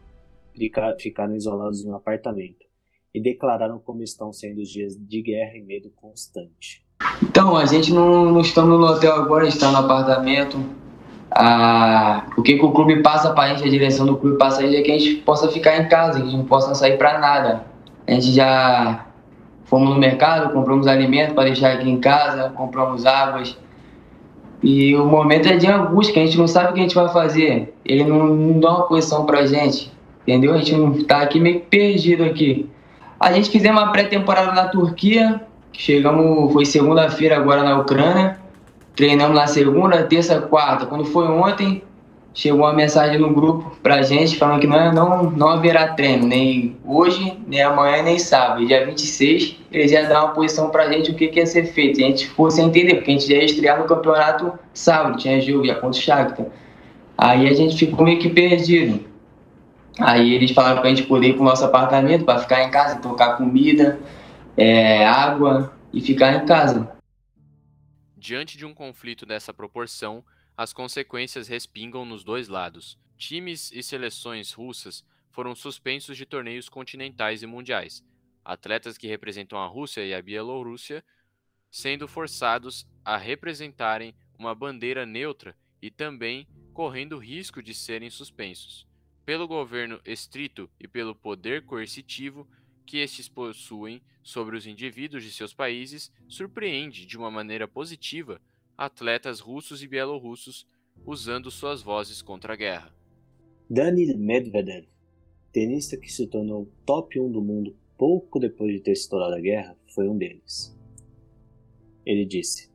ficaram 0.99 1.35
isolados 1.35 1.83
um 1.83 1.95
apartamento 1.95 2.63
e 3.11 3.19
declararam 3.19 3.79
como 3.79 4.03
estão 4.03 4.31
sendo 4.31 4.61
os 4.61 4.69
dias 4.69 4.95
de 4.95 5.23
guerra 5.23 5.57
e 5.57 5.63
medo 5.63 5.91
constante. 5.95 6.85
Então, 7.23 7.57
a 7.57 7.65
gente 7.65 7.91
não, 7.91 8.25
não 8.25 8.41
estamos 8.41 8.79
no 8.79 8.85
hotel 8.85 9.15
agora, 9.15 9.41
a 9.41 9.45
gente 9.45 9.55
está 9.55 9.71
no 9.71 9.79
apartamento. 9.79 10.63
Ah, 11.31 12.29
o 12.37 12.43
que, 12.43 12.59
que 12.59 12.65
o 12.65 12.71
clube 12.71 13.01
passa 13.01 13.33
para 13.33 13.51
a 13.51 13.55
gente, 13.55 13.67
a 13.67 13.71
direção 13.71 14.05
do 14.05 14.15
clube 14.15 14.37
passa 14.37 14.61
a 14.61 14.63
gente 14.63 14.75
é 14.75 14.81
que 14.83 14.91
a 14.91 14.99
gente 14.99 15.15
possa 15.23 15.49
ficar 15.49 15.77
em 15.79 15.89
casa, 15.89 16.19
que 16.19 16.27
a 16.27 16.29
gente 16.29 16.37
não 16.37 16.45
possa 16.45 16.75
sair 16.75 16.99
para 16.99 17.17
nada. 17.17 17.65
A 18.05 18.11
gente 18.11 18.31
já 18.31 19.07
fomos 19.63 19.89
no 19.89 19.97
mercado, 19.97 20.53
compramos 20.53 20.85
alimentos 20.85 21.33
para 21.33 21.45
deixar 21.45 21.73
aqui 21.73 21.89
em 21.89 21.99
casa, 21.99 22.49
compramos 22.51 23.07
águas, 23.07 23.57
e 24.63 24.95
o 24.95 25.05
momento 25.05 25.47
é 25.47 25.57
de 25.57 25.67
angústia, 25.67 26.13
que 26.13 26.19
a 26.19 26.25
gente 26.25 26.37
não 26.37 26.47
sabe 26.47 26.71
o 26.71 26.73
que 26.73 26.79
a 26.79 26.83
gente 26.83 26.95
vai 26.95 27.09
fazer. 27.09 27.73
Ele 27.83 28.03
não, 28.03 28.27
não 28.27 28.59
dá 28.59 28.69
uma 28.69 28.87
posição 28.87 29.25
pra 29.25 29.45
gente, 29.45 29.91
entendeu? 30.21 30.53
A 30.53 30.57
gente 30.57 30.75
não 30.75 31.03
tá 31.03 31.21
aqui 31.21 31.39
meio 31.39 31.61
perdido 31.61 32.23
aqui. 32.23 32.69
A 33.19 33.31
gente 33.31 33.49
fizemos 33.49 33.81
uma 33.81 33.91
pré-temporada 33.91 34.51
na 34.51 34.67
Turquia, 34.67 35.41
chegamos, 35.73 36.51
foi 36.53 36.65
segunda-feira 36.65 37.37
agora 37.37 37.63
na 37.63 37.79
Ucrânia. 37.79 38.39
Treinamos 38.95 39.35
na 39.35 39.47
segunda, 39.47 40.03
terça, 40.03 40.39
quarta. 40.41 40.85
Quando 40.85 41.05
foi 41.05 41.27
ontem, 41.27 41.81
chegou 42.33 42.61
uma 42.61 42.73
mensagem 42.73 43.19
no 43.19 43.33
grupo 43.33 43.75
pra 43.83 44.01
gente 44.01 44.37
falando 44.37 44.61
que 44.61 44.67
não, 44.67 44.93
não, 44.93 45.31
não 45.31 45.49
haverá 45.49 45.93
treino, 45.93 46.25
nem 46.25 46.77
hoje, 46.85 47.37
nem 47.45 47.61
amanhã, 47.61 48.01
nem 48.01 48.17
sábado. 48.17 48.65
Dia 48.65 48.85
26, 48.85 49.57
eles 49.71 49.91
iam 49.91 50.07
dar 50.07 50.25
uma 50.25 50.33
posição 50.33 50.69
pra 50.69 50.89
gente 50.91 51.11
o 51.11 51.15
que, 51.15 51.27
que 51.27 51.39
ia 51.39 51.45
ser 51.45 51.65
feito. 51.65 51.99
E 51.99 52.03
a 52.03 52.07
gente 52.07 52.27
ficou 52.27 52.49
sem 52.49 52.67
entender, 52.67 52.95
porque 52.95 53.11
a 53.11 53.13
gente 53.13 53.27
já 53.27 53.35
ia 53.35 53.45
estrear 53.45 53.79
no 53.79 53.85
campeonato 53.85 54.53
sábado, 54.73 55.17
tinha 55.17 55.41
jogo, 55.41 55.65
ia 55.65 55.75
contra 55.75 55.99
o 55.99 56.01
Shakhtar. 56.01 56.45
Aí 57.17 57.47
a 57.47 57.53
gente 57.53 57.77
ficou 57.77 58.05
meio 58.05 58.19
que 58.19 58.29
perdido. 58.29 59.05
Aí 59.99 60.33
eles 60.33 60.51
falaram 60.51 60.81
pra 60.81 60.89
gente 60.89 61.03
poder 61.03 61.29
ir 61.29 61.33
pro 61.33 61.43
nosso 61.43 61.65
apartamento, 61.65 62.25
para 62.25 62.39
ficar 62.39 62.63
em 62.63 62.71
casa, 62.71 62.99
tocar 62.99 63.37
comida, 63.37 63.99
é, 64.55 65.05
água 65.05 65.73
e 65.93 66.01
ficar 66.01 66.33
em 66.33 66.45
casa. 66.45 66.89
Diante 68.17 68.57
de 68.57 68.65
um 68.65 68.73
conflito 68.73 69.25
dessa 69.25 69.53
proporção, 69.53 70.23
as 70.57 70.73
consequências 70.73 71.47
respingam 71.47 72.05
nos 72.05 72.23
dois 72.23 72.47
lados. 72.47 72.97
Times 73.17 73.71
e 73.71 73.81
seleções 73.81 74.51
russas 74.51 75.03
foram 75.29 75.55
suspensos 75.55 76.17
de 76.17 76.25
torneios 76.25 76.67
continentais 76.67 77.41
e 77.41 77.47
mundiais. 77.47 78.03
Atletas 78.43 78.97
que 78.97 79.07
representam 79.07 79.59
a 79.59 79.67
Rússia 79.67 80.05
e 80.05 80.13
a 80.13 80.21
Bielorrússia 80.21 81.03
sendo 81.71 82.07
forçados 82.07 82.85
a 83.03 83.15
representarem 83.15 84.13
uma 84.37 84.53
bandeira 84.53 85.05
neutra 85.05 85.55
e 85.81 85.89
também 85.89 86.45
correndo 86.73 87.17
risco 87.17 87.63
de 87.63 87.73
serem 87.73 88.09
suspensos. 88.09 88.85
Pelo 89.25 89.47
governo 89.47 90.01
estrito 90.03 90.69
e 90.79 90.87
pelo 90.87 91.15
poder 91.15 91.65
coercitivo 91.65 92.47
que 92.85 92.97
estes 92.97 93.29
possuem 93.29 94.01
sobre 94.21 94.57
os 94.57 94.67
indivíduos 94.67 95.23
de 95.23 95.31
seus 95.31 95.53
países, 95.53 96.11
surpreende 96.27 97.05
de 97.05 97.17
uma 97.17 97.31
maneira 97.31 97.67
positiva 97.67 98.41
atletas 98.81 99.39
russos 99.39 99.83
e 99.83 99.87
bielorrussos 99.87 100.65
usando 101.05 101.51
suas 101.51 101.83
vozes 101.83 102.19
contra 102.19 102.53
a 102.53 102.55
guerra. 102.55 102.91
Daniil 103.69 104.17
Medvedev, 104.17 104.87
tenista 105.51 105.95
que 105.95 106.11
se 106.11 106.25
tornou 106.25 106.67
top 106.83 107.19
1 107.19 107.31
do 107.31 107.43
mundo 107.43 107.77
pouco 107.95 108.39
depois 108.39 108.73
de 108.73 108.79
ter 108.79 108.93
estourado 108.93 109.35
a 109.35 109.39
guerra, 109.39 109.77
foi 109.93 110.09
um 110.09 110.17
deles. 110.17 110.75
Ele 112.03 112.25
disse: 112.25 112.71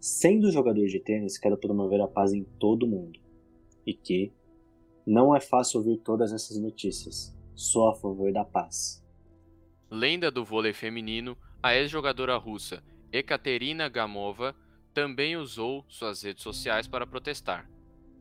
Sendo 0.00 0.50
jogador 0.50 0.84
de 0.88 0.98
tênis, 0.98 1.38
quero 1.38 1.56
promover 1.56 2.00
a 2.00 2.08
paz 2.08 2.32
em 2.32 2.42
todo 2.58 2.82
o 2.82 2.88
mundo. 2.88 3.20
E 3.86 3.94
que 3.94 4.32
não 5.06 5.34
é 5.34 5.38
fácil 5.38 5.78
ouvir 5.78 5.98
todas 5.98 6.32
essas 6.32 6.58
notícias. 6.58 7.32
Sou 7.54 7.88
a 7.88 7.94
favor 7.94 8.32
da 8.32 8.44
paz. 8.44 9.00
Lenda 9.88 10.28
do 10.28 10.44
vôlei 10.44 10.72
feminino, 10.72 11.38
a 11.62 11.76
ex-jogadora 11.76 12.36
russa 12.36 12.82
Ekaterina 13.12 13.88
Gamova 13.88 14.56
também 14.96 15.36
usou 15.36 15.84
suas 15.90 16.22
redes 16.22 16.42
sociais 16.42 16.88
para 16.88 17.06
protestar. 17.06 17.68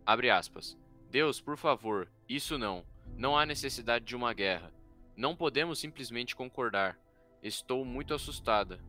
Aspas, 0.06 0.78
Deus, 1.10 1.40
por 1.40 1.56
favor, 1.56 2.12
isso 2.28 2.58
não. 2.58 2.86
Não 3.16 3.38
há 3.38 3.46
necessidade 3.46 4.04
de 4.04 4.14
uma 4.14 4.34
guerra. 4.34 4.74
Não 5.16 5.38
podemos 5.38 5.80
simplesmente 5.80 6.36
concordar. 6.36 7.00
Estou 7.42 7.86
muito 7.86 8.14
assustada. 8.14 8.84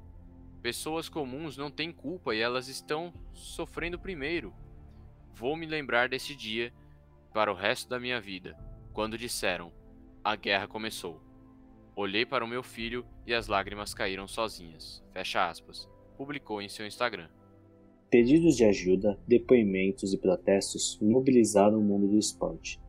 Pessoas 0.61 1.09
comuns 1.09 1.57
não 1.57 1.71
têm 1.71 1.93
culpa 1.93 2.35
e 2.35 2.41
elas 2.41 2.67
estão 2.67 3.15
sofrendo 3.33 4.01
primeiro. 4.01 4.53
Vou 5.33 5.55
me 5.55 5.65
lembrar 5.65 6.09
desse 6.09 6.35
dia 6.35 6.75
para 7.33 7.53
o 7.53 7.55
resto 7.55 7.89
da 7.89 8.01
minha 8.01 8.21
vida, 8.21 8.59
quando 8.93 9.17
disseram: 9.17 9.73
a 10.25 10.35
guerra 10.35 10.67
começou. 10.67 11.23
Olhei 11.95 12.27
para 12.27 12.45
o 12.45 12.49
meu 12.49 12.65
filho 12.65 13.07
e 13.25 13.33
as 13.33 13.47
lágrimas 13.47 13.95
caíram 13.95 14.27
sozinhas. 14.27 15.05
Fecha 15.13 15.49
aspas. 15.49 15.89
Publicou 16.17 16.61
em 16.61 16.69
seu 16.69 16.85
Instagram. 16.85 17.31
Pedidos 18.09 18.57
de 18.57 18.65
ajuda, 18.65 19.19
depoimentos 19.27 20.13
e 20.13 20.17
protestos 20.17 20.97
mobilizaram 21.03 21.81
o 21.81 21.83
mundo 21.83 22.07
do 22.07 22.17
esporte, 22.17 22.81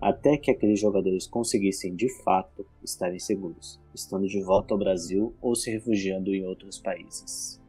até 0.00 0.36
que 0.36 0.50
aqueles 0.50 0.80
jogadores 0.80 1.28
conseguissem 1.28 1.94
de 1.94 2.08
fato 2.24 2.66
estarem 2.82 3.20
seguros, 3.20 3.80
estando 3.94 4.26
de 4.26 4.42
volta 4.42 4.74
ao 4.74 4.78
Brasil 4.78 5.32
ou 5.40 5.54
se 5.54 5.70
refugiando 5.70 6.34
em 6.34 6.44
outros 6.44 6.80
países. 6.80 7.62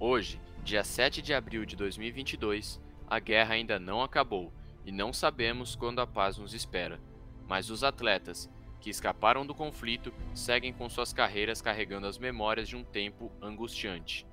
Hoje, 0.00 0.40
dia 0.64 0.82
7 0.82 1.22
de 1.22 1.32
abril 1.32 1.64
de 1.64 1.76
2022, 1.76 2.80
a 3.06 3.20
guerra 3.20 3.54
ainda 3.54 3.78
não 3.78 4.02
acabou 4.02 4.50
e 4.84 4.92
não 4.92 5.12
sabemos 5.12 5.74
quando 5.74 6.00
a 6.00 6.06
paz 6.06 6.38
nos 6.38 6.54
espera. 6.54 7.00
Mas 7.48 7.70
os 7.70 7.84
atletas 7.84 8.50
que 8.80 8.90
escaparam 8.90 9.46
do 9.46 9.54
conflito 9.54 10.12
seguem 10.34 10.72
com 10.72 10.88
suas 10.88 11.12
carreiras 11.12 11.62
carregando 11.62 12.06
as 12.06 12.18
memórias 12.18 12.68
de 12.68 12.76
um 12.76 12.82
tempo 12.82 13.30
angustiante. 13.40 14.26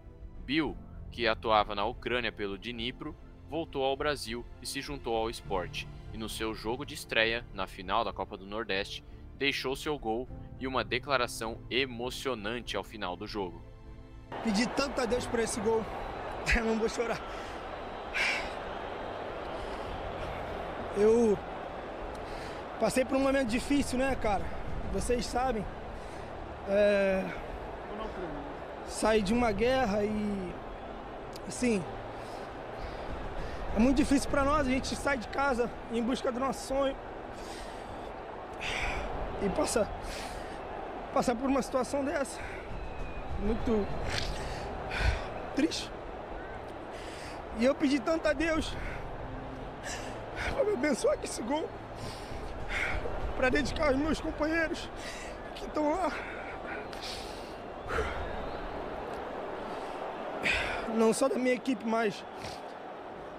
Bill, 0.44 0.76
que 1.12 1.28
atuava 1.28 1.76
na 1.76 1.86
Ucrânia 1.86 2.32
pelo 2.32 2.58
Dnipro, 2.58 3.16
voltou 3.48 3.84
ao 3.84 3.96
Brasil 3.96 4.46
e 4.62 4.66
se 4.66 4.82
juntou 4.82 5.16
ao 5.16 5.30
esporte, 5.30 5.88
e 6.14 6.18
no 6.18 6.28
seu 6.28 6.54
jogo 6.54 6.86
de 6.86 6.96
estreia, 6.96 7.46
na 7.54 7.68
final 7.68 8.04
da 8.04 8.12
Copa 8.12 8.36
do 8.36 8.46
Nordeste, 8.46 9.04
deixou 9.38 9.76
seu 9.76 9.98
gol 9.98 10.28
e 10.60 10.68
uma 10.68 10.84
declaração 10.84 11.62
emocionante 11.70 12.76
ao 12.76 12.84
final 12.84 13.16
do 13.16 13.28
jogo. 13.28 13.62
Pedi 14.44 14.68
tanto 14.70 15.00
a 15.02 15.06
Deus 15.06 15.26
por 15.26 15.40
esse 15.40 15.60
gol, 15.62 15.86
eu 16.56 16.66
não 16.66 16.80
vou 16.80 16.90
chorar. 16.90 17.20
Eu 21.00 21.38
passei 22.78 23.06
por 23.06 23.16
um 23.16 23.22
momento 23.22 23.48
difícil, 23.48 23.98
né, 23.98 24.18
cara? 24.22 24.44
Vocês 24.92 25.26
sabem. 25.26 25.66
É... 26.68 27.24
Saí 28.86 29.22
de 29.22 29.34
uma 29.34 29.52
guerra 29.54 30.04
e 30.04 30.54
assim, 31.48 31.82
é 33.78 33.80
muito 33.80 33.96
difícil 33.96 34.30
para 34.30 34.44
nós, 34.44 34.68
a 34.68 34.70
gente 34.70 34.94
sai 34.96 35.18
de 35.18 35.28
casa 35.30 35.70
em 35.92 36.04
busca 36.04 36.32
do 36.32 36.40
nosso 36.40 36.68
sonho 36.68 36.96
e 39.42 39.50
passa 39.50 39.88
passar 41.14 41.36
por 41.36 41.50
uma 41.50 41.62
situação 41.62 42.04
dessa 42.04 42.42
muito 43.40 43.88
triste. 45.56 45.90
E 47.58 47.66
eu 47.66 47.74
pedi 47.74 48.00
tanto 48.00 48.28
a 48.28 48.34
Deus 48.34 48.76
me 50.66 50.74
abençoar 50.74 51.18
com 51.18 51.24
esse 51.24 51.42
gol, 51.42 51.70
para 53.36 53.50
dedicar 53.50 53.88
aos 53.88 53.98
meus 53.98 54.20
companheiros 54.20 54.90
que 55.56 55.66
estão 55.66 55.92
lá. 55.92 56.12
Não 60.96 61.14
só 61.14 61.30
da 61.30 61.36
minha 61.36 61.56
equipe, 61.56 61.86
mas 61.86 62.24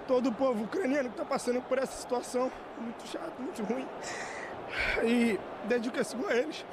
todo 0.07 0.31
o 0.31 0.33
povo 0.33 0.65
ucraniano 0.65 1.09
que 1.09 1.15
está 1.15 1.25
passando 1.25 1.61
por 1.63 1.79
essa 1.79 1.93
situação 1.93 2.51
muito 2.79 3.07
chata, 3.07 3.33
muito 3.39 3.63
ruim. 3.63 3.87
E 5.05 5.39
dedico 5.65 5.99
esse 5.99 6.17
gol 6.17 6.29
a 6.29 6.35
eles. 6.35 6.65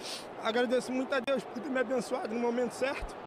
Agradeço 0.44 0.92
muito 0.92 1.14
a 1.14 1.20
Deus 1.20 1.44
por 1.44 1.62
ter 1.62 1.70
me 1.70 1.80
abençoado 1.80 2.34
no 2.34 2.40
momento 2.40 2.72
certo. 2.74 3.27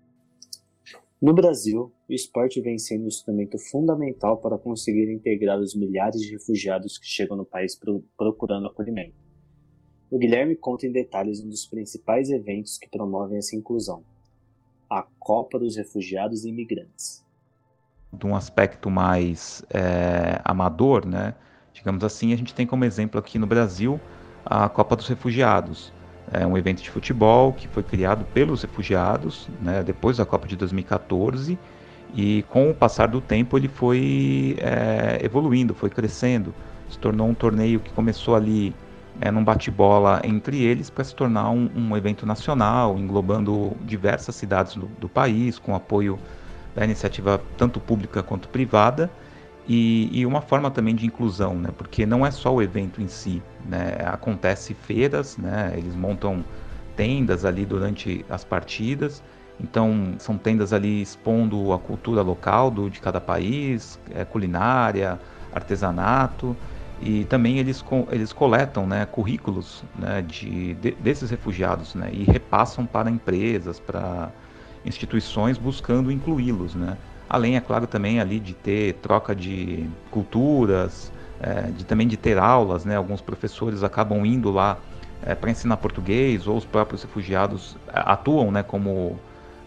No 1.21 1.35
Brasil, 1.35 1.93
o 2.09 2.13
esporte 2.15 2.63
vem 2.63 2.79
sendo 2.79 3.05
um 3.05 3.09
instrumento 3.09 3.59
fundamental 3.59 4.39
para 4.39 4.57
conseguir 4.57 5.13
integrar 5.13 5.59
os 5.59 5.75
milhares 5.75 6.23
de 6.23 6.33
refugiados 6.33 6.97
que 6.97 7.07
chegam 7.07 7.37
no 7.37 7.45
país 7.45 7.79
procurando 8.17 8.69
acolhimento. 8.69 9.15
O 10.11 10.19
Guilherme 10.19 10.57
conta 10.57 10.87
em 10.87 10.93
detalhes 10.93 11.45
um 11.45 11.49
dos 11.51 11.67
principais 11.67 12.31
eventos 12.31 12.79
que 12.79 12.89
promovem 12.89 13.37
essa 13.37 13.55
inclusão: 13.55 14.03
a 14.89 15.03
Copa 15.19 15.59
dos 15.59 15.77
Refugiados 15.77 16.47
e 16.47 16.49
Imigrantes. 16.49 17.23
De 18.11 18.27
um 18.27 18.35
aspecto 18.35 18.91
mais 18.91 19.63
é, 19.69 20.41
amador, 20.43 21.07
né? 21.07 21.35
digamos 21.75 22.03
assim, 22.03 22.33
a 22.33 22.37
gente 22.37 22.55
tem 22.55 22.67
como 22.67 22.85
exemplo 22.85 23.21
aqui 23.21 23.39
no 23.39 23.47
Brasil 23.47 24.01
a 24.45 24.71
Copa 24.71 24.97
dos 24.97 25.07
Refugiados. 25.07 25.93
É 26.33 26.47
um 26.47 26.57
evento 26.57 26.83
de 26.83 26.91
futebol 26.91 27.53
que 27.53 27.67
foi 27.67 27.83
criado 27.83 28.25
pelos 28.33 28.63
refugiados, 28.63 29.49
né, 29.61 29.83
depois 29.83 30.19
da 30.19 30.25
Copa 30.25 30.47
de 30.47 30.57
2014, 30.57 31.59
e 32.15 32.45
com 32.49 32.71
o 32.71 32.75
passar 32.75 33.09
do 33.09 33.21
tempo 33.21 33.57
ele 33.57 33.69
foi 33.69 34.57
é, 34.59 35.19
evoluindo, 35.25 35.75
foi 35.75 35.91
crescendo, 35.91 36.55
se 36.89 36.99
tornou 36.99 37.29
um 37.29 37.35
torneio 37.35 37.81
que 37.81 37.91
começou 37.93 38.35
ali 38.35 38.75
é, 39.21 39.31
num 39.31 39.45
bate-bola 39.45 40.21
entre 40.25 40.63
eles 40.63 40.89
para 40.89 41.05
se 41.05 41.15
tornar 41.15 41.51
um, 41.51 41.69
um, 41.75 41.97
evento 41.97 42.25
nacional, 42.25 42.97
englobando 42.97 43.77
diversas 43.85 44.35
cidades 44.35 44.75
do, 44.77 44.87
do 45.01 45.09
país, 45.09 45.59
com 45.59 45.75
apoio 45.75 46.19
da 46.75 46.85
iniciativa 46.85 47.41
tanto 47.57 47.81
pública 47.81 48.23
quanto 48.23 48.49
privada 48.49 49.11
e, 49.69 50.09
e, 50.13 50.27
uma 50.27 50.41
forma 50.41 50.71
também 50.71 50.95
de 50.95 51.07
inclusão, 51.07 51.55
né? 51.55 51.69
Porque 51.77 52.05
não 52.05 52.27
é 52.27 52.31
só 52.31 52.53
o 52.53 52.61
evento 52.61 53.01
em 53.01 53.09
si, 53.09 53.43
né? 53.65 53.97
Acontece 54.07 54.75
feiras, 54.75 55.37
né? 55.37 55.75
Eles 55.77 55.95
montam 55.95 56.45
tendas 56.97 57.45
ali 57.45 57.65
durante 57.65 58.25
as 58.29 58.43
partidas. 58.43 59.23
Então 59.61 60.15
são 60.19 60.39
tendas 60.39 60.73
ali 60.73 61.03
expondo 61.03 61.73
a 61.73 61.79
cultura 61.79 62.23
local 62.23 62.71
do, 62.71 62.89
de 62.89 63.01
cada 63.01 63.21
país, 63.21 64.01
é, 64.15 64.25
culinária, 64.25 65.21
artesanato 65.53 66.57
e 67.01 67.25
também 67.25 67.59
eles, 67.59 67.83
eles 68.11 68.33
coletam 68.33 68.87
né, 68.87 69.07
currículos 69.07 69.83
né, 69.99 70.23
de, 70.23 70.75
de, 70.75 70.91
desses 70.93 71.31
refugiados 71.31 71.95
né, 71.95 72.11
e 72.13 72.25
repassam 72.25 72.85
para 72.85 73.11
empresas, 73.11 73.81
para 73.81 74.31
instituições 74.85 75.57
buscando 75.57 76.13
incluí-los. 76.13 76.75
Né? 76.75 76.97
Além, 77.31 77.57
é 77.57 77.61
claro, 77.61 77.87
também 77.87 78.19
ali 78.19 78.41
de 78.41 78.55
ter 78.55 78.95
troca 78.95 79.37
de 79.37 79.89
culturas, 80.11 81.13
é, 81.41 81.71
de 81.71 81.85
também 81.85 82.09
de 82.09 82.17
ter 82.17 82.37
aulas, 82.37 82.85
né? 82.85 82.97
Alguns 82.97 83.21
professores 83.21 83.85
acabam 83.85 84.27
indo 84.27 84.51
lá 84.51 84.77
é, 85.23 85.33
para 85.33 85.49
ensinar 85.49 85.77
português, 85.77 86.49
ou 86.49 86.57
os 86.57 86.65
próprios 86.65 87.05
refugiados 87.05 87.77
é, 87.87 88.03
atuam, 88.05 88.51
né? 88.51 88.65
Como 88.65 89.17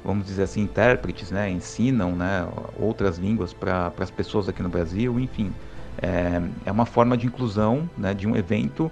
vamos 0.04 0.26
dizer 0.26 0.44
assim, 0.44 0.62
intérpretes, 0.64 1.32
né? 1.32 1.50
Ensinam, 1.50 2.14
né? 2.18 2.46
Outras 2.78 3.18
línguas 3.18 3.54
para 3.54 3.94
as 3.98 4.12
pessoas 4.12 4.50
aqui 4.50 4.62
no 4.62 4.68
Brasil, 4.68 5.18
enfim. 5.18 5.56
É, 6.02 6.42
é 6.66 6.72
uma 6.72 6.86
forma 6.86 7.16
de 7.16 7.28
inclusão, 7.28 7.90
né? 7.98 8.14
De 8.14 8.28
um 8.28 8.36
evento 8.36 8.92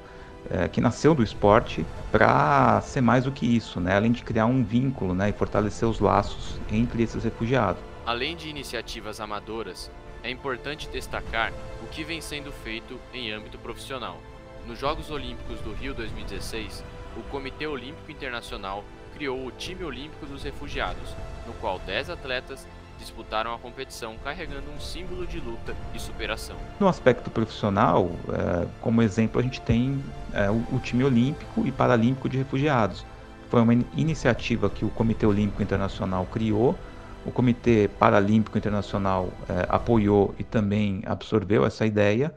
é, 0.49 0.69
que 0.69 0.79
nasceu 0.79 1.13
do 1.13 1.21
esporte 1.21 1.85
para 2.09 2.79
ser 2.79 3.01
mais 3.01 3.25
do 3.25 3.33
que 3.33 3.45
isso, 3.45 3.81
né? 3.81 3.97
Além 3.97 4.13
de 4.13 4.23
criar 4.23 4.45
um 4.45 4.63
vínculo, 4.63 5.13
né? 5.13 5.29
E 5.29 5.33
fortalecer 5.33 5.89
os 5.89 5.99
laços 5.99 6.61
entre 6.69 7.03
esses 7.03 7.21
refugiados. 7.25 7.90
Além 8.05 8.35
de 8.35 8.49
iniciativas 8.49 9.21
amadoras, 9.21 9.91
é 10.23 10.29
importante 10.29 10.89
destacar 10.89 11.53
o 11.83 11.87
que 11.87 12.03
vem 12.03 12.19
sendo 12.19 12.51
feito 12.51 12.99
em 13.13 13.31
âmbito 13.31 13.59
profissional. 13.59 14.17
Nos 14.67 14.79
Jogos 14.79 15.11
Olímpicos 15.11 15.59
do 15.61 15.71
Rio 15.71 15.93
2016, 15.93 16.83
o 17.15 17.21
Comitê 17.23 17.67
Olímpico 17.67 18.11
Internacional 18.11 18.83
criou 19.13 19.45
o 19.45 19.51
Time 19.51 19.83
Olímpico 19.83 20.25
dos 20.25 20.43
Refugiados, 20.43 21.15
no 21.45 21.53
qual 21.53 21.77
10 21.79 22.09
atletas 22.09 22.65
disputaram 22.97 23.53
a 23.53 23.59
competição 23.59 24.15
carregando 24.23 24.71
um 24.75 24.79
símbolo 24.79 25.27
de 25.27 25.39
luta 25.39 25.75
e 25.93 25.99
superação. 25.99 26.55
No 26.79 26.87
aspecto 26.87 27.29
profissional, 27.29 28.11
é, 28.29 28.67
como 28.79 29.01
exemplo, 29.01 29.39
a 29.39 29.43
gente 29.43 29.61
tem 29.61 30.03
é, 30.33 30.49
o, 30.49 30.63
o, 30.71 30.79
time 30.79 31.03
olímpico 31.03 31.65
e 31.65 31.71
paralímpico 31.71 32.29
de 32.29 32.37
refugiados. 32.37 33.05
Foi 33.49 33.61
uma 33.61 33.73
iniciativa 33.95 34.69
que 34.69 34.85
o 34.85 34.89
Comitê 34.89 35.25
Olímpico 35.25 35.61
Internacional 35.61 36.25
criou 36.31 36.77
o 37.25 37.31
Comitê 37.31 37.89
Paralímpico 37.99 38.57
Internacional 38.57 39.31
é, 39.47 39.65
apoiou 39.69 40.33
e 40.39 40.43
também 40.43 41.03
absorveu 41.05 41.65
essa 41.65 41.85
ideia. 41.85 42.33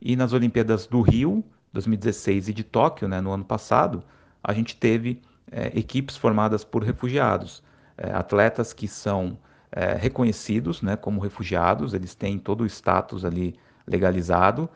E 0.00 0.14
nas 0.14 0.32
Olimpíadas 0.32 0.86
do 0.86 1.00
Rio, 1.00 1.44
2016, 1.72 2.48
e 2.48 2.54
de 2.54 2.62
Tóquio, 2.62 3.08
né, 3.08 3.20
no 3.20 3.32
ano 3.32 3.44
passado, 3.44 4.02
a 4.42 4.52
gente 4.52 4.76
teve 4.76 5.20
é, 5.50 5.72
equipes 5.78 6.16
formadas 6.16 6.64
por 6.64 6.84
refugiados, 6.84 7.62
é, 7.96 8.10
atletas 8.12 8.72
que 8.72 8.86
são 8.88 9.38
reconhecidos 10.00 10.80
né, 10.80 10.96
como 10.96 11.20
refugiados, 11.20 11.92
eles 11.92 12.14
têm 12.14 12.38
todo 12.38 12.62
o 12.62 12.66
status 12.66 13.22
ali 13.22 13.54
legalizado, 13.86 14.68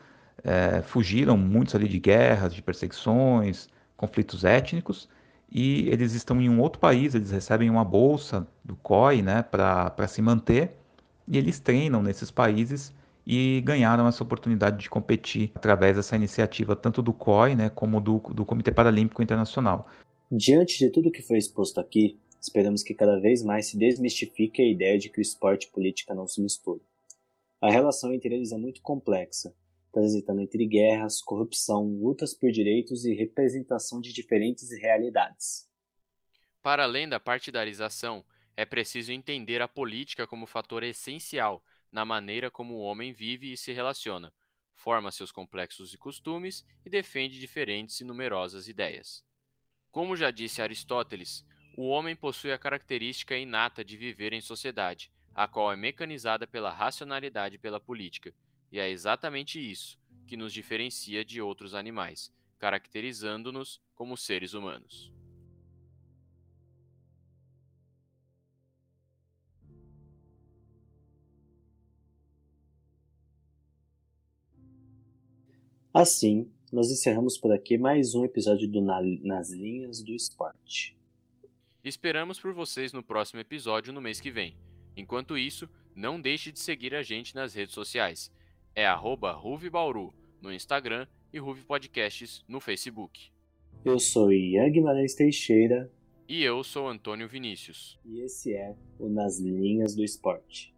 fugiram 0.83 1.35
muitos 1.35 1.73
ali 1.73 1.87
de 1.87 1.97
guerras, 1.97 2.53
de 2.53 2.61
perseguições, 2.61 3.67
conflitos 3.97 4.45
étnicos, 4.45 5.09
e 5.53 5.87
eles 5.89 6.13
estão 6.13 6.41
em 6.41 6.49
um 6.49 6.59
outro 6.59 6.79
país, 6.79 7.13
eles 7.13 7.29
recebem 7.29 7.69
uma 7.69 7.85
bolsa 7.85 8.47
do 8.65 8.75
COI 8.77 9.21
né, 9.21 9.43
para 9.43 10.07
se 10.07 10.19
manter, 10.19 10.71
e 11.27 11.37
eles 11.37 11.59
treinam 11.59 12.01
nesses 12.01 12.31
países 12.31 12.91
e 13.25 13.61
ganharam 13.63 14.07
essa 14.07 14.23
oportunidade 14.23 14.77
de 14.79 14.89
competir 14.89 15.51
através 15.53 15.95
dessa 15.95 16.15
iniciativa, 16.15 16.75
tanto 16.75 17.03
do 17.03 17.13
COI 17.13 17.55
né, 17.55 17.69
como 17.69 18.01
do, 18.01 18.17
do 18.33 18.43
Comitê 18.43 18.71
Paralímpico 18.71 19.21
Internacional. 19.21 19.87
Diante 20.31 20.79
de 20.79 20.89
tudo 20.89 21.11
que 21.11 21.21
foi 21.21 21.37
exposto 21.37 21.79
aqui, 21.79 22.19
esperamos 22.41 22.81
que 22.81 22.95
cada 22.95 23.19
vez 23.19 23.43
mais 23.43 23.67
se 23.67 23.77
desmistifique 23.77 24.59
a 24.59 24.67
ideia 24.67 24.97
de 24.97 25.07
que 25.09 25.19
o 25.19 25.21
esporte 25.21 25.67
e 25.67 25.71
política 25.71 26.15
não 26.15 26.27
se 26.27 26.41
misturam. 26.41 26.81
A 27.61 27.69
relação 27.69 28.11
entre 28.11 28.33
eles 28.33 28.51
é 28.51 28.57
muito 28.57 28.81
complexa, 28.81 29.53
transitando 29.93 30.41
entre 30.41 30.65
guerras, 30.65 31.21
corrupção, 31.21 31.85
lutas 32.01 32.33
por 32.33 32.51
direitos 32.51 33.05
e 33.05 33.13
representação 33.13 34.01
de 34.01 34.11
diferentes 34.11 34.71
realidades. 34.71 35.69
Para 36.61 36.83
além 36.83 37.07
da 37.07 37.19
partidarização, 37.19 38.25
é 38.57 38.65
preciso 38.65 39.11
entender 39.11 39.61
a 39.61 39.67
política 39.67 40.25
como 40.25 40.47
fator 40.47 40.81
essencial 40.83 41.63
na 41.91 42.03
maneira 42.03 42.49
como 42.49 42.73
o 42.73 42.81
homem 42.81 43.13
vive 43.13 43.53
e 43.53 43.57
se 43.57 43.71
relaciona, 43.71 44.33
forma 44.73 45.11
seus 45.11 45.31
complexos 45.31 45.93
e 45.93 45.97
costumes 45.97 46.65
e 46.83 46.89
defende 46.89 47.39
diferentes 47.39 47.99
e 48.01 48.03
numerosas 48.03 48.67
ideias. 48.67 49.23
Como 49.91 50.15
já 50.15 50.31
disse 50.31 50.61
Aristóteles, 50.61 51.45
o 51.77 51.87
homem 51.87 52.15
possui 52.15 52.51
a 52.51 52.57
característica 52.57 53.37
inata 53.37 53.85
de 53.85 53.95
viver 53.95 54.33
em 54.33 54.41
sociedade, 54.41 55.11
a 55.35 55.47
qual 55.47 55.71
é 55.71 55.75
mecanizada 55.75 56.47
pela 56.47 56.71
racionalidade 56.71 57.55
e 57.55 57.59
pela 57.59 57.79
política, 57.79 58.33
e 58.73 58.79
é 58.79 58.89
exatamente 58.89 59.59
isso 59.59 59.99
que 60.25 60.35
nos 60.35 60.51
diferencia 60.51 61.23
de 61.23 61.39
outros 61.39 61.75
animais, 61.75 62.33
caracterizando-nos 62.57 63.79
como 63.93 64.17
seres 64.17 64.55
humanos. 64.55 65.13
Assim, 75.93 76.51
nós 76.71 76.89
encerramos 76.89 77.37
por 77.37 77.53
aqui 77.53 77.77
mais 77.77 78.15
um 78.15 78.25
episódio 78.25 78.67
do 78.67 78.81
Nas 78.81 79.51
Linhas 79.51 80.01
do 80.01 80.13
Esporte. 80.13 80.97
Esperamos 81.83 82.39
por 82.39 82.51
vocês 82.55 82.91
no 82.91 83.03
próximo 83.03 83.39
episódio 83.39 83.93
no 83.93 84.01
mês 84.01 84.19
que 84.19 84.31
vem. 84.31 84.57
Enquanto 84.97 85.37
isso, 85.37 85.69
não 85.95 86.19
deixe 86.19 86.51
de 86.51 86.59
seguir 86.59 86.95
a 86.95 87.03
gente 87.03 87.35
nas 87.35 87.53
redes 87.53 87.75
sociais 87.75 88.31
é 88.75 88.85
arroba 88.85 89.39
Bauru 89.71 90.13
no 90.41 90.51
Instagram 90.51 91.07
e 91.31 91.39
Ruve 91.39 91.63
Podcasts 91.63 92.43
no 92.47 92.59
Facebook. 92.59 93.31
Eu 93.85 93.99
sou 93.99 94.31
Ian 94.31 94.69
Guimarães 94.69 95.13
Teixeira. 95.13 95.91
E 96.27 96.43
eu 96.43 96.63
sou 96.63 96.87
Antônio 96.87 97.27
Vinícius. 97.27 97.99
E 98.05 98.21
esse 98.21 98.53
é 98.53 98.75
o 98.97 99.09
Nas 99.09 99.39
Linhas 99.39 99.95
do 99.95 100.03
Esporte. 100.03 100.73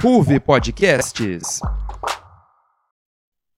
PUV 0.00 0.38
Podcasts. 0.38 1.60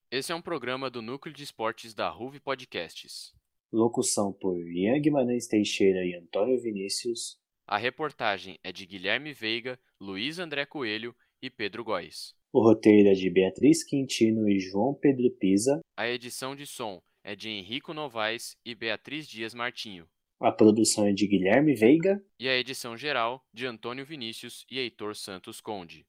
Esse 0.09 0.31
é 0.31 0.35
um 0.35 0.41
programa 0.41 0.89
do 0.89 1.01
Núcleo 1.01 1.35
de 1.35 1.43
Esportes 1.43 1.93
da 1.93 2.09
Ruve 2.09 2.39
Podcasts. 2.39 3.38
Locução 3.71 4.33
por 4.33 4.59
Ian 4.67 4.99
Guimarães 4.99 5.45
Teixeira 5.45 6.03
e 6.03 6.15
Antônio 6.15 6.59
Vinícius. 6.59 7.37
A 7.67 7.77
reportagem 7.77 8.57
é 8.63 8.71
de 8.71 8.83
Guilherme 8.83 9.31
Veiga, 9.31 9.79
Luiz 10.01 10.39
André 10.39 10.65
Coelho 10.65 11.15
e 11.39 11.51
Pedro 11.51 11.83
Góes. 11.83 12.33
O 12.51 12.63
roteiro 12.63 13.09
é 13.09 13.13
de 13.13 13.29
Beatriz 13.29 13.83
Quintino 13.83 14.49
e 14.49 14.59
João 14.59 14.95
Pedro 14.95 15.29
Pisa. 15.39 15.79
A 15.95 16.09
edição 16.09 16.55
de 16.55 16.65
som 16.65 16.99
é 17.23 17.35
de 17.35 17.47
Henrico 17.47 17.93
Novaes 17.93 18.57
e 18.65 18.73
Beatriz 18.73 19.27
Dias 19.27 19.53
Martinho. 19.53 20.07
A 20.41 20.51
produção 20.51 21.05
é 21.05 21.11
de 21.11 21.27
Guilherme 21.27 21.75
Veiga. 21.75 22.19
E 22.39 22.49
a 22.49 22.57
edição 22.57 22.97
geral 22.97 23.45
de 23.53 23.67
Antônio 23.67 24.03
Vinícius 24.03 24.65
e 24.71 24.79
Heitor 24.79 25.15
Santos 25.15 25.61
Conde. 25.61 26.07